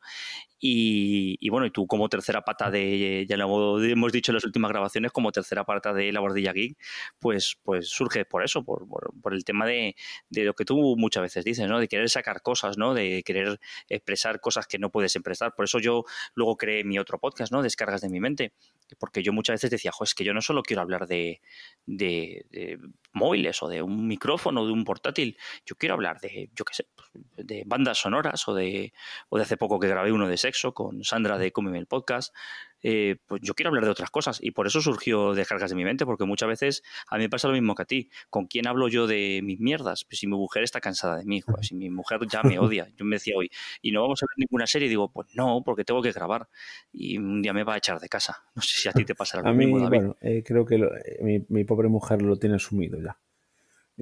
Y, 0.62 1.48
bueno, 1.48 1.64
y 1.64 1.70
tú 1.70 1.86
como 1.86 2.10
tercera 2.10 2.42
pata 2.44 2.70
de, 2.70 3.24
ya 3.26 3.38
lo 3.38 3.82
hemos 3.82 4.12
dicho 4.12 4.30
en 4.30 4.34
las 4.34 4.44
últimas 4.44 4.70
grabaciones, 4.70 5.10
como 5.10 5.32
tercera 5.32 5.64
pata 5.64 5.94
de 5.94 6.12
la 6.12 6.20
guardilla 6.20 6.52
geek, 6.52 6.76
pues, 7.18 7.56
pues 7.62 7.88
surge 7.88 8.26
por 8.26 8.44
eso, 8.44 8.62
por, 8.62 8.86
por, 8.86 9.32
el 9.32 9.42
tema 9.42 9.64
de, 9.64 9.96
de, 10.28 10.44
lo 10.44 10.52
que 10.52 10.66
tú 10.66 10.96
muchas 10.98 11.22
veces 11.22 11.46
dices, 11.46 11.66
¿no? 11.66 11.78
De 11.80 11.88
querer 11.88 12.10
sacar 12.10 12.42
cosas, 12.42 12.76
¿no? 12.76 12.92
De 12.92 13.22
querer 13.24 13.58
expresar 13.88 14.40
cosas 14.40 14.66
que 14.66 14.78
no 14.78 14.90
puedes 14.90 15.16
expresar. 15.16 15.54
Por 15.54 15.64
eso 15.64 15.78
yo 15.78 16.04
luego 16.34 16.58
creé 16.58 16.84
mi 16.84 16.98
otro 16.98 17.18
podcast, 17.18 17.50
¿no? 17.52 17.62
Descargas 17.70 18.00
de 18.00 18.08
mi 18.08 18.20
mente. 18.20 18.52
Porque 18.98 19.22
yo 19.22 19.32
muchas 19.32 19.54
veces 19.54 19.70
decía, 19.70 19.92
jo, 19.92 20.04
que 20.16 20.24
yo 20.24 20.34
no 20.34 20.42
solo 20.42 20.62
quiero 20.62 20.82
hablar 20.82 21.06
de, 21.06 21.40
de, 21.86 22.78
móviles 23.12 23.62
o 23.62 23.68
de 23.68 23.82
un 23.82 24.08
micrófono 24.08 24.62
o 24.62 24.66
de 24.66 24.72
un 24.72 24.84
portátil, 24.84 25.38
yo 25.64 25.76
quiero 25.76 25.94
hablar 25.94 26.20
de, 26.20 26.50
yo 26.54 26.64
qué 26.64 26.74
sé, 26.74 26.86
pues, 26.94 27.46
de 27.46 27.62
bandas 27.66 27.98
sonoras 27.98 28.48
o 28.48 28.54
de, 28.54 28.92
o 29.28 29.36
de 29.36 29.44
hace 29.44 29.56
poco 29.56 29.78
que 29.78 29.88
grabé 29.88 30.10
uno 30.10 30.26
de 30.26 30.36
sexo 30.36 30.74
con 30.74 31.04
Sandra 31.04 31.38
de 31.38 31.52
Come 31.52 31.78
el 31.78 31.86
Podcast. 31.86 32.34
Eh, 32.82 33.16
pues 33.26 33.42
yo 33.42 33.54
quiero 33.54 33.68
hablar 33.68 33.84
de 33.84 33.90
otras 33.90 34.10
cosas 34.10 34.38
y 34.42 34.52
por 34.52 34.66
eso 34.66 34.80
surgió 34.80 35.34
Descargas 35.34 35.70
de 35.70 35.76
mi 35.76 35.84
mente, 35.84 36.06
porque 36.06 36.24
muchas 36.24 36.48
veces 36.48 36.82
a 37.08 37.16
mí 37.16 37.24
me 37.24 37.28
pasa 37.28 37.48
lo 37.48 37.54
mismo 37.54 37.74
que 37.74 37.82
a 37.82 37.86
ti. 37.86 38.10
¿Con 38.30 38.46
quién 38.46 38.66
hablo 38.66 38.88
yo 38.88 39.06
de 39.06 39.40
mis 39.42 39.60
mierdas? 39.60 40.04
Pues 40.04 40.18
si 40.18 40.26
mi 40.26 40.36
mujer 40.36 40.62
está 40.62 40.80
cansada 40.80 41.18
de 41.18 41.24
mí, 41.24 41.42
si 41.62 41.74
mi 41.74 41.90
mujer 41.90 42.20
ya 42.30 42.42
me 42.42 42.58
odia. 42.58 42.88
Yo 42.96 43.04
me 43.04 43.16
decía 43.16 43.34
hoy, 43.36 43.50
¿y 43.82 43.92
no 43.92 44.02
vamos 44.02 44.22
a 44.22 44.26
ver 44.26 44.38
ninguna 44.38 44.66
serie? 44.66 44.86
Y 44.86 44.90
digo, 44.90 45.10
pues 45.10 45.28
no, 45.34 45.62
porque 45.64 45.84
tengo 45.84 46.02
que 46.02 46.12
grabar 46.12 46.48
y 46.92 47.18
un 47.18 47.42
día 47.42 47.52
me 47.52 47.64
va 47.64 47.74
a 47.74 47.78
echar 47.78 48.00
de 48.00 48.08
casa. 48.08 48.44
No 48.54 48.62
sé 48.62 48.80
si 48.80 48.88
a 48.88 48.92
ti 48.92 49.04
te 49.04 49.14
pasará 49.14 49.48
lo 49.48 49.54
mismo, 49.54 49.78
David. 49.78 49.98
Bueno, 49.98 50.16
eh, 50.20 50.42
creo 50.44 50.64
que 50.64 50.76
eh, 50.76 51.22
mi, 51.22 51.44
mi, 51.48 51.64
pobre 51.64 51.88
mujer 51.88 52.22
lo 52.22 52.36
tiene 52.36 52.56
asumido 52.56 53.00
ya. 53.00 53.18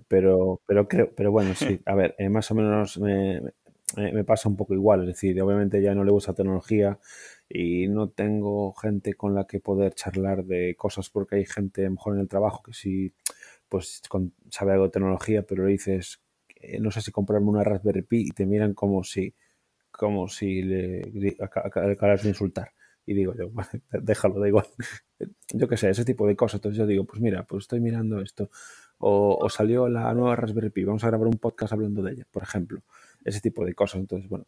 Pero, 0.06 0.60
pero 0.66 0.86
creo, 0.86 1.12
pero 1.14 1.32
bueno, 1.32 1.54
sí, 1.54 1.80
a 1.86 1.94
ver, 1.94 2.14
más 2.30 2.50
o 2.50 2.54
menos 2.54 2.98
me, 2.98 3.40
me 3.96 4.24
pasa 4.24 4.48
un 4.48 4.56
poco 4.56 4.74
igual, 4.74 5.00
es 5.00 5.06
decir, 5.08 5.40
obviamente 5.42 5.82
ya 5.82 5.94
no 5.94 6.04
le 6.04 6.10
gusta 6.10 6.34
tecnología 6.34 6.98
y 7.48 7.88
no 7.88 8.08
tengo 8.10 8.72
gente 8.74 9.14
con 9.14 9.34
la 9.34 9.46
que 9.46 9.60
poder 9.60 9.94
charlar 9.94 10.44
de 10.44 10.74
cosas 10.76 11.10
porque 11.10 11.36
hay 11.36 11.46
gente 11.46 11.88
mejor 11.88 12.14
en 12.14 12.20
el 12.20 12.28
trabajo 12.28 12.62
que 12.62 12.74
sí 12.74 13.14
pues 13.68 14.02
sabe 14.50 14.72
algo 14.72 14.84
de 14.84 14.90
tecnología, 14.90 15.42
pero 15.42 15.64
le 15.64 15.72
dices 15.72 16.20
no 16.80 16.90
sé 16.90 17.00
si 17.02 17.12
comprarme 17.12 17.48
una 17.48 17.64
Raspberry 17.64 18.02
Pi 18.02 18.20
y 18.28 18.30
te 18.30 18.46
miran 18.46 18.74
como 18.74 19.04
si 19.04 19.34
como 19.90 20.28
si 20.28 20.62
le 20.62 21.36
acabas 21.40 22.22
de 22.22 22.28
insultar. 22.28 22.72
Y 23.06 23.14
digo 23.14 23.34
yo, 23.34 23.50
déjalo, 24.02 24.38
da 24.38 24.48
igual. 24.48 24.66
Yo 25.54 25.66
qué 25.66 25.76
sé, 25.78 25.88
ese 25.90 26.04
tipo 26.04 26.26
de 26.26 26.36
cosas. 26.36 26.58
Entonces 26.58 26.78
yo 26.78 26.86
digo, 26.86 27.04
pues 27.04 27.22
mira, 27.22 27.42
pues 27.44 27.64
estoy 27.64 27.80
mirando 27.80 28.20
esto. 28.20 28.50
O, 28.98 29.38
o, 29.40 29.48
salió 29.48 29.88
la 29.88 30.12
nueva 30.12 30.36
Raspberry 30.36 30.70
Pi, 30.70 30.84
vamos 30.84 31.04
a 31.04 31.08
grabar 31.08 31.26
un 31.26 31.38
podcast 31.38 31.72
hablando 31.72 32.02
de 32.02 32.12
ella, 32.12 32.26
por 32.30 32.42
ejemplo 32.42 32.82
ese 33.24 33.40
tipo 33.40 33.64
de 33.64 33.74
cosas. 33.74 34.00
Entonces, 34.00 34.28
bueno, 34.28 34.46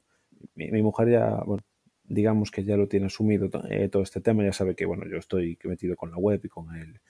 mi, 0.54 0.82
mujer 0.82 1.10
ya, 1.10 1.42
bueno, 1.44 1.62
digamos 2.10 2.50
que 2.50 2.64
ya 2.64 2.76
lo 2.76 2.88
tiene 2.88 3.06
asumido 3.06 3.48
eh, 3.70 3.88
todo 3.88 4.02
este 4.02 4.20
tema, 4.20 4.44
ya 4.44 4.52
sabe 4.52 4.74
que, 4.74 4.84
bueno, 4.84 5.04
yo 5.08 5.16
estoy 5.16 5.56
metido 5.64 5.96
con 5.96 6.10
la 6.10 6.18
web 6.18 6.40
y 6.42 6.48
con 6.48 6.66
el, 6.74 7.00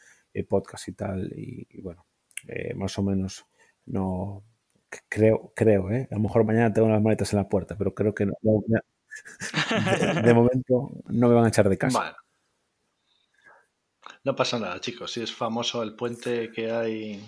podcast 0.46 0.88
y 0.88 0.92
tal, 0.92 1.32
y, 1.34 1.80
bueno, 1.80 2.06
eh, 2.46 2.74
más 2.74 2.96
o 2.98 3.02
menos 3.02 3.46
no, 3.86 4.44
creo, 5.08 5.52
creo, 5.56 5.90
¿eh? 5.90 6.06
A 6.10 6.14
lo 6.14 6.20
mejor 6.20 6.44
mañana 6.44 6.72
tengo 6.72 6.88
las 6.88 7.02
maletas 7.02 7.32
en 7.32 7.38
la 7.38 7.48
puerta, 7.48 7.76
pero 7.76 7.94
creo 7.94 8.14
que 8.14 8.26
no, 8.26 8.34
de, 8.42 8.84
momento 10.34 10.92
no 11.08 11.28
me 11.28 11.34
van 11.34 11.46
a 11.46 11.48
echar 11.48 11.68
de 11.68 11.78
casa. 11.78 12.16
No 14.22 14.36
pasa 14.36 14.58
nada, 14.58 14.80
chicos. 14.80 15.12
Si 15.12 15.22
es 15.22 15.32
famoso 15.32 15.82
el 15.82 15.96
puente 15.96 16.52
que 16.52 16.70
hay 16.70 17.26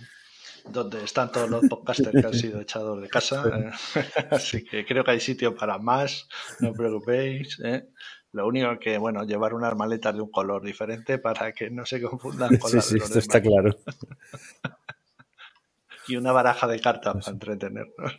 donde 0.69 1.05
están 1.05 1.33
todos 1.33 1.51
los 1.51 1.67
podcasters 1.69 2.13
que 2.13 2.27
han 2.27 2.35
sido 2.35 2.61
echados 2.61 3.01
de 3.01 3.09
casa. 3.09 3.45
Eh. 3.47 3.71
Así 4.31 4.65
que 4.65 4.85
creo 4.85 5.05
que 5.05 5.13
hay 5.13 5.21
sitio 5.21 5.55
para 5.55 5.79
más, 5.79 6.29
no 6.61 6.71
os 6.71 6.77
preocupéis. 6.77 7.61
¿eh? 7.65 7.89
Lo 8.33 8.47
único 8.47 8.79
que, 8.79 8.99
bueno, 8.99 9.25
llevar 9.25 9.55
unas 9.55 9.77
maletas 9.77 10.15
de 10.15 10.23
un 10.23 10.31
color 10.31 10.63
diferente 10.63 11.19
para 11.19 11.53
que 11.53 11.71
no 11.71 11.85
se 11.85 12.01
confundan 12.01 12.57
con 12.57 12.71
sí, 12.71 12.81
sí, 12.81 12.97
esto 12.97 13.19
está 13.19 13.43
claro. 13.43 13.77
y 16.09 16.17
una 16.17 16.33
baraja 16.33 16.67
de 16.67 16.81
cartas 16.81 17.15
para 17.15 17.31
entretenernos. 17.31 18.17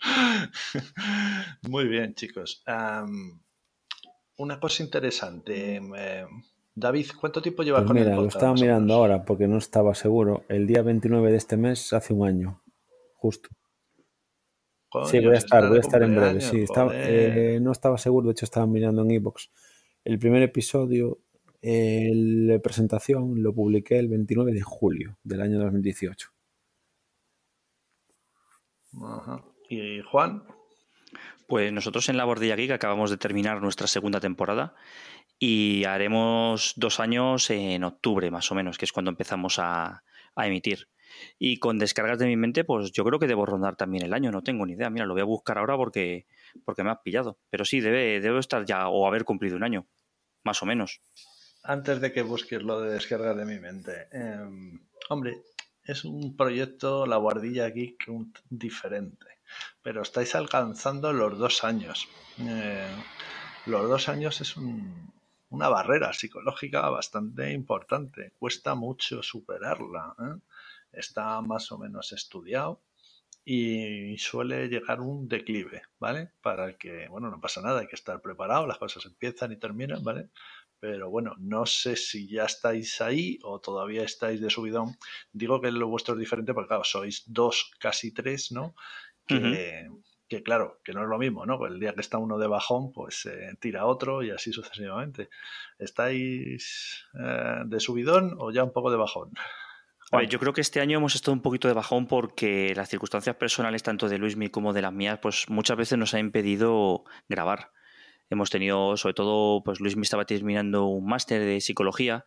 Muy 1.62 1.86
bien, 1.86 2.14
chicos. 2.14 2.62
una 4.36 4.60
cosa 4.60 4.82
interesante. 4.82 5.80
Eh, 5.96 6.26
David, 6.78 7.06
¿cuánto 7.18 7.40
tiempo 7.40 7.62
llevas 7.62 7.80
pues 7.80 7.86
con 7.86 7.96
mira, 7.96 8.10
el 8.14 8.20
Lo 8.20 8.28
estaba 8.28 8.52
mirando 8.52 8.92
ahora 8.92 9.24
porque 9.24 9.48
no 9.48 9.56
estaba 9.56 9.94
seguro. 9.94 10.44
El 10.46 10.66
día 10.66 10.82
29 10.82 11.30
de 11.30 11.36
este 11.38 11.56
mes 11.56 11.90
hace 11.94 12.12
un 12.12 12.28
año, 12.28 12.62
justo. 13.14 13.48
sí, 15.06 15.20
voy 15.20 15.36
a 15.36 15.38
estar, 15.38 15.66
voy 15.68 15.78
a 15.78 15.80
estar 15.80 16.02
en 16.02 16.14
breve. 16.14 16.42
Sí, 16.42 16.66
eh, 16.92 17.58
no 17.62 17.72
estaba 17.72 17.96
seguro, 17.96 18.26
de 18.26 18.32
hecho 18.32 18.44
estaba 18.44 18.66
mirando 18.66 19.02
en 19.02 19.10
Evox. 19.10 19.50
El 20.04 20.18
primer 20.18 20.42
episodio, 20.42 21.20
la 21.62 22.58
presentación, 22.58 23.42
lo 23.42 23.54
publiqué 23.54 23.98
el 23.98 24.08
29 24.08 24.52
de 24.52 24.60
julio 24.60 25.18
del 25.24 25.40
año 25.40 25.58
2018. 25.58 26.28
Ajá. 29.02 29.42
¿Y 29.70 30.02
Juan? 30.02 30.42
Pues 31.48 31.72
nosotros 31.72 32.08
en 32.08 32.16
la 32.16 32.24
Bordilla 32.24 32.56
Geek 32.56 32.72
acabamos 32.72 33.10
de 33.10 33.16
terminar 33.16 33.62
nuestra 33.62 33.86
segunda 33.86 34.20
temporada 34.20 34.74
y 35.38 35.84
haremos 35.84 36.72
dos 36.76 37.00
años 37.00 37.50
en 37.50 37.84
octubre 37.84 38.30
más 38.30 38.50
o 38.50 38.54
menos, 38.54 38.78
que 38.78 38.84
es 38.84 38.92
cuando 38.92 39.10
empezamos 39.10 39.58
a, 39.58 40.02
emitir. 40.36 40.88
Y 41.38 41.58
con 41.58 41.78
descargas 41.78 42.18
de 42.18 42.26
mi 42.26 42.36
mente, 42.36 42.64
pues 42.64 42.92
yo 42.92 43.04
creo 43.04 43.18
que 43.18 43.26
debo 43.26 43.46
rondar 43.46 43.76
también 43.76 44.04
el 44.04 44.12
año, 44.12 44.30
no 44.30 44.42
tengo 44.42 44.66
ni 44.66 44.74
idea. 44.74 44.90
Mira, 44.90 45.06
lo 45.06 45.14
voy 45.14 45.22
a 45.22 45.24
buscar 45.24 45.56
ahora 45.56 45.76
porque, 45.76 46.26
porque 46.64 46.84
me 46.84 46.90
has 46.90 46.98
pillado. 46.98 47.38
Pero 47.48 47.64
sí, 47.64 47.80
debe, 47.80 48.20
debe 48.20 48.38
estar 48.38 48.66
ya 48.66 48.88
o 48.88 49.06
haber 49.06 49.24
cumplido 49.24 49.56
un 49.56 49.64
año, 49.64 49.86
más 50.44 50.62
o 50.62 50.66
menos. 50.66 51.00
Antes 51.62 52.00
de 52.00 52.12
que 52.12 52.22
busques 52.22 52.62
lo 52.62 52.80
de 52.80 52.92
descargas 52.92 53.36
de 53.36 53.46
mi 53.46 53.58
mente, 53.58 54.08
em, 54.12 54.86
hombre, 55.08 55.42
es 55.84 56.04
un 56.04 56.36
proyecto, 56.36 57.06
la 57.06 57.16
guardilla 57.16 57.68
geek, 57.70 58.06
diferente. 58.50 59.26
Pero 59.82 60.02
estáis 60.02 60.34
alcanzando 60.34 61.12
los 61.12 61.38
dos 61.38 61.64
años. 61.64 62.08
Eh, 62.38 62.90
los 63.66 63.88
dos 63.88 64.08
años 64.08 64.40
es 64.40 64.56
una 65.50 65.68
barrera 65.68 66.12
psicológica 66.12 66.88
bastante 66.88 67.52
importante. 67.52 68.32
Cuesta 68.38 68.74
mucho 68.74 69.22
superarla. 69.22 70.14
¿eh? 70.18 70.40
Está 70.92 71.40
más 71.40 71.70
o 71.72 71.78
menos 71.78 72.12
estudiado 72.12 72.82
y 73.48 74.18
suele 74.18 74.66
llegar 74.68 75.00
un 75.00 75.28
declive, 75.28 75.82
¿vale? 76.00 76.32
Para 76.42 76.76
que, 76.76 77.06
bueno, 77.08 77.30
no 77.30 77.40
pasa 77.40 77.62
nada, 77.62 77.80
hay 77.80 77.86
que 77.86 77.94
estar 77.94 78.20
preparado, 78.20 78.66
las 78.66 78.78
cosas 78.78 79.06
empiezan 79.06 79.52
y 79.52 79.56
terminan, 79.56 80.02
¿vale? 80.02 80.30
Pero 80.80 81.10
bueno, 81.10 81.34
no 81.38 81.64
sé 81.64 81.94
si 81.94 82.28
ya 82.28 82.44
estáis 82.44 83.00
ahí 83.00 83.38
o 83.44 83.60
todavía 83.60 84.02
estáis 84.02 84.40
de 84.40 84.50
subidón. 84.50 84.96
Digo 85.32 85.60
que 85.60 85.70
lo 85.70 85.86
vuestro 85.86 86.14
es 86.14 86.20
diferente 86.20 86.52
porque, 86.54 86.68
claro, 86.68 86.84
sois 86.84 87.22
dos, 87.26 87.70
casi 87.78 88.12
tres, 88.12 88.50
¿no? 88.50 88.74
Que, 89.26 89.88
que 90.28 90.42
claro, 90.42 90.80
que 90.84 90.92
no 90.92 91.02
es 91.02 91.08
lo 91.08 91.18
mismo, 91.18 91.46
¿no? 91.46 91.64
El 91.66 91.78
día 91.78 91.94
que 91.94 92.00
está 92.00 92.18
uno 92.18 92.38
de 92.38 92.46
bajón, 92.46 92.92
pues 92.92 93.26
eh, 93.26 93.56
tira 93.60 93.86
otro 93.86 94.22
y 94.22 94.30
así 94.30 94.52
sucesivamente. 94.52 95.28
¿Estáis 95.78 97.06
eh, 97.14 97.62
de 97.64 97.80
subidón 97.80 98.34
o 98.38 98.50
ya 98.50 98.64
un 98.64 98.72
poco 98.72 98.90
de 98.90 98.96
bajón? 98.96 99.32
yo 100.28 100.38
creo 100.38 100.52
que 100.52 100.60
este 100.60 100.80
año 100.80 100.98
hemos 100.98 101.14
estado 101.14 101.32
un 101.32 101.42
poquito 101.42 101.68
de 101.68 101.74
bajón 101.74 102.06
porque 102.06 102.72
las 102.76 102.88
circunstancias 102.88 103.36
personales, 103.36 103.82
tanto 103.82 104.08
de 104.08 104.18
Luismi 104.18 104.48
como 104.48 104.72
de 104.72 104.82
las 104.82 104.92
mías, 104.92 105.18
pues 105.20 105.48
muchas 105.48 105.76
veces 105.76 105.98
nos 105.98 106.14
ha 106.14 106.20
impedido 106.20 107.04
grabar. 107.28 107.72
Hemos 108.28 108.50
tenido, 108.50 108.96
sobre 108.96 109.14
todo, 109.14 109.62
pues 109.62 109.80
Luis 109.80 109.96
me 109.96 110.02
estaba 110.02 110.24
terminando 110.24 110.86
un 110.86 111.06
máster 111.06 111.44
de 111.44 111.60
psicología 111.60 112.24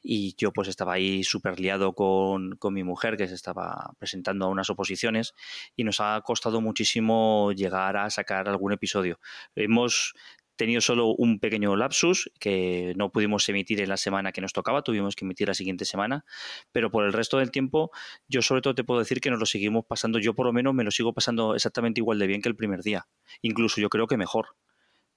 y 0.00 0.34
yo 0.36 0.52
pues 0.52 0.68
estaba 0.68 0.92
ahí 0.92 1.24
súper 1.24 1.58
liado 1.58 1.92
con, 1.94 2.56
con, 2.56 2.72
mi 2.72 2.84
mujer 2.84 3.16
que 3.16 3.26
se 3.26 3.34
estaba 3.34 3.92
presentando 3.98 4.46
a 4.46 4.48
unas 4.48 4.70
oposiciones 4.70 5.34
y 5.74 5.82
nos 5.84 6.00
ha 6.00 6.20
costado 6.22 6.60
muchísimo 6.60 7.50
llegar 7.52 7.96
a 7.96 8.10
sacar 8.10 8.48
algún 8.48 8.72
episodio. 8.72 9.18
Hemos 9.56 10.14
tenido 10.60 10.82
solo 10.82 11.14
un 11.14 11.40
pequeño 11.40 11.74
lapsus 11.74 12.30
que 12.38 12.92
no 12.94 13.10
pudimos 13.10 13.48
emitir 13.48 13.80
en 13.80 13.88
la 13.88 13.96
semana 13.96 14.30
que 14.30 14.42
nos 14.42 14.52
tocaba, 14.52 14.82
tuvimos 14.82 15.16
que 15.16 15.24
emitir 15.24 15.48
la 15.48 15.54
siguiente 15.54 15.86
semana, 15.86 16.26
pero 16.70 16.90
por 16.90 17.06
el 17.06 17.14
resto 17.14 17.38
del 17.38 17.50
tiempo 17.50 17.90
yo 18.28 18.42
sobre 18.42 18.60
todo 18.60 18.74
te 18.74 18.84
puedo 18.84 19.00
decir 19.00 19.22
que 19.22 19.30
nos 19.30 19.40
lo 19.40 19.46
seguimos 19.46 19.86
pasando, 19.86 20.18
yo 20.18 20.34
por 20.34 20.44
lo 20.44 20.52
menos 20.52 20.74
me 20.74 20.84
lo 20.84 20.90
sigo 20.90 21.14
pasando 21.14 21.54
exactamente 21.54 22.00
igual 22.02 22.18
de 22.18 22.26
bien 22.26 22.42
que 22.42 22.50
el 22.50 22.56
primer 22.56 22.82
día, 22.82 23.08
incluso 23.40 23.80
yo 23.80 23.88
creo 23.88 24.06
que 24.06 24.18
mejor 24.18 24.48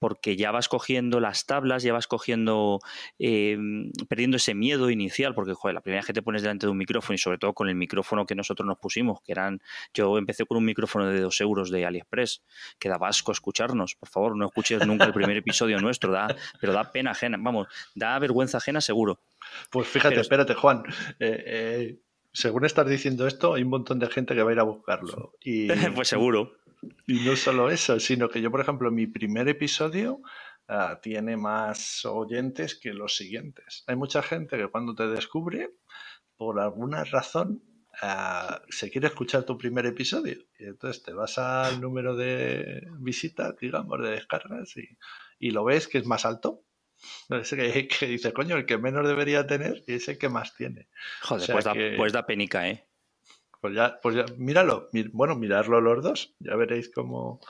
porque 0.04 0.36
ya 0.36 0.50
vas 0.50 0.68
cogiendo 0.68 1.18
las 1.18 1.46
tablas, 1.46 1.82
ya 1.82 1.94
vas 1.94 2.06
cogiendo, 2.06 2.80
eh, 3.18 3.56
perdiendo 4.06 4.36
ese 4.36 4.54
miedo 4.54 4.90
inicial, 4.90 5.34
porque 5.34 5.54
joder, 5.54 5.72
la 5.72 5.80
primera 5.80 6.00
vez 6.00 6.06
que 6.06 6.12
te 6.12 6.20
pones 6.20 6.42
delante 6.42 6.66
de 6.66 6.70
un 6.70 6.76
micrófono 6.76 7.14
y 7.14 7.18
sobre 7.18 7.38
todo 7.38 7.54
con 7.54 7.70
el 7.70 7.74
micrófono 7.74 8.26
que 8.26 8.34
nosotros 8.34 8.66
nos 8.66 8.76
pusimos, 8.76 9.22
que 9.22 9.32
eran, 9.32 9.62
yo 9.94 10.18
empecé 10.18 10.44
con 10.44 10.58
un 10.58 10.66
micrófono 10.66 11.06
de 11.06 11.20
dos 11.20 11.40
euros 11.40 11.70
de 11.70 11.86
AliExpress, 11.86 12.42
que 12.78 12.90
da 12.90 12.98
asco 13.00 13.32
escucharnos, 13.32 13.94
por 13.94 14.10
favor, 14.10 14.36
no 14.36 14.44
escuches 14.44 14.86
nunca 14.86 15.06
el 15.06 15.14
primer 15.14 15.38
episodio 15.38 15.80
nuestro, 15.80 16.12
da, 16.12 16.36
pero 16.60 16.74
da 16.74 16.92
pena 16.92 17.12
ajena, 17.12 17.38
vamos, 17.40 17.68
da 17.94 18.18
vergüenza 18.18 18.58
ajena 18.58 18.82
seguro. 18.82 19.20
Pues 19.70 19.88
fíjate, 19.88 20.20
espérate, 20.20 20.52
Juan. 20.52 20.82
Eh, 21.18 21.44
eh, 21.46 21.98
según 22.30 22.66
estás 22.66 22.86
diciendo 22.86 23.26
esto, 23.26 23.54
hay 23.54 23.62
un 23.62 23.70
montón 23.70 23.98
de 24.00 24.08
gente 24.08 24.34
que 24.34 24.42
va 24.42 24.50
a 24.50 24.52
ir 24.52 24.60
a 24.60 24.64
buscarlo. 24.64 25.32
Y, 25.42 25.68
pues 25.94 26.08
seguro. 26.08 26.52
Y 27.06 27.24
no 27.24 27.36
solo 27.36 27.70
eso, 27.70 28.00
sino 28.00 28.28
que 28.28 28.40
yo, 28.40 28.50
por 28.50 28.60
ejemplo, 28.60 28.90
mi 28.90 29.06
primer 29.06 29.48
episodio 29.48 30.20
ah, 30.68 31.00
tiene 31.02 31.36
más 31.36 32.04
oyentes 32.04 32.74
que 32.74 32.92
los 32.92 33.16
siguientes. 33.16 33.84
Hay 33.86 33.96
mucha 33.96 34.22
gente 34.22 34.56
que 34.56 34.68
cuando 34.68 34.94
te 34.94 35.06
descubre, 35.08 35.70
por 36.36 36.60
alguna 36.60 37.04
razón, 37.04 37.62
ah, 38.02 38.62
se 38.68 38.90
quiere 38.90 39.08
escuchar 39.08 39.44
tu 39.44 39.56
primer 39.56 39.86
episodio. 39.86 40.44
Y 40.58 40.64
entonces 40.64 41.02
te 41.02 41.12
vas 41.12 41.38
al 41.38 41.80
número 41.80 42.16
de 42.16 42.86
visitas, 42.98 43.56
digamos, 43.58 44.00
de 44.02 44.10
descargas 44.10 44.76
y, 44.76 44.88
y 45.38 45.50
lo 45.50 45.64
ves 45.64 45.88
que 45.88 45.98
es 45.98 46.06
más 46.06 46.24
alto. 46.24 46.62
Ese 47.28 47.56
que, 47.56 47.88
que, 47.88 48.06
dice, 48.06 48.32
coño, 48.32 48.56
el 48.56 48.66
que 48.66 48.78
menos 48.78 49.06
debería 49.06 49.46
tener 49.46 49.84
y 49.86 49.94
ese 49.94 50.16
que 50.16 50.28
más 50.28 50.54
tiene. 50.54 50.88
Joder, 51.22 51.50
pues, 51.52 51.64
da, 51.64 51.74
pues 51.96 52.12
da 52.12 52.26
penica, 52.26 52.68
¿eh? 52.68 52.86
Pues 53.64 53.74
ya, 53.74 53.98
pues 54.02 54.14
ya, 54.14 54.26
míralo, 54.36 54.90
bueno, 55.14 55.36
mirarlo 55.36 55.80
los 55.80 56.04
dos, 56.04 56.34
ya 56.38 56.54
veréis 56.54 56.90
cómo. 56.90 57.40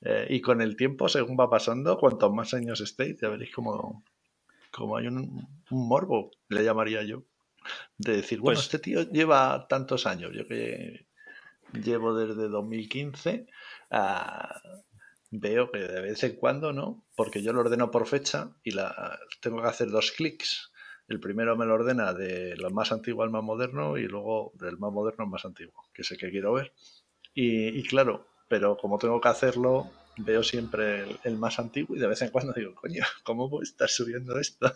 Eh, 0.00 0.26
y 0.28 0.40
con 0.40 0.60
el 0.62 0.74
tiempo, 0.74 1.08
según 1.08 1.36
va 1.38 1.48
pasando, 1.48 1.96
cuantos 1.96 2.32
más 2.32 2.54
años 2.54 2.80
estéis, 2.80 3.20
ya 3.20 3.28
veréis 3.28 3.54
cómo, 3.54 4.02
cómo 4.72 4.96
hay 4.96 5.06
un, 5.06 5.46
morbo, 5.70 6.32
le 6.48 6.64
llamaría 6.64 7.04
yo, 7.04 7.22
de 7.98 8.16
decir, 8.16 8.40
bueno, 8.40 8.56
pues 8.56 8.64
este 8.64 8.80
tío 8.80 9.02
lleva 9.12 9.68
tantos 9.68 10.08
años, 10.08 10.32
yo 10.34 10.44
que 10.48 11.06
llevo 11.72 12.16
desde 12.16 12.48
2015, 12.48 13.46
ah, 13.92 14.60
veo 15.30 15.70
que 15.70 15.78
de 15.78 16.00
vez 16.00 16.24
en 16.24 16.34
cuando, 16.34 16.72
¿no? 16.72 17.06
Porque 17.14 17.44
yo 17.44 17.52
lo 17.52 17.60
ordeno 17.60 17.92
por 17.92 18.08
fecha 18.08 18.50
y 18.64 18.72
la, 18.72 19.20
tengo 19.40 19.62
que 19.62 19.68
hacer 19.68 19.88
dos 19.88 20.10
clics 20.10 20.69
el 21.10 21.18
primero 21.18 21.56
me 21.56 21.66
lo 21.66 21.74
ordena 21.74 22.14
de 22.14 22.56
lo 22.56 22.70
más 22.70 22.92
antiguo 22.92 23.24
al 23.24 23.30
más 23.30 23.42
moderno 23.42 23.98
y 23.98 24.06
luego 24.06 24.52
del 24.54 24.78
más 24.78 24.92
moderno 24.92 25.24
al 25.24 25.30
más 25.30 25.44
antiguo, 25.44 25.74
que 25.92 26.02
el 26.08 26.18
que 26.18 26.30
quiero 26.30 26.52
ver. 26.52 26.72
Y, 27.34 27.82
claro, 27.82 28.28
pero 28.48 28.76
como 28.76 28.96
tengo 28.96 29.20
que 29.20 29.28
hacerlo, 29.28 29.90
veo 30.18 30.44
siempre 30.44 31.04
el, 31.24 31.36
más 31.36 31.58
antiguo 31.58 31.96
y 31.96 31.98
de 31.98 32.06
vez 32.06 32.22
en 32.22 32.30
cuando 32.30 32.52
digo, 32.52 32.76
coño, 32.76 33.02
¿cómo 33.24 33.50
puedo 33.50 33.64
estar 33.64 33.88
subiendo 33.88 34.38
esto? 34.38 34.72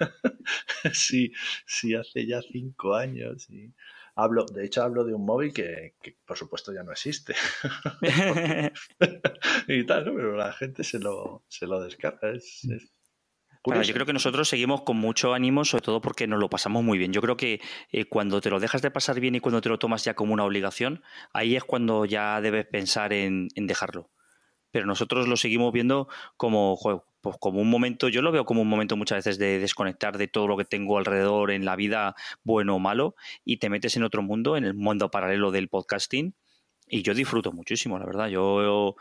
si, 0.92 1.32
si 1.66 1.94
hace 1.94 2.26
ya 2.26 2.42
cinco 2.42 2.96
años 2.96 3.48
y 3.48 3.72
hablo, 4.16 4.44
de 4.44 4.64
hecho 4.64 4.82
hablo 4.82 5.04
de 5.04 5.14
un 5.14 5.24
móvil 5.24 5.52
que, 5.52 5.94
por 6.26 6.36
supuesto 6.36 6.72
ya 6.72 6.82
no 6.82 6.90
existe. 6.90 7.36
y 9.68 9.86
tal, 9.86 10.04
pero 10.04 10.36
la 10.36 10.52
gente 10.52 10.82
se 10.82 10.98
lo, 10.98 11.44
se 11.46 11.68
lo 11.68 11.80
descarga. 11.80 12.32
es, 12.32 12.66
yo 13.66 13.94
creo 13.94 14.06
que 14.06 14.12
nosotros 14.12 14.48
seguimos 14.48 14.82
con 14.82 14.96
mucho 14.96 15.34
ánimo, 15.34 15.64
sobre 15.64 15.82
todo 15.82 16.00
porque 16.00 16.26
nos 16.26 16.38
lo 16.38 16.48
pasamos 16.48 16.84
muy 16.84 16.98
bien. 16.98 17.12
Yo 17.12 17.20
creo 17.20 17.36
que 17.36 17.60
eh, 17.90 18.04
cuando 18.04 18.40
te 18.40 18.50
lo 18.50 18.60
dejas 18.60 18.82
de 18.82 18.90
pasar 18.90 19.20
bien 19.20 19.34
y 19.34 19.40
cuando 19.40 19.60
te 19.60 19.68
lo 19.68 19.78
tomas 19.78 20.04
ya 20.04 20.14
como 20.14 20.32
una 20.32 20.44
obligación, 20.44 21.02
ahí 21.32 21.56
es 21.56 21.64
cuando 21.64 22.04
ya 22.04 22.40
debes 22.40 22.66
pensar 22.66 23.12
en, 23.12 23.48
dejarlo. 23.54 24.10
Pero 24.70 24.86
nosotros 24.86 25.26
lo 25.28 25.36
seguimos 25.36 25.72
viendo 25.72 26.08
como, 26.36 26.78
pues 27.20 27.36
como 27.40 27.60
un 27.60 27.70
momento, 27.70 28.08
yo 28.08 28.22
lo 28.22 28.32
veo 28.32 28.44
como 28.44 28.62
un 28.62 28.68
momento 28.68 28.96
muchas 28.96 29.18
veces 29.18 29.38
de 29.38 29.58
desconectar 29.58 30.18
de 30.18 30.28
todo 30.28 30.46
lo 30.46 30.56
que 30.56 30.64
tengo 30.64 30.98
alrededor 30.98 31.50
en 31.50 31.64
la 31.64 31.76
vida, 31.76 32.14
bueno 32.44 32.76
o 32.76 32.78
malo, 32.78 33.14
y 33.44 33.56
te 33.56 33.70
metes 33.70 33.96
en 33.96 34.02
otro 34.02 34.22
mundo, 34.22 34.56
en 34.56 34.64
el 34.64 34.74
mundo 34.74 35.10
paralelo 35.10 35.50
del 35.50 35.68
podcasting. 35.68 36.34
Y 36.88 37.02
yo 37.02 37.14
disfruto 37.14 37.52
muchísimo, 37.52 37.98
la 37.98 38.06
verdad. 38.06 38.28
Yo 38.28 38.96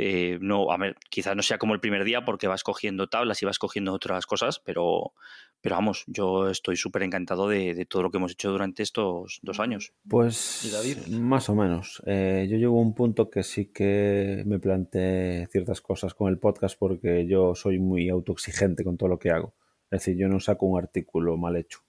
eh, 0.00 0.38
no, 0.40 0.70
a 0.70 0.76
ver, 0.76 0.94
quizás 1.10 1.34
no 1.34 1.42
sea 1.42 1.58
como 1.58 1.74
el 1.74 1.80
primer 1.80 2.04
día 2.04 2.24
porque 2.24 2.46
vas 2.46 2.62
cogiendo 2.62 3.08
tablas 3.08 3.42
y 3.42 3.46
vas 3.46 3.58
cogiendo 3.58 3.92
otras 3.92 4.26
cosas, 4.26 4.60
pero, 4.60 5.12
pero 5.60 5.74
vamos, 5.74 6.04
yo 6.06 6.48
estoy 6.48 6.76
súper 6.76 7.02
encantado 7.02 7.48
de, 7.48 7.84
todo 7.84 8.04
lo 8.04 8.10
que 8.12 8.18
hemos 8.18 8.30
hecho 8.30 8.52
durante 8.52 8.84
estos 8.84 9.40
dos 9.42 9.58
años. 9.58 9.92
Pues 10.08 10.72
más 11.10 11.48
o 11.48 11.56
menos. 11.56 12.00
Eh, 12.06 12.46
yo 12.48 12.56
llego 12.56 12.78
a 12.78 12.82
un 12.82 12.94
punto 12.94 13.28
que 13.28 13.42
sí 13.42 13.72
que 13.72 14.44
me 14.46 14.60
planteé 14.60 15.48
ciertas 15.48 15.80
cosas 15.80 16.14
con 16.14 16.28
el 16.28 16.38
podcast 16.38 16.78
porque 16.78 17.26
yo 17.26 17.56
soy 17.56 17.80
muy 17.80 18.08
autoexigente 18.08 18.84
con 18.84 18.96
todo 18.96 19.08
lo 19.08 19.18
que 19.18 19.30
hago. 19.30 19.56
Es 19.90 20.02
decir, 20.02 20.16
yo 20.16 20.28
no 20.28 20.38
saco 20.38 20.66
un 20.66 20.78
artículo 20.78 21.36
mal 21.36 21.56
hecho. 21.56 21.80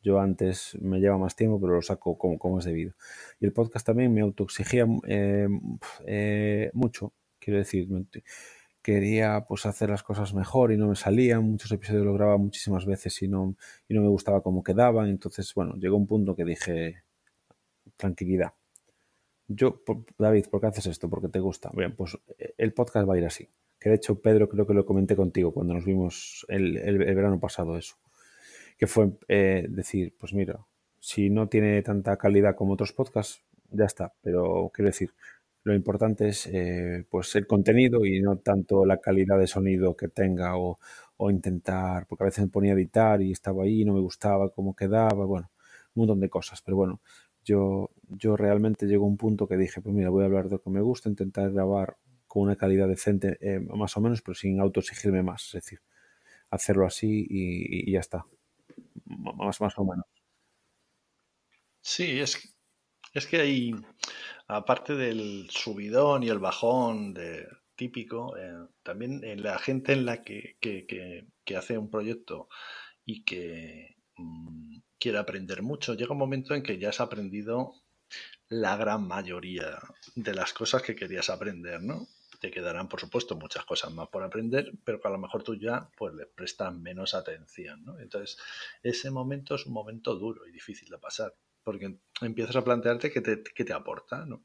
Yo 0.00 0.20
antes 0.20 0.78
me 0.80 1.00
lleva 1.00 1.18
más 1.18 1.36
tiempo, 1.36 1.60
pero 1.60 1.74
lo 1.74 1.82
saco 1.82 2.16
como, 2.16 2.38
como 2.38 2.60
es 2.60 2.64
debido. 2.64 2.94
Y 3.40 3.44
el 3.44 3.52
podcast 3.52 3.84
también 3.84 4.14
me 4.14 4.22
autoexigía 4.22 4.86
eh, 5.06 6.70
mucho 6.72 7.12
Quiero 7.46 7.60
decir, 7.60 7.88
quería 8.82 9.44
pues 9.48 9.66
hacer 9.66 9.88
las 9.88 10.02
cosas 10.02 10.34
mejor 10.34 10.72
y 10.72 10.76
no 10.76 10.88
me 10.88 10.96
salían. 10.96 11.44
Muchos 11.44 11.70
episodios 11.70 12.04
lo 12.04 12.12
grababa 12.12 12.38
muchísimas 12.38 12.84
veces 12.86 13.22
y 13.22 13.28
no, 13.28 13.54
y 13.88 13.94
no 13.94 14.02
me 14.02 14.08
gustaba 14.08 14.42
cómo 14.42 14.64
quedaban. 14.64 15.08
Entonces, 15.08 15.54
bueno, 15.54 15.76
llegó 15.76 15.96
un 15.96 16.08
punto 16.08 16.34
que 16.34 16.44
dije, 16.44 17.04
tranquilidad. 17.96 18.54
Yo, 19.46 19.80
David, 20.18 20.46
¿por 20.50 20.60
qué 20.60 20.66
haces 20.66 20.86
esto? 20.86 21.08
Porque 21.08 21.28
te 21.28 21.38
gusta. 21.38 21.70
Bien, 21.72 21.94
pues 21.94 22.18
eh, 22.36 22.54
el 22.58 22.72
podcast 22.72 23.08
va 23.08 23.14
a 23.14 23.18
ir 23.18 23.26
así. 23.26 23.48
Que 23.78 23.90
de 23.90 23.94
hecho, 23.94 24.20
Pedro, 24.20 24.48
creo 24.48 24.66
que 24.66 24.74
lo 24.74 24.84
comenté 24.84 25.14
contigo 25.14 25.54
cuando 25.54 25.72
nos 25.74 25.84
vimos 25.84 26.44
el, 26.48 26.76
el, 26.78 26.98
verano 26.98 27.38
pasado 27.38 27.78
eso. 27.78 27.94
Que 28.76 28.88
fue 28.88 29.12
eh, 29.28 29.66
decir, 29.68 30.16
pues 30.18 30.34
mira, 30.34 30.66
si 30.98 31.30
no 31.30 31.48
tiene 31.48 31.80
tanta 31.82 32.16
calidad 32.16 32.56
como 32.56 32.72
otros 32.72 32.92
podcasts, 32.92 33.44
ya 33.70 33.84
está. 33.84 34.14
Pero 34.20 34.72
quiero 34.74 34.88
decir, 34.88 35.12
lo 35.66 35.74
importante 35.74 36.28
es 36.28 36.46
eh, 36.46 37.04
pues 37.10 37.34
el 37.34 37.48
contenido 37.48 38.06
y 38.06 38.20
no 38.20 38.38
tanto 38.38 38.86
la 38.86 38.98
calidad 38.98 39.36
de 39.36 39.48
sonido 39.48 39.96
que 39.96 40.06
tenga 40.06 40.56
o, 40.56 40.78
intentar, 41.28 42.06
porque 42.06 42.22
a 42.22 42.26
veces 42.26 42.44
me 42.44 42.50
ponía 42.50 42.72
a 42.72 42.76
editar 42.76 43.20
y 43.20 43.32
estaba 43.32 43.64
ahí, 43.64 43.84
no 43.84 43.94
me 43.94 44.00
gustaba 44.00 44.50
cómo 44.50 44.76
quedaba, 44.76 45.24
bueno, 45.24 45.50
un 45.94 46.02
montón 46.02 46.20
de 46.20 46.28
cosas. 46.30 46.62
Pero 46.62 46.76
bueno, 46.76 47.00
yo, 47.44 47.90
yo 48.08 48.36
realmente 48.36 48.86
llego 48.86 49.06
a 49.06 49.08
un 49.08 49.16
punto 49.16 49.48
que 49.48 49.56
dije, 49.56 49.80
pues 49.80 49.92
mira, 49.92 50.08
voy 50.10 50.22
a 50.22 50.26
hablar 50.26 50.44
de 50.44 50.52
lo 50.52 50.62
que 50.62 50.70
me 50.70 50.80
gusta, 50.80 51.08
intentar 51.08 51.50
grabar 51.50 51.96
con 52.28 52.44
una 52.44 52.54
calidad 52.54 52.86
decente, 52.86 53.36
eh, 53.40 53.58
más 53.58 53.96
o 53.96 54.00
menos, 54.00 54.22
pero 54.22 54.36
sin 54.36 54.60
autoexigirme 54.60 55.24
más. 55.24 55.46
Es 55.46 55.64
decir, 55.64 55.80
hacerlo 56.50 56.86
así 56.86 57.26
y, 57.28 57.90
ya 57.90 58.00
está. 58.00 58.24
Más, 59.04 59.60
más 59.60 59.76
o 59.78 59.84
menos. 59.84 60.06
Sí, 61.80 62.20
es, 62.20 62.54
es 63.14 63.26
que 63.26 63.40
hay, 63.40 63.74
aparte 64.48 64.94
del 64.94 65.48
subidón 65.50 66.22
y 66.22 66.28
el 66.28 66.38
bajón 66.38 67.14
de, 67.14 67.46
típico, 67.76 68.36
eh, 68.36 68.66
también 68.82 69.22
en 69.22 69.42
la 69.42 69.58
gente 69.58 69.92
en 69.92 70.06
la 70.06 70.22
que, 70.22 70.56
que, 70.60 71.56
hace 71.56 71.78
un 71.78 71.90
proyecto 71.90 72.48
y 73.04 73.24
que 73.24 73.96
mm, 74.16 74.78
quiere 74.98 75.18
aprender 75.18 75.62
mucho, 75.62 75.94
llega 75.94 76.12
un 76.12 76.18
momento 76.18 76.54
en 76.54 76.62
que 76.62 76.78
ya 76.78 76.88
has 76.88 77.00
aprendido 77.00 77.74
la 78.48 78.76
gran 78.76 79.06
mayoría 79.06 79.78
de 80.14 80.34
las 80.34 80.52
cosas 80.52 80.82
que 80.82 80.96
querías 80.96 81.30
aprender, 81.30 81.82
¿no? 81.82 82.08
Te 82.40 82.50
quedarán, 82.50 82.88
por 82.88 83.00
supuesto, 83.00 83.34
muchas 83.36 83.64
cosas 83.64 83.92
más 83.92 84.08
por 84.08 84.22
aprender, 84.22 84.72
pero 84.84 85.00
que 85.00 85.08
a 85.08 85.10
lo 85.10 85.18
mejor 85.18 85.42
tú 85.42 85.54
ya 85.54 85.88
pues, 85.96 86.14
le 86.14 86.26
prestas 86.26 86.74
menos 86.74 87.14
atención, 87.14 87.84
¿no? 87.84 87.98
Entonces, 87.98 88.38
ese 88.82 89.10
momento 89.10 89.54
es 89.54 89.66
un 89.66 89.72
momento 89.72 90.14
duro 90.16 90.46
y 90.46 90.52
difícil 90.52 90.88
de 90.88 90.98
pasar, 90.98 91.34
porque 91.66 91.98
empiezas 92.20 92.54
a 92.54 92.62
plantearte 92.62 93.10
qué 93.10 93.20
te, 93.20 93.42
qué 93.42 93.64
te 93.64 93.72
aporta, 93.72 94.24
¿no? 94.24 94.44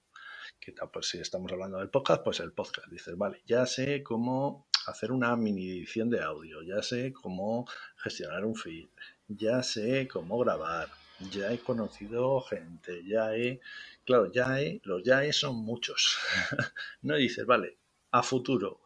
que 0.60 0.74
pues 0.92 1.08
si 1.08 1.20
estamos 1.20 1.52
hablando 1.52 1.78
del 1.78 1.90
podcast, 1.90 2.24
pues 2.24 2.40
el 2.40 2.52
podcast. 2.52 2.88
Dices, 2.88 3.16
vale, 3.16 3.44
ya 3.46 3.68
sé 3.68 4.02
cómo 4.02 4.68
hacer 4.88 5.12
una 5.12 5.36
mini 5.36 5.70
edición 5.70 6.10
de 6.10 6.22
audio, 6.22 6.64
ya 6.64 6.82
sé 6.82 7.14
cómo 7.14 7.68
gestionar 7.98 8.44
un 8.44 8.56
feed, 8.56 8.88
ya 9.28 9.62
sé 9.62 10.08
cómo 10.08 10.40
grabar, 10.40 10.90
ya 11.32 11.52
he 11.52 11.60
conocido 11.60 12.42
gente, 12.42 13.04
ya 13.06 13.36
he, 13.36 13.60
claro, 14.04 14.32
ya 14.32 14.60
he, 14.60 14.82
los 14.84 15.04
ya 15.04 15.24
he 15.24 15.32
son 15.32 15.58
muchos. 15.58 16.18
no 17.04 17.18
dices, 17.18 17.46
vale, 17.46 17.78
a 18.12 18.24
futuro, 18.24 18.82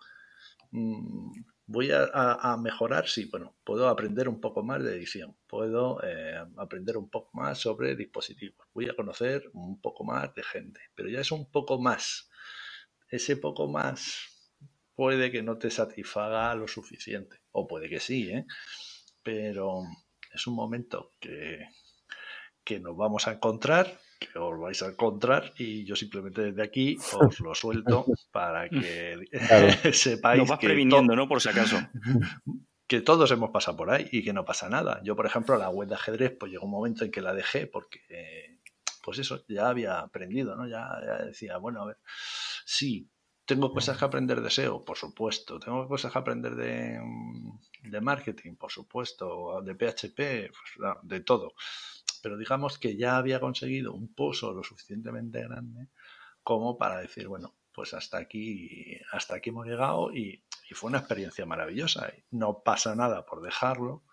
mm, 0.72 1.32
voy 1.68 1.90
a, 1.92 2.58
mejorar, 2.58 3.08
sí, 3.08 3.26
bueno, 3.26 3.56
puedo 3.64 3.88
aprender 3.88 4.30
un 4.30 4.40
poco 4.40 4.64
más 4.64 4.84
de 4.84 4.96
edición, 4.96 5.36
puedo 5.48 6.00
eh, 6.04 6.38
aprender 6.58 6.98
un 6.98 7.10
poco 7.10 7.30
más 7.34 7.60
sobre 7.60 7.96
dispositivos, 7.96 8.68
voy 8.74 8.90
a 8.90 8.96
conocer 8.96 9.50
un 9.54 9.82
poco 9.82 10.04
más 10.04 10.34
de 10.36 10.44
gente, 10.44 10.80
pero 10.94 11.10
ya 11.10 11.22
es 11.22 11.32
un 11.32 11.50
poco 11.50 11.80
más. 11.80 12.30
Ese 13.10 13.38
poco 13.38 13.68
más 13.68 14.52
puede 14.96 15.32
que 15.32 15.44
no 15.44 15.58
te 15.58 15.72
satisfaga 15.72 16.54
lo 16.56 16.68
suficiente, 16.68 17.42
o 17.52 17.68
puede 17.68 17.90
que 17.90 18.00
sí, 18.00 18.30
¿eh? 18.30 18.46
pero 19.24 19.84
es 20.34 20.48
un 20.48 20.56
momento 20.56 21.12
que, 21.20 21.68
que 22.64 22.80
nos 22.80 22.96
vamos 22.96 23.28
a 23.28 23.34
encontrar 23.34 24.00
que 24.28 24.40
os 24.40 24.60
vais 24.60 24.82
a 24.84 24.88
encontrar 24.88 25.54
y 25.58 25.86
yo 25.86 25.96
simplemente 25.96 26.42
desde 26.42 26.64
aquí 26.64 26.98
os 27.14 27.40
lo 27.40 27.56
suelto 27.56 28.06
para 28.32 28.70
que 28.70 29.18
sepáis 29.94 30.48
vas 30.48 30.60
previniendo, 30.60 31.16
¿no? 31.16 31.28
Por 31.28 31.42
si 31.42 31.50
acaso. 31.50 31.78
Que 32.88 33.02
todos 33.02 33.32
hemos 33.32 33.50
pasado 33.50 33.76
por 33.78 33.90
ahí 33.90 34.08
y 34.12 34.24
que 34.24 34.32
no 34.32 34.46
pasa 34.46 34.70
nada. 34.70 35.02
Yo, 35.04 35.16
por 35.16 35.26
ejemplo, 35.26 35.58
la 35.58 35.72
web 35.72 35.90
de 35.90 35.96
ajedrez, 35.96 36.38
pues 36.40 36.52
llegó 36.52 36.66
un 36.66 36.72
momento 36.72 37.04
en 37.04 37.10
que 37.10 37.20
la 37.20 37.34
dejé 37.34 37.66
porque, 37.66 38.60
pues 39.02 39.18
eso, 39.18 39.44
ya 39.48 39.70
había 39.70 40.02
aprendido, 40.02 40.56
¿no? 40.56 40.68
Ya, 40.68 40.86
decía, 41.26 41.58
bueno, 41.58 41.82
a 41.82 41.86
ver, 41.88 41.98
sí, 42.64 43.10
tengo 43.44 43.74
cosas 43.74 43.98
que 43.98 44.06
aprender 44.06 44.40
de 44.40 44.52
SEO, 44.52 44.86
por 44.86 44.98
supuesto. 44.98 45.58
Tengo 45.58 45.88
cosas 45.88 46.12
que 46.12 46.20
aprender 46.20 46.54
de, 46.54 47.02
de 47.82 48.02
marketing, 48.02 48.54
por 48.54 48.72
supuesto. 48.72 49.64
De 49.64 49.74
PHP, 49.74 50.52
pues, 50.52 50.98
de 51.02 51.22
todo 51.22 51.56
pero 52.26 52.38
digamos 52.38 52.80
que 52.80 52.98
ya 52.98 53.18
había 53.18 53.40
conseguido 53.40 53.94
un 53.94 54.12
pozo 54.12 54.52
lo 54.52 54.64
suficientemente 54.64 55.44
grande 55.44 55.90
como 56.42 56.76
para 56.76 56.98
decir, 56.98 57.28
bueno, 57.28 57.54
pues 57.72 57.94
hasta 57.94 58.18
aquí, 58.18 59.00
hasta 59.12 59.36
aquí 59.36 59.52
hemos 59.52 59.68
llegado 59.68 60.12
y, 60.12 60.44
fue 60.72 60.90
una 60.90 60.98
experiencia 60.98 61.46
maravillosa. 61.46 62.12
No 62.32 62.64
pasa 62.64 62.96
nada 62.96 63.28
por 63.28 63.44
dejarlo, 63.44 64.06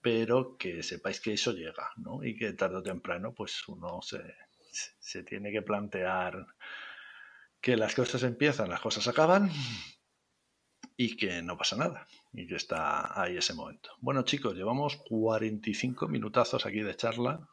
pero 0.00 0.56
que 0.56 0.82
sepáis 0.82 1.20
que 1.20 1.34
eso 1.34 1.52
llega, 1.52 1.88
¿no? 1.98 2.24
Y 2.24 2.36
que 2.36 2.52
tarde 2.54 2.78
o 2.78 2.82
temprano, 2.82 3.32
pues 3.32 3.68
uno 3.68 4.02
se, 4.02 4.24
se 4.98 5.22
tiene 5.22 5.52
que 5.52 5.62
plantear 5.62 6.48
que 7.60 7.76
las 7.76 7.94
cosas 7.94 8.24
empiezan, 8.24 8.70
las 8.70 8.80
cosas 8.80 9.06
acaban 9.06 9.52
y 10.96 11.16
que 11.16 11.42
no 11.42 11.56
pasa 11.56 11.76
nada 11.76 12.06
y 12.32 12.46
que 12.46 12.56
está 12.56 13.20
ahí 13.20 13.36
ese 13.36 13.54
momento. 13.54 13.90
Bueno 14.00 14.22
chicos, 14.22 14.54
llevamos 14.54 14.96
45 15.08 16.08
minutazos 16.08 16.66
aquí 16.66 16.80
de 16.80 16.96
charla 16.96 17.48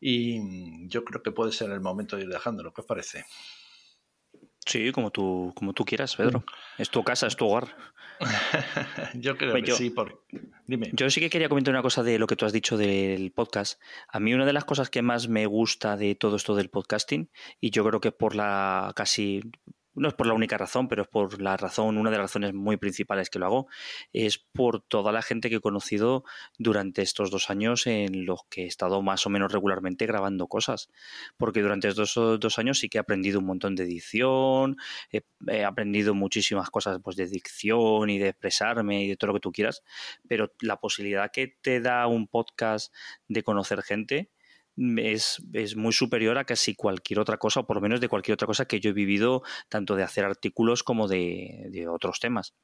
y 0.00 0.88
yo 0.88 1.04
creo 1.04 1.22
que 1.22 1.32
puede 1.32 1.52
ser 1.52 1.70
el 1.70 1.80
momento 1.80 2.16
de 2.16 2.24
ir 2.24 2.28
dejándolo. 2.28 2.72
¿Qué 2.72 2.80
os 2.80 2.86
parece? 2.86 3.24
Sí, 4.64 4.92
como 4.92 5.10
tú, 5.10 5.52
como 5.56 5.72
tú 5.72 5.84
quieras, 5.84 6.14
Pedro. 6.16 6.44
Es 6.78 6.90
tu 6.90 7.02
casa, 7.02 7.26
es 7.26 7.36
tu 7.36 7.46
hogar. 7.46 7.76
yo 9.14 9.36
creo 9.36 9.54
que 9.54 9.72
sí. 9.72 9.90
Por... 9.90 10.24
Dime. 10.66 10.90
Yo 10.92 11.10
sí 11.10 11.20
que 11.20 11.30
quería 11.30 11.48
comentar 11.48 11.74
una 11.74 11.82
cosa 11.82 12.02
de 12.02 12.18
lo 12.18 12.26
que 12.28 12.36
tú 12.36 12.46
has 12.46 12.52
dicho 12.52 12.76
del 12.76 13.32
podcast. 13.32 13.80
A 14.08 14.20
mí 14.20 14.34
una 14.34 14.46
de 14.46 14.52
las 14.52 14.64
cosas 14.64 14.88
que 14.88 15.02
más 15.02 15.28
me 15.28 15.46
gusta 15.46 15.96
de 15.96 16.14
todo 16.14 16.36
esto 16.36 16.54
del 16.54 16.70
podcasting, 16.70 17.30
y 17.60 17.70
yo 17.70 17.84
creo 17.84 18.00
que 18.00 18.12
por 18.12 18.36
la 18.36 18.92
casi 18.94 19.42
no 19.94 20.08
es 20.08 20.14
por 20.14 20.26
la 20.26 20.34
única 20.34 20.56
razón, 20.56 20.88
pero 20.88 21.02
es 21.02 21.08
por 21.08 21.40
la 21.40 21.56
razón, 21.56 21.98
una 21.98 22.10
de 22.10 22.16
las 22.16 22.24
razones 22.24 22.54
muy 22.54 22.76
principales 22.76 23.30
que 23.30 23.38
lo 23.38 23.46
hago, 23.46 23.66
es 24.12 24.38
por 24.38 24.80
toda 24.80 25.12
la 25.12 25.22
gente 25.22 25.50
que 25.50 25.56
he 25.56 25.60
conocido 25.60 26.24
durante 26.58 27.02
estos 27.02 27.30
dos 27.30 27.50
años 27.50 27.86
en 27.86 28.24
los 28.24 28.40
que 28.48 28.64
he 28.64 28.66
estado 28.66 29.02
más 29.02 29.26
o 29.26 29.30
menos 29.30 29.52
regularmente 29.52 30.06
grabando 30.06 30.46
cosas. 30.46 30.88
Porque 31.36 31.60
durante 31.60 31.88
estos 31.88 32.14
dos 32.14 32.58
años 32.58 32.78
sí 32.78 32.88
que 32.88 32.98
he 32.98 33.00
aprendido 33.00 33.38
un 33.40 33.46
montón 33.46 33.74
de 33.74 33.84
edición, 33.84 34.76
he, 35.10 35.64
aprendido 35.64 36.14
muchísimas 36.14 36.70
cosas 36.70 36.98
pues, 37.02 37.16
de 37.16 37.26
dicción 37.26 38.10
y 38.10 38.18
de 38.18 38.28
expresarme 38.28 39.04
y 39.04 39.08
de 39.08 39.16
todo 39.16 39.28
lo 39.28 39.34
que 39.34 39.40
tú 39.40 39.52
quieras, 39.52 39.82
pero 40.28 40.52
la 40.60 40.80
posibilidad 40.80 41.30
que 41.30 41.48
te 41.48 41.80
da 41.80 42.06
un 42.06 42.28
podcast 42.28 42.94
de 43.28 43.42
conocer 43.42 43.82
gente, 43.82 44.30
es, 44.76 45.42
es, 45.52 45.76
muy 45.76 45.92
superior 45.92 46.38
a 46.38 46.44
casi 46.44 46.74
cualquier 46.74 47.20
otra 47.20 47.38
cosa, 47.38 47.60
o 47.60 47.66
por 47.66 47.76
lo 47.76 47.82
menos 47.82 48.00
de 48.00 48.08
cualquier 48.08 48.34
otra 48.34 48.46
cosa 48.46 48.66
que 48.66 48.80
yo 48.80 48.90
he 48.90 48.94
vivido, 48.94 49.42
tanto 49.68 49.96
de 49.96 50.02
hacer 50.02 50.24
artículos 50.24 50.82
como 50.82 51.08
de, 51.08 51.66
de 51.70 51.88
otros 51.88 52.20
temas. 52.20 52.54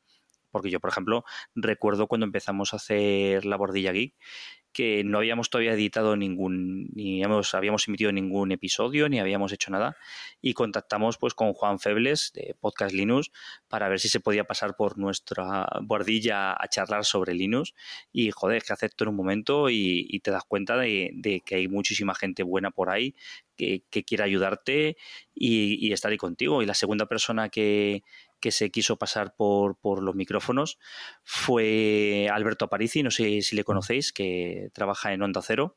Porque 0.50 0.70
yo, 0.70 0.80
por 0.80 0.90
ejemplo, 0.90 1.24
recuerdo 1.54 2.06
cuando 2.06 2.24
empezamos 2.24 2.72
a 2.72 2.76
hacer 2.76 3.44
la 3.44 3.56
bordilla 3.56 3.92
geek, 3.92 4.14
que 4.72 5.02
no 5.04 5.18
habíamos 5.18 5.50
todavía 5.50 5.72
editado 5.72 6.16
ningún, 6.16 6.90
ni 6.94 7.22
habíamos, 7.22 7.54
habíamos 7.54 7.88
emitido 7.88 8.12
ningún 8.12 8.52
episodio, 8.52 9.08
ni 9.08 9.18
habíamos 9.18 9.52
hecho 9.52 9.70
nada, 9.70 9.96
y 10.40 10.54
contactamos 10.54 11.18
pues 11.18 11.34
con 11.34 11.52
Juan 11.52 11.78
Febles 11.78 12.32
de 12.34 12.54
Podcast 12.60 12.94
Linux 12.94 13.30
para 13.68 13.88
ver 13.88 14.00
si 14.00 14.08
se 14.08 14.20
podía 14.20 14.44
pasar 14.44 14.76
por 14.76 14.98
nuestra 14.98 15.66
bordilla 15.82 16.52
a 16.52 16.68
charlar 16.68 17.04
sobre 17.04 17.34
Linux, 17.34 17.74
y 18.12 18.30
joder, 18.30 18.62
que 18.62 18.72
acepto 18.72 19.04
en 19.04 19.10
un 19.10 19.16
momento 19.16 19.70
y, 19.70 20.20
te 20.22 20.30
das 20.30 20.44
cuenta 20.44 20.76
de, 20.76 21.42
que 21.44 21.54
hay 21.54 21.68
muchísima 21.68 22.14
gente 22.14 22.42
buena 22.42 22.70
por 22.70 22.90
ahí 22.90 23.14
que, 23.56 23.82
quiere 24.06 24.24
ayudarte 24.24 24.96
y, 25.34 25.86
y 25.86 25.92
estar 25.92 26.10
ahí 26.10 26.16
contigo. 26.16 26.62
Y 26.62 26.66
la 26.66 26.74
segunda 26.74 27.06
persona 27.06 27.48
que, 27.48 28.02
que 28.40 28.52
se 28.52 28.70
quiso 28.70 28.96
pasar 28.96 29.34
por, 29.36 29.76
por 29.76 30.02
los 30.02 30.14
micrófonos 30.14 30.78
fue 31.24 32.28
Alberto 32.32 32.66
Aparici, 32.66 33.02
no 33.02 33.10
sé 33.10 33.42
si 33.42 33.56
le 33.56 33.64
conocéis, 33.64 34.12
que 34.12 34.70
trabaja 34.72 35.12
en 35.12 35.22
Onda 35.22 35.42
Cero. 35.42 35.76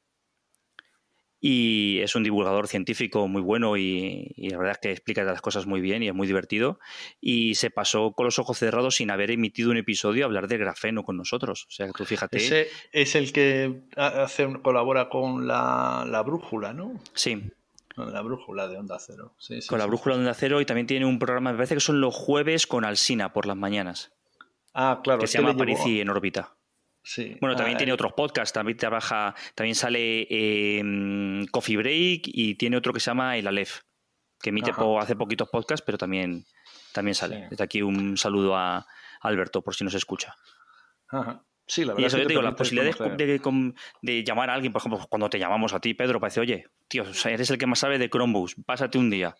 Y 1.43 1.99
es 2.01 2.14
un 2.14 2.22
divulgador 2.22 2.68
científico 2.68 3.28
muy 3.28 3.41
bueno 3.41 3.76
y, 3.76 4.32
la 4.38 4.59
verdad 4.59 4.74
es 4.74 4.78
que 4.78 4.91
explica 4.91 5.24
las 5.24 5.41
cosas 5.41 5.66
muy 5.66 5.82
bien 5.82 6.03
y 6.03 6.07
es 6.07 6.14
muy 6.14 6.28
divertido. 6.28 6.80
Y 7.20 7.55
se 7.55 7.72
pasó 7.72 8.12
con 8.12 8.26
los 8.26 8.38
ojos 8.38 8.59
cerrados 8.59 8.97
sin 8.97 9.09
haber 9.09 9.32
emitido 9.32 9.72
un 9.72 9.78
episodio 9.78 10.24
a 10.24 10.28
hablar 10.28 10.47
de 10.47 10.59
grafeno 10.59 11.03
con 11.03 11.18
nosotros. 11.18 11.66
O 11.68 11.72
sea, 11.72 11.88
que 11.88 11.93
tú 11.93 12.05
fíjate. 12.05 12.38
Ese 12.38 12.68
es 12.91 13.16
el 13.16 13.34
que 13.34 13.82
hace, 13.95 14.47
colabora 14.62 15.09
con 15.09 15.47
la, 15.47 16.05
la 16.07 16.22
brújula, 16.22 16.74
¿no? 16.74 17.01
Sí, 17.16 17.41
con 17.96 18.14
la 18.14 18.22
brújula 18.22 18.68
de 18.68 18.78
Onda 18.78 18.98
Cero. 19.00 19.36
con 19.68 19.80
la 19.80 19.86
brújula 19.86 20.16
de 20.16 20.22
Onda 20.22 20.34
Cero 20.34 20.62
y 20.62 20.66
también 20.66 20.88
tiene 20.88 21.06
un 21.06 21.20
programa, 21.20 21.52
me 21.52 21.58
parece 21.58 21.76
que 21.76 21.82
son 21.82 22.02
los 22.02 22.16
jueves 22.16 22.68
con 22.68 22.86
Alsina 22.86 23.34
por 23.34 23.46
las 23.46 23.58
mañanas. 23.58 24.14
Ah, 24.74 25.02
claro. 25.04 25.20
Que 25.20 25.28
se 25.28 25.39
llama 25.39 25.56
Parisi 25.56 26.02
en 26.02 26.10
órbita. 26.10 26.56
Sí. 27.04 27.36
Bueno, 27.42 27.56
también 27.56 27.76
ah, 27.76 27.80
tiene 27.80 27.92
eh. 27.92 27.94
otros 27.94 28.14
podcasts, 28.14 28.54
también 28.54 28.78
trabaja, 28.78 29.36
también 29.56 29.76
sale 29.76 30.28
eh, 30.30 31.46
Coffee 31.52 31.78
Break 31.78 32.22
y 32.26 32.56
tiene 32.56 32.78
otro 32.78 32.94
que 32.94 33.00
se 33.00 33.10
llama 33.10 33.38
El 33.38 33.48
Aleph, 33.48 33.82
que 34.39 34.50
emite 34.52 34.72
hace 35.00 35.16
poquitos 35.16 35.50
podcasts, 35.50 35.84
pero 35.86 35.98
también, 35.98 36.46
también 36.94 37.16
sale. 37.16 37.48
Desde 37.50 37.64
aquí 37.64 37.82
un 37.82 38.18
saludo 38.18 38.56
a 38.56 38.86
Alberto, 39.22 39.62
por 39.62 39.76
si 39.76 39.84
nos 39.84 39.96
escucha. 39.96 40.36
Ajá. 41.10 41.44
Sí, 41.68 41.86
la 41.86 41.93
verdad. 41.93 42.03
Y 42.03 42.05
eso 42.07 42.18
yo 42.18 42.24
te 42.24 42.30
digo, 42.30 42.41
la 42.41 42.55
posibilidad 42.55 42.93
de, 44.01 44.24
llamar 44.24 44.49
a 44.49 44.53
alguien, 44.53 44.74
por 44.74 44.82
ejemplo, 44.82 45.05
cuando 45.09 45.30
te 45.30 45.39
llamamos 45.39 45.74
a 45.74 45.80
ti, 45.80 45.93
Pedro, 45.93 46.20
parece, 46.20 46.39
oye, 46.41 46.66
tío, 46.88 47.03
eres 47.26 47.49
el 47.49 47.57
que 47.57 47.68
más 47.68 47.80
sabe 47.80 47.97
de 47.97 48.09
Chromebooks, 48.09 48.55
pásate 48.66 48.97
un 48.97 49.09
día. 49.09 49.36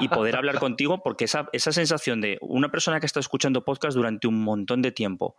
y 0.00 0.08
poder 0.08 0.36
hablar 0.36 0.58
contigo, 0.60 1.02
porque 1.02 1.24
esa, 1.24 1.48
esa 1.52 1.72
sensación 1.72 2.20
de 2.20 2.38
una 2.40 2.70
persona 2.70 3.00
que 3.00 3.06
estado 3.06 3.20
escuchando 3.20 3.64
podcast 3.64 3.96
durante 3.96 4.26
un 4.26 4.42
montón 4.42 4.80
de 4.80 4.92
tiempo 4.92 5.36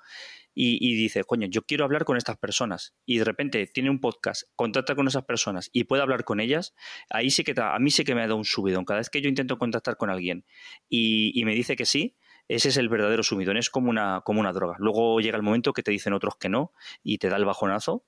y, 0.53 0.95
dice, 0.95 1.23
coño, 1.23 1.47
yo 1.49 1.63
quiero 1.63 1.85
hablar 1.85 2.03
con 2.03 2.17
estas 2.17 2.37
personas 2.37 2.93
y 3.05 3.17
de 3.17 3.23
repente 3.23 3.65
tiene 3.67 3.89
un 3.89 3.99
podcast, 3.99 4.43
contacta 4.55 4.95
con 4.95 5.07
esas 5.07 5.23
personas 5.23 5.69
y 5.71 5.85
puede 5.85 6.01
hablar 6.01 6.25
con 6.25 6.39
ellas, 6.39 6.75
ahí 7.09 7.29
sí 7.29 7.43
que 7.43 7.53
a 7.57 7.79
mí 7.79 7.89
sí 7.89 8.03
que 8.03 8.15
me 8.15 8.21
ha 8.21 8.25
dado 8.25 8.37
un 8.37 8.45
subidón. 8.45 8.83
Cada 8.85 8.99
vez 8.99 9.09
que 9.09 9.21
yo 9.21 9.29
intento 9.29 9.57
contactar 9.57 9.95
con 9.97 10.09
alguien 10.09 10.45
y, 10.89 11.31
y 11.39 11.45
me 11.45 11.55
dice 11.55 11.75
que 11.75 11.85
sí, 11.85 12.17
ese 12.55 12.69
es 12.69 12.77
el 12.77 12.89
verdadero 12.89 13.23
subidón, 13.23 13.57
es 13.57 13.69
como 13.69 13.89
una, 13.89 14.21
como 14.25 14.41
una 14.41 14.51
droga. 14.51 14.75
Luego 14.79 15.21
llega 15.21 15.37
el 15.37 15.43
momento 15.43 15.71
que 15.71 15.83
te 15.83 15.91
dicen 15.91 16.13
otros 16.13 16.35
que 16.35 16.49
no 16.49 16.73
y 17.01 17.17
te 17.17 17.29
da 17.29 17.37
el 17.37 17.45
bajonazo, 17.45 18.05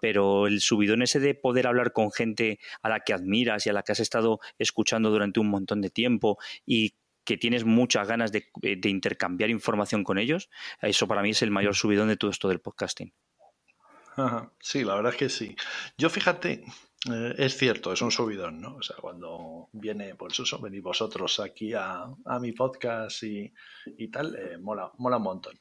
pero 0.00 0.46
el 0.46 0.60
subidón 0.60 1.02
ese 1.02 1.18
de 1.18 1.34
poder 1.34 1.66
hablar 1.66 1.92
con 1.92 2.12
gente 2.12 2.60
a 2.82 2.88
la 2.88 3.00
que 3.00 3.12
admiras 3.12 3.66
y 3.66 3.70
a 3.70 3.72
la 3.72 3.82
que 3.82 3.92
has 3.92 4.00
estado 4.00 4.38
escuchando 4.58 5.10
durante 5.10 5.40
un 5.40 5.48
montón 5.48 5.80
de 5.80 5.90
tiempo 5.90 6.38
y 6.64 6.94
que 7.24 7.36
tienes 7.36 7.64
muchas 7.64 8.06
ganas 8.06 8.30
de, 8.32 8.44
intercambiar 8.84 9.50
información 9.50 10.04
con 10.04 10.18
ellos, 10.18 10.50
eso 10.80 11.08
para 11.08 11.22
mí 11.22 11.30
es 11.30 11.42
el 11.42 11.50
mayor 11.50 11.74
subidón 11.74 12.08
de 12.08 12.16
todo 12.16 12.30
esto 12.30 12.48
del 12.48 12.60
podcasting. 12.60 13.12
Sí, 14.60 14.84
la 14.84 14.94
verdad 14.94 15.12
es 15.12 15.18
que 15.18 15.28
sí. 15.28 15.56
Yo 15.96 16.10
fíjate, 16.10 16.64
eh, 17.08 17.34
es 17.38 17.56
cierto, 17.56 17.92
es 17.92 18.02
un 18.02 18.10
subidón, 18.10 18.60
¿no? 18.60 18.76
O 18.76 18.82
sea, 18.82 18.96
cuando 18.96 19.68
viene, 19.72 20.14
por 20.16 20.32
eso 20.32 20.58
venís 20.58 20.82
vosotros 20.82 21.40
aquí 21.40 21.72
a, 21.74 22.06
mi 22.40 22.52
podcast 22.52 23.22
y, 23.22 23.52
tal, 24.12 24.36
eh, 24.36 24.58
mola, 24.58 24.92
mola 24.98 25.16
un 25.16 25.22
montón. 25.22 25.58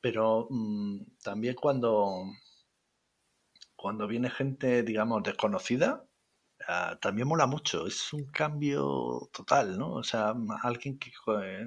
Pero 0.00 0.48
mm, 0.50 0.98
también 1.22 1.54
cuando, 1.54 2.24
cuando 3.74 4.06
viene 4.06 4.28
gente, 4.28 4.82
digamos, 4.82 5.22
desconocida, 5.22 6.04
ah, 6.68 6.98
también 7.00 7.26
mola 7.26 7.46
mucho. 7.46 7.86
Es 7.86 8.12
un 8.12 8.26
cambio 8.26 9.30
total, 9.32 9.78
¿no? 9.78 9.94
O 9.94 10.02
sea, 10.04 10.34
alguien 10.62 10.98
que 10.98 11.10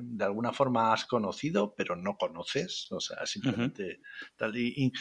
de 0.01 0.23
alguna 0.25 0.53
forma 0.53 0.93
has 0.93 1.05
conocido, 1.05 1.73
pero 1.75 1.95
no 1.95 2.15
conoces. 2.17 2.91
O 2.91 2.99
sea, 2.99 3.25
simplemente 3.25 4.01
tal. 4.37 4.55
y, 4.55 4.93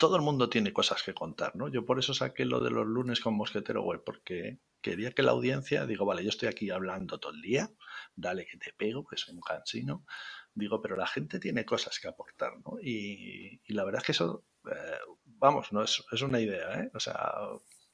todo 0.00 0.16
el 0.16 0.22
mundo 0.22 0.48
tiene 0.48 0.72
cosas 0.72 1.02
que 1.02 1.12
contar, 1.12 1.54
¿no? 1.54 1.68
Yo 1.68 1.84
por 1.84 1.98
eso 1.98 2.14
saqué 2.14 2.46
lo 2.46 2.60
de 2.60 2.70
los 2.70 2.86
lunes 2.86 3.20
con 3.20 3.34
Mosquetero 3.34 3.82
Web, 3.82 4.02
porque 4.02 4.58
quería 4.80 5.12
que 5.12 5.22
la 5.22 5.32
audiencia, 5.32 5.84
digo, 5.84 6.06
vale, 6.06 6.24
yo 6.24 6.30
estoy 6.30 6.48
aquí 6.48 6.70
hablando 6.70 7.20
todo 7.20 7.32
el 7.32 7.42
día, 7.42 7.70
dale 8.16 8.46
que 8.46 8.56
te 8.56 8.72
pego, 8.72 9.06
que 9.06 9.18
soy 9.18 9.34
un 9.34 9.42
cansino, 9.42 10.06
digo, 10.54 10.80
pero 10.80 10.96
la 10.96 11.06
gente 11.06 11.38
tiene 11.38 11.66
cosas 11.66 11.98
que 12.00 12.08
aportar, 12.08 12.54
¿no? 12.64 12.78
Y, 12.82 13.60
la 13.74 13.84
verdad 13.84 14.00
es 14.00 14.06
que 14.06 14.12
eso, 14.12 14.46
eh, 14.72 14.98
vamos, 15.26 15.70
no 15.70 15.82
es, 15.82 16.02
es 16.10 16.22
una 16.22 16.40
idea, 16.40 16.80
¿eh? 16.80 16.90
O 16.94 16.98
sea, 17.00 17.20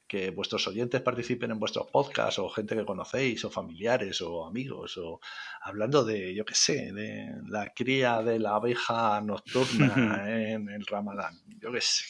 que 0.07 0.31
vuestros 0.31 0.67
oyentes 0.69 1.03
participen 1.03 1.51
en 1.51 1.59
vuestros 1.59 1.91
podcasts 1.91 2.39
o 2.39 2.49
gente 2.49 2.77
que 2.77 2.85
conocéis 2.85 3.45
o 3.45 3.51
familiares 3.51 4.21
o 4.21 4.47
amigos 4.47 4.97
o 4.99 5.21
hablando 5.63 6.05
de, 6.05 6.35
yo 6.35 6.45
qué 6.45 6.55
sé, 6.55 6.93
de 6.93 7.33
la 7.49 7.73
cría 7.75 8.23
de 8.23 8.39
la 8.39 8.57
abeja 8.57 9.21
nocturna 9.21 10.25
en 10.53 10.69
el 10.69 10.87
ramadán, 10.87 11.35
yo 11.61 11.73
qué 11.73 11.81
sé, 11.81 12.05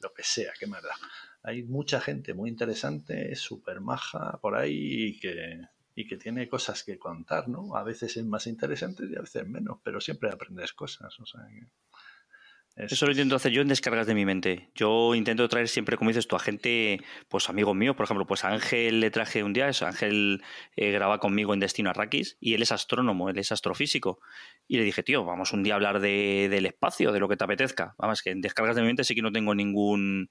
lo 0.00 0.12
que 0.12 0.22
sea, 0.22 0.52
qué 0.58 0.66
más 0.66 0.82
da. 0.82 0.94
Hay 1.42 1.62
mucha 1.62 2.00
gente 2.00 2.34
muy 2.34 2.50
interesante, 2.50 3.34
súper 3.36 3.80
maja 3.80 4.38
por 4.40 4.56
ahí 4.56 5.08
y 5.08 5.20
que, 5.20 5.60
y 5.94 6.06
que 6.06 6.16
tiene 6.16 6.48
cosas 6.48 6.82
que 6.82 6.98
contar, 6.98 7.48
¿no? 7.48 7.76
A 7.76 7.84
veces 7.84 8.16
es 8.16 8.24
más 8.24 8.46
interesante 8.46 9.04
y 9.08 9.16
a 9.16 9.20
veces 9.20 9.46
menos, 9.46 9.78
pero 9.84 10.00
siempre 10.00 10.30
aprendes 10.30 10.72
cosas, 10.72 11.18
o 11.20 11.26
sea 11.26 11.42
eso 12.76 13.06
lo 13.06 13.12
intento 13.12 13.36
hacer 13.36 13.52
yo 13.52 13.62
en 13.62 13.68
descargas 13.68 14.06
de 14.06 14.14
mi 14.14 14.26
mente. 14.26 14.70
Yo 14.74 15.14
intento 15.14 15.48
traer 15.48 15.66
siempre, 15.66 15.96
como 15.96 16.10
dices 16.10 16.28
tú, 16.28 16.36
a 16.36 16.38
gente, 16.38 17.00
pues 17.28 17.48
amigos 17.48 17.74
míos, 17.74 17.96
por 17.96 18.04
ejemplo, 18.04 18.26
pues 18.26 18.44
a 18.44 18.48
Ángel 18.48 19.00
le 19.00 19.10
traje 19.10 19.42
un 19.42 19.54
día 19.54 19.66
eso, 19.68 19.86
Ángel 19.86 20.42
eh, 20.76 20.90
graba 20.90 21.18
conmigo 21.18 21.54
en 21.54 21.60
Destino 21.60 21.88
Arrakis 21.88 22.36
y 22.38 22.52
él 22.52 22.60
es 22.60 22.72
astrónomo, 22.72 23.30
él 23.30 23.38
es 23.38 23.50
astrofísico. 23.50 24.20
Y 24.68 24.76
le 24.76 24.84
dije, 24.84 25.02
tío, 25.02 25.24
vamos 25.24 25.54
un 25.54 25.62
día 25.62 25.72
a 25.72 25.76
hablar 25.76 26.00
de, 26.00 26.48
del 26.50 26.66
espacio, 26.66 27.12
de 27.12 27.20
lo 27.20 27.28
que 27.28 27.38
te 27.38 27.44
apetezca. 27.44 27.94
Vamos, 27.96 28.20
que 28.20 28.30
en 28.30 28.42
descargas 28.42 28.76
de 28.76 28.82
mi 28.82 28.88
mente 28.88 29.04
sí 29.04 29.14
que 29.14 29.22
no 29.22 29.32
tengo 29.32 29.54
ningún 29.54 30.30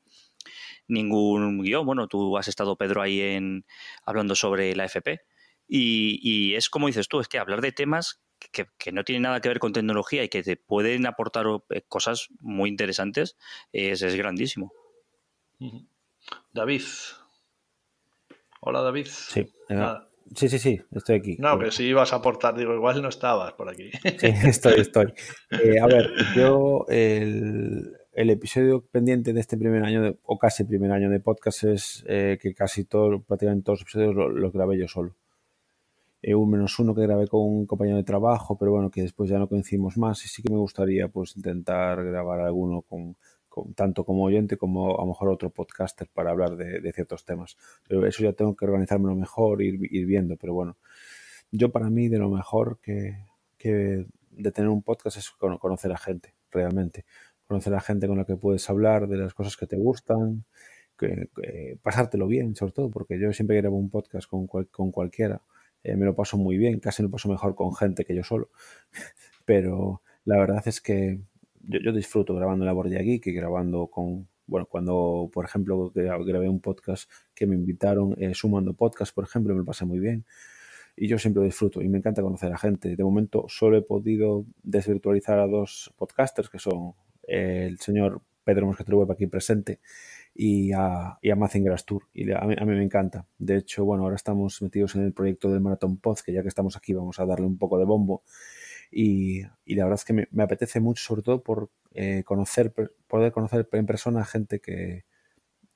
ningún 0.87 1.63
guion. 1.63 1.83
Bueno, 1.83 2.07
tú 2.07 2.37
has 2.37 2.47
estado, 2.47 2.77
Pedro, 2.77 3.01
ahí 3.01 3.21
en 3.21 3.65
hablando 4.05 4.35
sobre 4.35 4.75
la 4.75 4.85
FP. 4.85 5.21
Y, 5.67 6.19
y 6.21 6.53
es 6.53 6.69
como 6.69 6.85
dices 6.85 7.07
tú, 7.07 7.19
es 7.21 7.27
que 7.27 7.39
hablar 7.39 7.61
de 7.61 7.71
temas 7.71 8.21
que, 8.51 8.91
no 8.91 9.03
tiene 9.03 9.21
nada 9.21 9.41
que 9.41 9.49
ver 9.49 9.59
con 9.59 9.73
tecnología 9.73 10.23
y 10.23 10.29
que 10.29 10.43
te 10.43 10.57
pueden 10.57 11.05
aportar 11.05 11.45
eh, 11.69 11.81
cosas 11.87 12.27
muy 12.39 12.69
interesantes, 12.69 13.37
es, 13.71 14.01
es 14.01 14.15
grandísimo. 14.15 14.71
David. 16.53 16.83
Hola, 18.61 18.81
David. 18.81 19.07
Sí, 19.07 19.45
sí, 20.33 20.49
sí, 20.49 20.59
sí, 20.59 20.81
estoy 20.91 21.15
aquí. 21.17 21.37
No, 21.39 21.57
pero 21.57 21.71
si 21.71 21.83
ibas 21.83 22.13
a 22.13 22.17
aportar, 22.17 22.55
digo, 22.55 22.73
igual 22.73 23.01
no 23.01 23.09
estabas 23.09 23.53
por 23.53 23.69
aquí. 23.69 23.91
Sí, 23.91 24.27
estoy, 24.47 24.81
estoy. 24.81 25.13
Eh, 25.51 25.79
a 25.79 25.85
ver, 25.85 26.11
yo 26.35 26.85
el, 26.89 27.95
episodio 28.13 28.83
pendiente 28.85 29.33
de 29.33 29.39
este 29.39 29.57
primer 29.57 29.83
año, 29.83 30.17
o 30.23 30.39
casi 30.39 30.63
primer 30.63 30.91
año 30.91 31.09
de 31.09 31.19
podcast, 31.19 31.63
es 31.65 32.03
eh, 32.07 32.39
que 32.41 32.53
casi 32.53 32.85
todo, 32.85 33.21
prácticamente 33.21 33.65
todos 33.65 33.79
los 33.79 33.83
episodios 33.83 34.33
los 34.33 34.51
grabé 34.51 34.79
yo 34.79 34.87
solo. 34.87 35.15
Eh, 36.27 36.33
un 36.33 36.49
menos 36.49 36.79
uno 36.79 36.95
que 36.95 37.01
grabé 37.03 37.27
con 37.27 37.41
un 37.41 37.67
compañero 37.67 37.97
de 37.97 38.03
trabajo, 38.03 38.57
pero 38.57 38.71
bueno, 38.71 38.89
que 38.89 39.03
después 39.03 39.29
ya 39.29 39.37
no 39.37 39.47
coincidimos 39.47 39.95
más 39.95 40.25
y 40.25 40.27
sí 40.27 40.41
que 40.41 40.51
me 40.51 40.57
gustaría 40.57 41.07
pues 41.07 41.37
intentar 41.37 42.03
grabar 42.03 42.39
alguno 42.39 42.81
con, 42.81 43.15
tanto 43.75 44.03
como 44.03 44.23
oyente 44.23 44.57
como 44.57 44.97
a 44.97 45.01
lo 45.01 45.05
mejor 45.05 45.29
otro 45.29 45.51
podcaster 45.51 46.09
para 46.11 46.31
hablar 46.31 46.55
de, 46.55 46.91
ciertos 46.93 47.25
temas. 47.25 47.57
Pero 47.87 48.07
eso 48.07 48.23
ya 48.23 48.33
tengo 48.33 48.55
que 48.55 48.65
organizármelo 48.65 49.15
mejor, 49.15 49.61
ir, 49.61 49.77
ir 49.93 50.07
viendo, 50.07 50.35
pero 50.35 50.55
bueno, 50.55 50.77
yo 51.51 51.71
para 51.71 51.91
mí 51.91 52.09
de 52.09 52.17
lo 52.17 52.31
mejor 52.31 52.79
que, 52.81 53.19
que 53.59 54.07
de 54.31 54.51
tener 54.51 54.71
un 54.71 54.81
podcast 54.81 55.17
es 55.17 55.29
conocer 55.29 55.91
a 55.91 55.97
gente, 55.97 56.33
realmente. 56.49 57.05
Conocer 57.47 57.75
a 57.75 57.81
gente 57.81 58.07
con 58.07 58.17
la 58.17 58.25
que 58.25 58.35
puedes 58.35 58.67
hablar 58.67 59.07
de 59.07 59.17
las 59.17 59.35
cosas 59.35 59.55
que 59.57 59.67
te 59.67 59.77
gustan, 59.77 60.43
que, 60.97 61.29
pasártelo 61.83 62.25
bien, 62.25 62.55
sobre 62.55 62.73
todo, 62.73 62.89
porque 62.89 63.19
yo 63.19 63.31
siempre 63.31 63.57
grabo 63.57 63.77
un 63.77 63.91
podcast 63.91 64.27
con, 64.27 64.47
con 64.47 64.91
cualquiera 64.91 65.43
eh, 65.85 65.95
me 65.95 66.05
lo 66.05 66.15
paso 66.15 66.37
muy 66.37 66.57
bien, 66.57 66.79
casi 66.79 67.03
me 67.03 67.09
lo 67.09 67.11
paso 67.11 67.29
mejor 67.29 67.53
con 67.53 67.75
gente 67.75 68.05
que 68.05 68.15
yo 68.15 68.23
solo, 68.23 68.49
pero 69.45 70.01
la 70.25 70.37
verdad 70.37 70.63
es 70.67 70.81
que 70.81 71.19
yo, 71.67 71.93
disfruto 71.93 72.33
grabando 72.33 72.65
la 72.65 72.73
Bordia 72.73 73.01
Geek 73.01 73.27
y 73.27 73.31
grabando 73.33 73.87
con, 73.87 74.27
bueno, 74.47 74.65
cuando, 74.65 75.29
por 75.31 75.45
ejemplo, 75.45 75.91
grabé 75.93 76.49
un 76.49 76.59
podcast 76.59 77.09
que 77.35 77.45
me 77.45 77.55
invitaron, 77.55 78.15
eh, 78.17 78.33
sumando 78.33 78.73
podcast, 78.73 79.13
por 79.13 79.25
ejemplo, 79.25 79.53
me 79.53 79.59
lo 79.59 79.65
pasé 79.65 79.85
muy 79.85 79.99
bien. 79.99 80.25
Y 80.97 81.07
yo 81.07 81.19
siempre 81.19 81.41
lo 81.41 81.45
disfruto 81.45 81.81
y 81.81 81.89
me 81.89 81.97
encanta 81.97 82.21
conocer 82.21 82.51
a 82.53 82.57
gente. 82.57 82.95
De 82.95 83.03
momento 83.03 83.45
solo 83.47 83.77
he 83.77 83.81
podido 83.81 84.45
desvirtualizar 84.63 85.39
a 85.39 85.47
dos 85.47 85.93
podcasters, 85.97 86.49
que 86.49 86.57
son 86.59 86.93
el 87.23 87.77
señor 87.79 88.21
Pedro 88.43 88.67
Mosquetero 88.67 88.99
Web 88.99 89.11
aquí 89.11 89.27
presente 89.27 89.79
y 90.37 90.73
a, 90.73 91.17
y 91.21 91.31
a 91.31 91.35
Mazinger's 91.37 91.85
Tour. 91.85 92.03
Y 92.13 92.29
a 92.31 92.41
mí, 92.41 92.55
me 92.65 92.83
encanta. 92.83 93.25
De 93.39 93.57
hecho, 93.57 93.85
bueno, 93.85 94.03
ahora 94.03 94.17
estamos 94.17 94.61
metidos 94.61 94.95
en 94.95 95.03
el 95.03 95.13
proyecto 95.13 95.49
del 95.49 95.61
Marathon 95.61 95.97
Pod, 95.97 96.19
que 96.19 96.33
ya 96.33 96.41
que 96.41 96.49
estamos 96.49 96.75
aquí 96.75 96.93
vamos 96.93 97.19
a 97.19 97.25
darle 97.25 97.45
un 97.47 97.57
poco 97.57 97.79
de 97.79 97.85
bombo. 97.85 98.23
Y, 98.91 99.43
y 99.65 99.75
la 99.75 99.85
verdad 99.85 99.99
es 99.99 100.05
que 100.05 100.27
me, 100.29 100.43
apetece 100.43 100.81
mucho, 100.81 101.03
sobre 101.03 101.21
todo 101.21 101.41
por 101.41 101.69
eh, 101.93 102.23
conocer, 102.25 102.73
poder 103.07 103.31
conocer 103.31 103.67
en 103.71 103.85
persona 103.85 104.21
a 104.21 104.25
gente 104.25 104.59
que, 104.59 105.05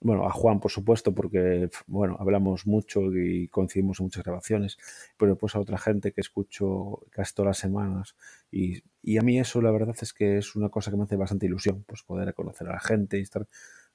bueno, 0.02 0.28
a 0.28 0.32
Juan, 0.32 0.60
por 0.60 0.72
supuesto, 0.72 1.16
porque, 1.16 1.70
bueno, 1.88 2.18
hablamos 2.20 2.68
mucho 2.68 3.02
y 3.14 3.48
coincidimos 3.48 4.00
en 4.00 4.06
muchas 4.08 4.24
grabaciones, 4.24 4.78
pero 5.18 5.38
pues 5.38 5.56
a 5.56 5.60
otra 5.60 5.78
gente 5.78 6.12
que 6.12 6.22
escucho 6.22 7.02
casi 7.12 7.34
todas 7.34 7.48
las 7.52 7.58
semanas. 7.60 8.16
Y, 8.52 8.84
y, 9.02 9.18
a 9.18 9.22
mí 9.22 9.40
eso, 9.40 9.62
la 9.62 9.72
verdad 9.72 9.96
es 10.02 10.14
que 10.14 10.38
es 10.38 10.56
una 10.56 10.70
cosa 10.70 10.92
que 10.92 10.98
me 10.98 11.04
hace 11.04 11.16
bastante 11.16 11.46
ilusión, 11.46 11.84
pues 11.88 12.04
poder 12.04 12.34
conocer 12.34 12.68
a 12.68 12.74
la 12.74 12.80
gente 12.80 13.18
y 13.20 13.22
estar 13.22 13.48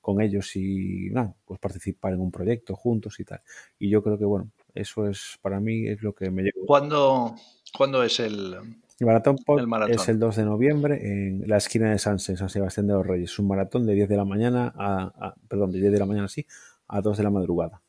con 0.05 0.21
ellos 0.21 0.55
y 0.55 1.09
nada, 1.13 1.35
pues 1.47 1.59
participar 1.59 2.13
en 2.13 2.21
un 2.21 2.31
proyecto 2.31 2.77
juntos 2.77 3.19
y 3.21 3.25
tal. 3.25 3.41
Y 3.79 3.89
yo 3.89 4.03
creo 4.03 4.19
que, 4.19 4.27
bueno, 4.27 4.51
eso 4.75 5.09
es 5.09 5.39
para 5.41 5.61
mí 5.61 5.89
es 5.89 6.03
lo 6.03 6.15
que 6.15 6.31
me 6.31 6.43
lleva. 6.43 6.67
¿Cuándo, 6.67 7.35
¿cuándo 7.75 8.03
es 8.03 8.21
el, 8.21 8.55
el 9.01 9.07
maratón, 9.07 9.39
es 9.89 10.07
el 10.11 10.19
2 10.19 10.37
de 10.37 10.45
noviembre 10.45 11.01
en 11.03 11.49
la 11.49 11.57
esquina 11.57 11.91
de 11.91 11.99
San 11.99 12.19
Sebastián 12.19 12.87
de 12.87 12.93
los 12.93 13.07
Reyes. 13.07 13.31
Es 13.31 13.39
un 13.39 13.49
maratón 13.49 13.87
de 13.87 13.95
10 13.95 14.11
de 14.11 14.17
la 14.19 14.27
mañana 14.27 14.75
a, 14.77 15.35
perdón, 15.49 15.73
de 15.73 15.81
10 15.81 15.93
de 15.93 15.99
la 15.99 16.05
mañana 16.05 16.29
sí, 16.29 16.47
a 16.87 17.01
2 17.01 17.17
de 17.17 17.23
la 17.25 17.31
madrugada. 17.31 17.81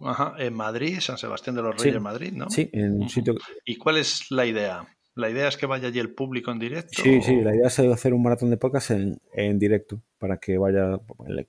Ajá, 0.00 0.34
en 0.38 0.52
Madrid, 0.52 0.98
San 0.98 1.16
Sebastián 1.16 1.54
de 1.54 1.62
los 1.62 1.76
Reyes, 1.76 1.94
en 1.94 2.02
Madrid, 2.02 2.32
¿no? 2.32 2.50
Sí, 2.50 2.68
en 2.72 3.02
un 3.02 3.08
sitio. 3.08 3.36
¿Y 3.64 3.76
cuál 3.76 3.98
es 3.98 4.32
la 4.32 4.46
idea? 4.46 4.84
¿La 5.14 5.30
idea 5.30 5.46
es 5.46 5.56
que 5.56 5.66
vaya 5.66 5.86
allí 5.86 6.00
el 6.00 6.12
público 6.12 6.50
en 6.50 6.58
directo? 6.58 7.00
Sí, 7.04 7.22
sí, 7.22 7.40
la 7.40 7.54
idea 7.54 7.68
es 7.68 7.78
hacer 7.78 8.12
un 8.12 8.24
maratón 8.24 8.50
de 8.50 8.56
podcast 8.56 8.90
en, 8.90 9.20
en, 9.32 9.60
directo 9.60 10.02
para 10.22 10.36
que 10.36 10.56
vaya 10.56 11.00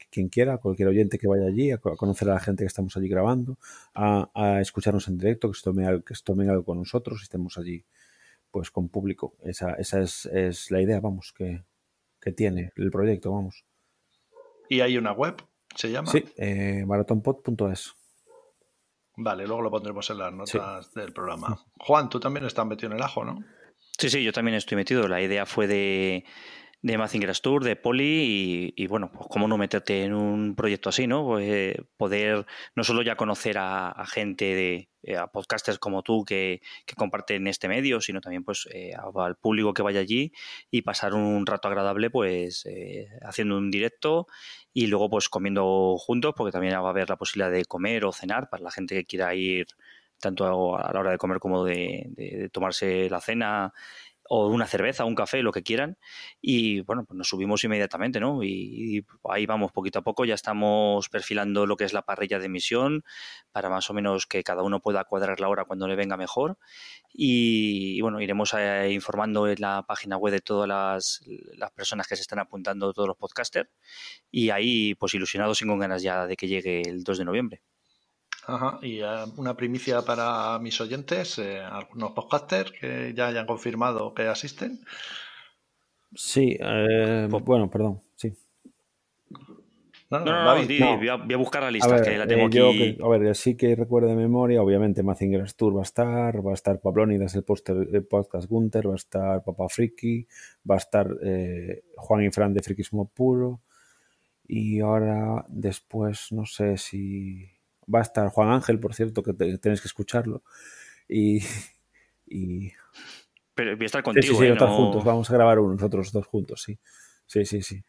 quien 0.09 0.29
quiera, 0.29 0.57
cualquier 0.57 0.87
oyente 0.87 1.19
que 1.19 1.27
vaya 1.27 1.45
allí, 1.45 1.69
a 1.69 1.77
conocer 1.77 2.27
a 2.27 2.33
la 2.33 2.39
gente 2.39 2.63
que 2.63 2.67
estamos 2.67 2.97
allí 2.97 3.07
grabando, 3.07 3.59
a, 3.93 4.31
a 4.33 4.61
escucharnos 4.61 5.07
en 5.09 5.19
directo, 5.19 5.51
que 5.51 5.53
se, 5.59 5.63
tome, 5.63 6.03
que 6.03 6.15
se 6.15 6.23
tomen 6.23 6.49
algo 6.49 6.65
con 6.65 6.79
nosotros 6.79 7.19
y 7.19 7.23
estemos 7.25 7.55
allí 7.59 7.85
pues 8.49 8.71
con 8.71 8.89
público. 8.89 9.35
Esa, 9.43 9.73
esa 9.73 10.01
es, 10.01 10.25
es 10.25 10.71
la 10.71 10.81
idea, 10.81 10.99
vamos, 10.99 11.33
que, 11.37 11.63
que, 12.19 12.31
tiene 12.31 12.71
el 12.75 12.89
proyecto, 12.89 13.31
vamos. 13.31 13.63
¿Y 14.69 14.81
hay 14.81 14.97
una 14.97 15.11
web? 15.11 15.35
¿Se 15.75 15.91
llama? 15.91 16.09
Sí, 16.09 16.25
eh, 16.37 16.83
maratonpod.es. 16.87 17.93
Vale, 19.17 19.45
luego 19.45 19.61
lo 19.61 19.69
pondremos 19.69 20.09
en 20.09 20.17
las 20.17 20.33
notas 20.33 20.91
del 20.95 21.13
programa. 21.13 21.63
Juan, 21.77 22.09
tú 22.09 22.19
también 22.19 22.47
estás 22.47 22.65
metido 22.65 22.89
en 22.89 22.97
el 22.97 23.03
ajo, 23.03 23.23
¿no? 23.23 23.45
Sí, 23.99 24.09
sí, 24.09 24.23
yo 24.23 24.33
también 24.33 24.55
estoy 24.55 24.77
metido. 24.77 25.07
La 25.07 25.21
idea 25.21 25.45
fue 25.45 25.67
de, 25.67 26.25
de 26.83 26.97
Mazinger 26.97 27.35
Tour, 27.39 27.63
de 27.63 27.77
Poli, 27.77 28.73
y, 28.75 28.87
bueno, 28.87 29.09
pues 29.09 29.27
cómo 29.29 29.47
no 29.47 29.57
meterte 29.57 30.03
en 30.03 30.13
un 30.13 30.53
proyecto 30.53 30.89
así, 30.89 31.07
¿no? 31.07 31.25
Pues, 31.25 31.47
eh, 31.47 31.81
poder 31.95 32.45
no 32.75 32.83
solo 32.83 33.01
ya 33.01 33.15
conocer 33.15 33.55
a, 33.57 34.05
gente, 34.05 34.53
de, 34.53 34.89
eh, 35.01 35.15
a 35.15 35.27
podcasters 35.27 35.79
como 35.79 36.03
tú 36.03 36.25
que, 36.25 36.61
comparten 36.97 37.47
este 37.47 37.69
medio, 37.69 38.01
sino 38.01 38.19
también 38.19 38.43
pues 38.43 38.67
eh, 38.73 38.91
al 38.95 39.37
público 39.37 39.73
que 39.73 39.81
vaya 39.81 40.01
allí 40.01 40.33
y 40.69 40.81
pasar 40.81 41.13
un 41.13 41.45
rato 41.45 41.69
agradable 41.69 42.09
pues 42.09 42.65
haciendo 43.21 43.57
un 43.57 43.71
directo 43.71 44.27
y 44.73 44.87
luego 44.87 45.09
pues 45.09 45.29
comiendo 45.29 45.95
juntos, 45.97 46.33
porque 46.35 46.51
también 46.51 46.75
va 46.75 46.87
a 46.87 46.89
haber 46.89 47.09
la 47.09 47.15
posibilidad 47.17 47.51
de 47.51 47.63
comer 47.65 48.03
o 48.03 48.11
cenar 48.11 48.49
para 48.49 48.63
la 48.63 48.71
gente 48.71 48.95
que 48.95 49.05
quiera 49.05 49.33
ir 49.33 49.67
tanto 50.19 50.45
a 50.45 50.91
la 50.91 50.99
hora 50.99 51.11
de 51.11 51.17
comer 51.17 51.39
como 51.39 51.63
de 51.63 52.49
tomarse 52.51 53.09
la 53.09 53.21
cena 53.21 53.73
o 54.29 54.47
una 54.47 54.67
cerveza, 54.67 55.05
un 55.05 55.15
café, 55.15 55.41
lo 55.41 55.51
que 55.51 55.63
quieran. 55.63 55.97
Y 56.41 56.81
bueno, 56.81 57.05
pues 57.05 57.17
nos 57.17 57.27
subimos 57.27 57.63
inmediatamente, 57.63 58.19
¿no? 58.19 58.43
Y, 58.43 59.05
ahí 59.29 59.45
vamos 59.45 59.71
poquito 59.71 59.99
a 59.99 60.01
poco, 60.03 60.25
ya 60.25 60.35
estamos 60.35 61.09
perfilando 61.09 61.65
lo 61.65 61.77
que 61.77 61.85
es 61.85 61.93
la 61.93 62.03
parrilla 62.03 62.39
de 62.39 62.45
emisión 62.45 63.03
para 63.51 63.69
más 63.69 63.89
o 63.89 63.93
menos 63.93 64.27
que 64.27 64.43
cada 64.43 64.63
uno 64.63 64.79
pueda 64.81 65.03
cuadrar 65.05 65.39
la 65.39 65.49
hora 65.49 65.65
cuando 65.65 65.87
le 65.87 65.95
venga 65.95 66.17
mejor. 66.17 66.57
Y, 67.13 68.01
bueno, 68.01 68.21
iremos 68.21 68.53
eh, 68.55 68.91
informando 68.91 69.47
en 69.47 69.59
la 69.59 69.83
página 69.87 70.17
web 70.17 70.33
de 70.33 70.41
todas 70.41 70.67
las, 70.67 71.21
las, 71.57 71.71
personas 71.71 72.07
que 72.07 72.15
se 72.15 72.21
están 72.21 72.39
apuntando, 72.39 72.93
todos 72.93 73.07
los 73.07 73.17
podcasters. 73.17 73.69
Y 74.31 74.49
ahí, 74.49 74.95
pues 74.95 75.13
ilusionados 75.13 75.61
y 75.61 75.67
con 75.67 75.79
ganas 75.79 76.01
ya 76.01 76.27
de 76.27 76.35
que 76.35 76.47
llegue 76.47 76.81
el 76.81 77.03
2 77.03 77.17
de 77.19 77.25
noviembre. 77.25 77.61
Ajá, 78.45 78.79
y 78.81 78.99
eh, 78.99 79.05
una 79.37 79.55
primicia 79.55 80.01
para 80.01 80.59
mis 80.59 80.79
oyentes, 80.81 81.39
eh, 81.39 81.59
algunos 81.59 82.11
podcasters 82.11 82.71
que 82.71 83.13
ya 83.15 83.27
hayan 83.27 83.45
confirmado 83.45 84.13
que 84.13 84.23
asisten. 84.23 84.79
Sí, 86.13 86.57
eh, 86.59 87.27
pues 87.29 87.43
bueno, 87.43 87.69
perdón, 87.69 88.01
sí. 88.15 88.33
No, 90.09 90.19
no, 90.19 90.25
no, 90.25 90.97
voy, 90.97 91.09
a, 91.09 91.37
buscar 91.37 91.63
la 91.63 91.71
lista, 91.71 91.99
que 92.03 92.17
la 92.17 92.27
tengo 92.27 92.45
aquí. 92.45 92.97
a 93.01 93.07
ver, 93.07 93.33
sí 93.35 93.55
que 93.55 93.75
recuerdo 93.75 94.09
de 94.09 94.15
memoria, 94.15 94.61
obviamente 94.61 95.01
Mazinger 95.01 95.51
Tour 95.53 95.77
va 95.77 95.79
a 95.79 95.83
estar, 95.83 96.45
va 96.45 96.51
a 96.51 96.53
estar 96.53 96.79
Pablónidas, 96.79 97.33
el, 97.33 97.43
el 97.93 98.05
podcast 98.05 98.47
Gunter, 98.47 98.89
va 98.89 98.93
a 98.93 98.97
estar 98.97 99.43
Papa 99.43 99.67
Friki, 99.69 100.27
va 100.69 100.75
a 100.75 100.77
estar 100.77 101.07
Juan 101.95 102.25
y 102.25 102.29
Fran 102.29 102.53
de 102.53 102.61
Frikismo 102.61 103.09
Puro, 103.09 103.61
y 104.47 104.81
ahora 104.81 105.45
después 105.47 106.27
no 106.31 106.45
sé 106.45 106.77
si 106.77 107.52
Va 107.93 107.99
a 107.99 108.03
estar 108.03 108.27
Juan 108.29 108.51
Ángel, 108.51 108.79
por 108.79 108.93
cierto, 108.93 109.23
que 109.23 109.33
tenéis 109.33 109.81
que 109.81 109.87
escucharlo. 109.87 110.43
Y, 111.07 111.41
Pero 113.55 113.75
voy 113.75 113.83
a 113.83 113.85
estar 113.85 114.03
contigo. 114.03 114.33
Sí, 114.33 114.39
sí, 114.39 114.45
¿eh? 114.45 114.53
estar 114.53 114.69
juntos. 114.69 115.03
Vamos 115.03 115.29
a 115.29 115.33
grabar 115.33 115.59
uno, 115.59 115.73
nosotros 115.73 116.11
dos 116.11 116.25
juntos, 116.25 116.61
sí. 116.61 116.79
Sí, 117.25 117.45
sí, 117.45 117.61
sí. 117.61 117.83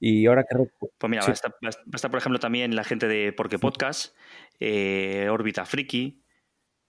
Y 0.00 0.26
ahora 0.26 0.44
que. 0.44 0.56
Pues 0.56 1.10
mira, 1.10 1.22
va, 1.22 1.28
a 1.28 1.96
estar, 1.96 2.10
por 2.10 2.18
ejemplo, 2.18 2.38
también 2.38 2.76
la 2.76 2.84
gente 2.84 3.08
de 3.08 3.32
Porque 3.32 3.58
Podcast, 3.58 4.14
eh, 4.60 5.28
Órbita 5.30 5.64
Friki, 5.64 6.22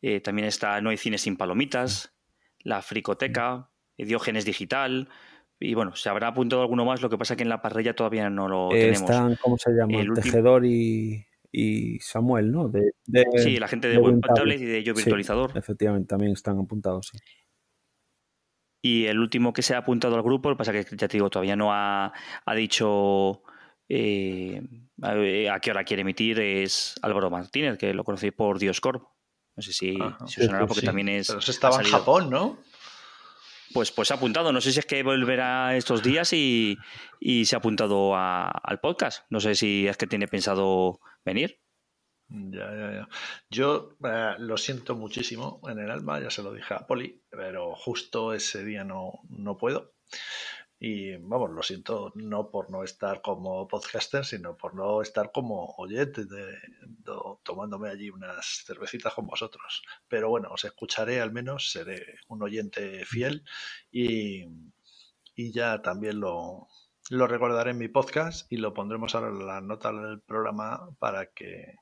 eh, 0.02 0.22
también 0.22 0.48
está 0.48 0.80
No 0.82 0.90
hay 0.90 0.98
cine 0.98 1.18
sin 1.18 1.36
palomitas, 1.36 2.16
La 2.60 2.82
Fricoteca, 2.82 3.70
Diógenes 3.98 4.46
Digital. 4.46 5.10
Y 5.60 5.74
bueno, 5.74 5.96
se 5.96 6.08
habrá 6.08 6.28
apuntado 6.28 6.62
alguno 6.62 6.86
más, 6.86 7.02
lo 7.02 7.10
que 7.10 7.18
pasa 7.18 7.36
que 7.36 7.44
en 7.44 7.50
la 7.50 7.62
parrilla 7.62 7.94
todavía 7.94 8.30
no 8.30 8.48
lo 8.48 8.70
tenemos. 8.70 9.02
Están, 9.02 9.36
¿cómo 9.42 9.58
se 9.58 9.72
llama? 9.72 10.00
El 10.00 10.14
Tejedor 10.14 10.66
y 10.66 11.26
y 11.52 12.00
Samuel, 12.00 12.52
¿no? 12.52 12.70
De, 12.70 12.92
sí, 13.38 13.58
la 13.58 13.68
gente 13.68 13.88
de, 13.88 13.98
Web 13.98 14.22
Tablet 14.36 14.62
y 14.62 14.66
de 14.66 14.84
Yo 14.84 14.94
Virtualizador. 14.94 15.58
efectivamente, 15.58 16.08
también 16.08 16.34
están 16.34 16.60
apuntados, 16.60 17.10
sí. 17.12 17.18
Y 18.82 19.08
el 19.08 19.20
último 19.20 19.52
que 19.52 19.62
se 19.62 19.76
ha 19.76 19.80
apuntado 19.80 20.16
al 20.16 20.24
grupo, 20.24 20.50
lo 20.50 20.56
que 20.56 20.60
pasa 20.60 20.72
que 20.72 20.86
ya 20.96 21.08
te 21.08 21.18
digo, 21.18 21.30
todavía 21.30 21.56
no 21.58 21.74
ha, 21.74 22.14
dicho 22.56 23.42
eh, 23.90 24.62
a 25.02 25.60
qué 25.60 25.72
hora 25.72 25.84
quiere 25.84 26.02
emitir, 26.02 26.40
es 26.40 26.96
Álvaro 27.02 27.30
Martínez, 27.30 27.78
que 27.78 27.94
lo 27.94 28.06
conocí 28.06 28.32
por 28.32 28.58
Dioscorp. 28.58 29.04
No 29.58 29.62
sé 29.62 29.74
si, 29.74 29.98
os 30.00 30.32
sonará 30.32 30.66
porque 30.66 30.86
también 30.86 31.10
es. 31.10 31.28
Pero 31.28 31.40
eso 31.40 31.52
estaba 31.52 31.82
en 31.82 31.88
Japón, 31.88 32.30
¿no? 32.30 32.60
Pues, 33.74 33.92
pues 33.92 34.10
ha 34.12 34.16
apuntado. 34.16 34.54
No 34.54 34.62
sé 34.62 34.72
si 34.72 34.80
es 34.80 34.86
que 34.86 35.04
volverá 35.04 35.76
estos 35.76 36.02
días 36.02 36.32
y, 36.32 36.78
se 37.44 37.56
ha 37.56 37.60
apuntado 37.60 38.16
al 38.16 38.80
podcast. 38.80 39.26
No 39.30 39.42
sé 39.42 39.56
si 39.56 39.88
es 39.88 39.98
que 39.98 40.08
tiene 40.08 40.30
pensado 40.30 41.02
venir. 41.30 41.60
Yo 43.50 43.98
eh, 44.04 44.36
lo 44.38 44.58
siento 44.58 44.96
muchísimo 44.96 45.62
en 45.68 45.80
el 45.80 45.90
alma, 45.90 46.20
ya 46.20 46.30
se 46.30 46.44
lo 46.44 46.54
dije 46.54 46.76
a 46.76 46.86
Poli, 46.86 47.24
pero 47.30 47.76
justo 47.76 48.34
ese 48.34 48.64
día 48.64 48.84
no, 48.84 49.22
no 49.30 49.58
puedo. 49.58 49.94
Y 50.82 51.18
vamos, 51.18 51.50
lo 51.52 51.62
siento 51.62 52.14
no 52.16 52.52
por 52.52 52.72
no 52.72 52.84
estar 52.84 53.22
como 53.22 53.68
podcaster, 53.68 54.24
sino 54.24 54.56
por 54.56 54.76
no 54.76 55.02
estar 55.02 55.32
como 55.32 55.76
oyente, 55.78 56.22
tomándome 57.44 57.90
allí 57.90 58.10
unas 58.10 58.64
cervecitas 58.66 59.14
con 59.14 59.28
vosotros. 59.28 59.84
Pero 60.08 60.30
bueno, 60.30 60.50
os 60.52 60.64
escucharé 60.64 61.20
al 61.20 61.34
menos, 61.34 61.72
seré 61.72 62.20
un 62.30 62.44
oyente 62.44 63.04
fiel 63.06 63.44
y, 63.92 64.46
y 65.36 65.52
ya 65.52 65.82
también 65.82 66.22
lo, 66.22 66.70
lo 67.10 67.28
recordaré 67.28 67.72
en 67.72 67.78
mi 67.78 67.88
podcast 67.88 68.52
y 68.52 68.58
lo 68.58 68.74
pondremos 68.74 69.16
ahora 69.16 69.30
en 69.30 69.46
la 69.46 69.62
nota 69.62 69.92
del 69.92 70.22
programa 70.22 70.90
para 71.00 71.28
que 71.28 71.76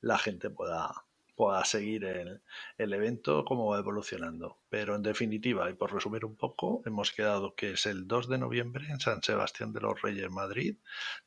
la 0.00 0.18
gente 0.18 0.50
pueda, 0.50 1.04
pueda 1.36 1.64
seguir 1.64 2.04
el, 2.04 2.42
el, 2.78 2.92
evento, 2.92 3.44
cómo 3.44 3.66
va 3.66 3.78
evolucionando. 3.78 4.58
Pero 4.68 4.96
en 4.96 5.02
definitiva, 5.02 5.70
y 5.70 5.74
por 5.74 5.92
resumir 5.92 6.24
un 6.24 6.36
poco, 6.36 6.82
hemos 6.84 7.12
quedado 7.12 7.54
que 7.54 7.72
es 7.72 7.86
el 7.86 8.08
2 8.08 8.28
de 8.28 8.38
noviembre 8.38 8.86
en 8.88 8.98
San 8.98 9.22
Sebastián 9.22 9.72
de 9.72 9.80
los 9.80 10.02
Reyes, 10.02 10.30
Madrid, 10.30 10.76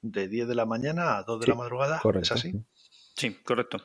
de 0.02 0.28
10 0.28 0.50
de 0.50 0.56
la 0.56 0.66
mañana 0.66 1.18
a 1.18 1.24
2 1.24 1.40
de 1.40 1.48
la 1.48 1.56
madrugada. 1.56 2.02
¿Es 2.22 2.32
así? 2.34 2.54
Sí, 3.16 3.36
correcto. 3.36 3.82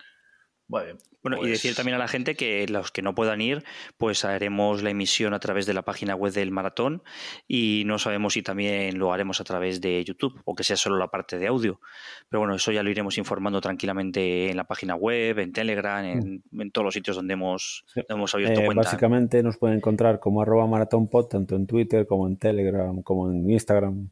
Bueno, 1.23 1.45
y 1.45 1.51
decir 1.51 1.71
pues 1.71 1.77
también 1.77 1.97
a 1.97 1.99
la 1.99 2.09
gente 2.09 2.35
que 2.35 2.67
los 2.69 2.93
que 2.93 3.03
no 3.03 3.15
puedan 3.15 3.41
ir, 3.41 3.65
pues 3.99 4.25
haremos 4.25 4.83
la 4.83 4.91
emisión 4.91 5.35
a 5.35 5.39
través 5.41 5.67
de 5.67 5.75
la 5.75 5.83
página 5.83 6.15
web 6.15 6.33
del 6.33 6.51
maratón 6.51 7.03
y 7.47 7.83
no 7.87 7.99
sabemos 7.99 8.35
si 8.35 8.43
también 8.43 8.99
lo 8.99 9.13
haremos 9.13 9.41
a 9.41 9.45
través 9.45 9.81
de 9.81 10.03
YouTube 10.05 10.41
o 10.45 10.55
que 10.55 10.65
sea 10.65 10.77
solo 10.77 10.97
la 10.97 11.09
parte 11.09 11.39
de 11.39 11.49
audio. 11.49 11.81
Pero 12.29 12.41
bueno, 12.41 12.55
eso 12.55 12.73
ya 12.73 12.83
lo 12.83 12.91
iremos 12.91 13.19
informando 13.19 13.61
tranquilamente 13.61 14.51
en 14.51 14.57
la 14.57 14.65
página 14.65 14.95
web, 14.95 15.39
en 15.41 15.53
Telegram, 15.53 16.05
en, 16.05 16.71
todos 16.71 16.85
los 16.85 16.95
sitios 16.95 17.17
donde 17.17 17.35
hemos, 17.35 17.85
hemos 18.09 18.35
abierto 18.35 18.61
eh, 18.61 18.67
cuenta. 18.67 18.85
Básicamente 18.85 19.43
nos 19.43 19.59
pueden 19.59 19.77
encontrar 19.79 20.21
como 20.21 20.41
arroba 20.41 20.67
maratónpod 20.67 21.27
tanto 21.27 21.57
en 21.57 21.67
Twitter 21.67 22.07
como 22.07 22.29
en 22.29 22.37
Telegram, 22.39 23.03
como 23.03 23.31
en 23.31 23.51
Instagram. 23.51 24.11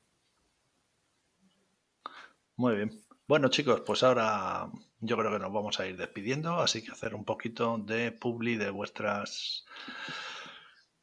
Muy 2.57 2.75
bien. 2.75 3.08
Bueno 3.29 3.49
chicos, 3.49 3.83
pues 3.83 4.03
ahora 4.03 4.71
yo 5.01 5.19
creo 5.19 5.31
que 5.31 5.39
nos 5.39 5.53
vamos 5.53 5.79
a 5.79 5.87
ir 5.87 5.99
despidiendo, 5.99 6.61
así 6.61 6.83
que 6.83 6.93
hacer 6.93 7.15
un 7.15 7.27
poquito 7.27 7.77
de 7.77 8.11
publi 8.11 8.57
de 8.57 8.71
vuestras 8.71 9.67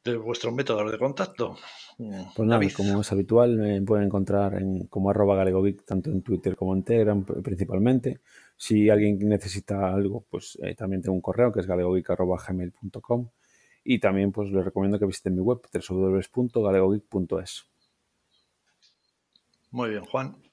de 0.02 0.16
vuestros 0.16 0.52
métodos 0.52 0.90
de 0.90 0.98
contacto. 0.98 1.56
Pues 1.96 2.48
nada, 2.48 2.60
como 2.76 3.00
es 3.00 3.12
habitual, 3.12 3.56
me 3.56 3.80
pueden 3.82 4.06
encontrar 4.06 4.54
en 4.54 4.88
como 4.88 5.10
arroba 5.10 5.36
galegovic 5.36 5.84
tanto 5.84 6.10
en 6.10 6.22
Twitter 6.22 6.56
como 6.56 6.74
en 6.74 6.82
Telegram 6.82 7.24
principalmente. 7.24 8.18
Si 8.56 8.90
alguien 8.90 9.20
necesita 9.20 9.94
algo, 9.94 10.26
pues 10.28 10.58
eh, 10.62 10.74
también 10.74 11.02
tengo 11.02 11.14
un 11.14 11.20
correo 11.20 11.52
que 11.52 11.60
es 11.60 11.66
galegovic.gmail.com 11.66 13.28
y 13.84 14.00
también 14.00 14.32
pues 14.32 14.50
les 14.50 14.64
recomiendo 14.64 14.98
que 14.98 15.06
visiten 15.06 15.36
mi 15.36 15.42
web 15.42 15.60
www.galegovic.es. 15.72 17.66
Muy 19.70 19.90
bien, 19.90 20.04
Juan. 20.04 20.45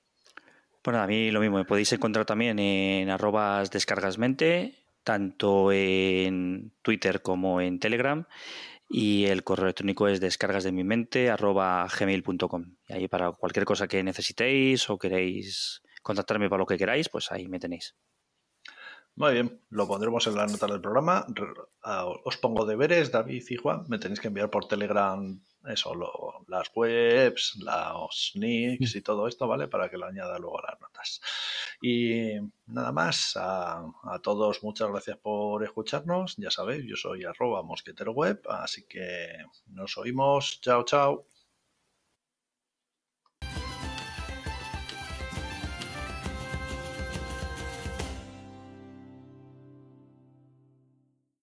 Bueno, 0.84 1.02
a 1.02 1.08
mí 1.08 1.32
lo 1.32 1.40
mismo, 1.40 1.58
me 1.58 1.66
podéis 1.66 1.94
encontrar 1.94 2.26
también 2.26 2.60
en 2.60 3.10
arrobas 3.10 3.72
descargasmente, 3.72 4.84
tanto 5.04 5.72
en 5.72 6.74
Twitter 6.82 7.22
como 7.22 7.62
en 7.62 7.80
Telegram. 7.80 8.26
Y 8.90 9.26
el 9.26 9.44
correo 9.44 9.66
electrónico 9.66 10.08
es 10.08 10.20
descargas 10.20 10.66
de 10.66 10.74
mi 10.74 10.84
mente 10.84 11.34
gmail.com. 11.34 12.76
Y 12.88 12.94
ahí 12.94 13.08
para 13.08 13.32
cualquier 13.32 13.66
cosa 13.66 13.88
que 13.88 14.04
necesitéis 14.04 14.90
o 14.90 14.98
queréis 14.98 15.82
contactarme 16.02 16.50
para 16.50 16.60
lo 16.60 16.66
que 16.66 16.78
queráis, 16.78 17.08
pues 17.08 17.32
ahí 17.32 17.48
me 17.48 17.60
tenéis. 17.60 17.96
Muy 19.16 19.34
bien, 19.34 19.62
lo 19.70 19.88
pondremos 19.88 20.28
en 20.28 20.36
la 20.36 20.48
nota 20.48 20.68
del 20.68 20.82
programa. 20.82 21.26
Os 22.26 22.38
pongo 22.38 22.66
deberes, 22.66 23.12
David 23.12 23.44
y 23.50 23.56
Juan. 23.56 23.86
Me 23.88 24.00
tenéis 24.00 24.20
que 24.20 24.28
enviar 24.28 24.50
por 24.50 24.68
Telegram 24.68 25.40
eso, 25.68 25.94
las 26.48 26.72
webs, 26.76 27.56
los 27.60 28.32
nicks 28.36 28.96
y 28.96 29.02
todo 29.02 29.28
esto, 29.28 29.48
¿vale? 29.48 29.68
Para 29.68 29.90
que 29.90 29.98
lo 29.98 30.06
añada 30.06 30.38
luego 30.40 30.60
a 30.60 30.72
las 30.72 30.82
notas. 30.82 31.22
Y 31.82 32.34
nada 32.68 32.92
más, 32.92 33.36
a, 33.38 33.86
a, 34.04 34.20
todos 34.22 34.64
muchas 34.64 34.90
gracias 34.90 35.18
por 35.18 35.64
escucharnos. 35.64 36.36
Ya 36.38 36.52
sabéis, 36.52 36.86
yo 36.86 36.96
soy 36.96 37.24
arroba 37.24 37.64
mosquetero 37.64 38.12
web, 38.12 38.42
así 38.50 38.86
que 38.86 39.38
nos 39.68 39.98
oímos. 39.98 40.60
Chao, 40.62 40.84
chao. 40.84 41.33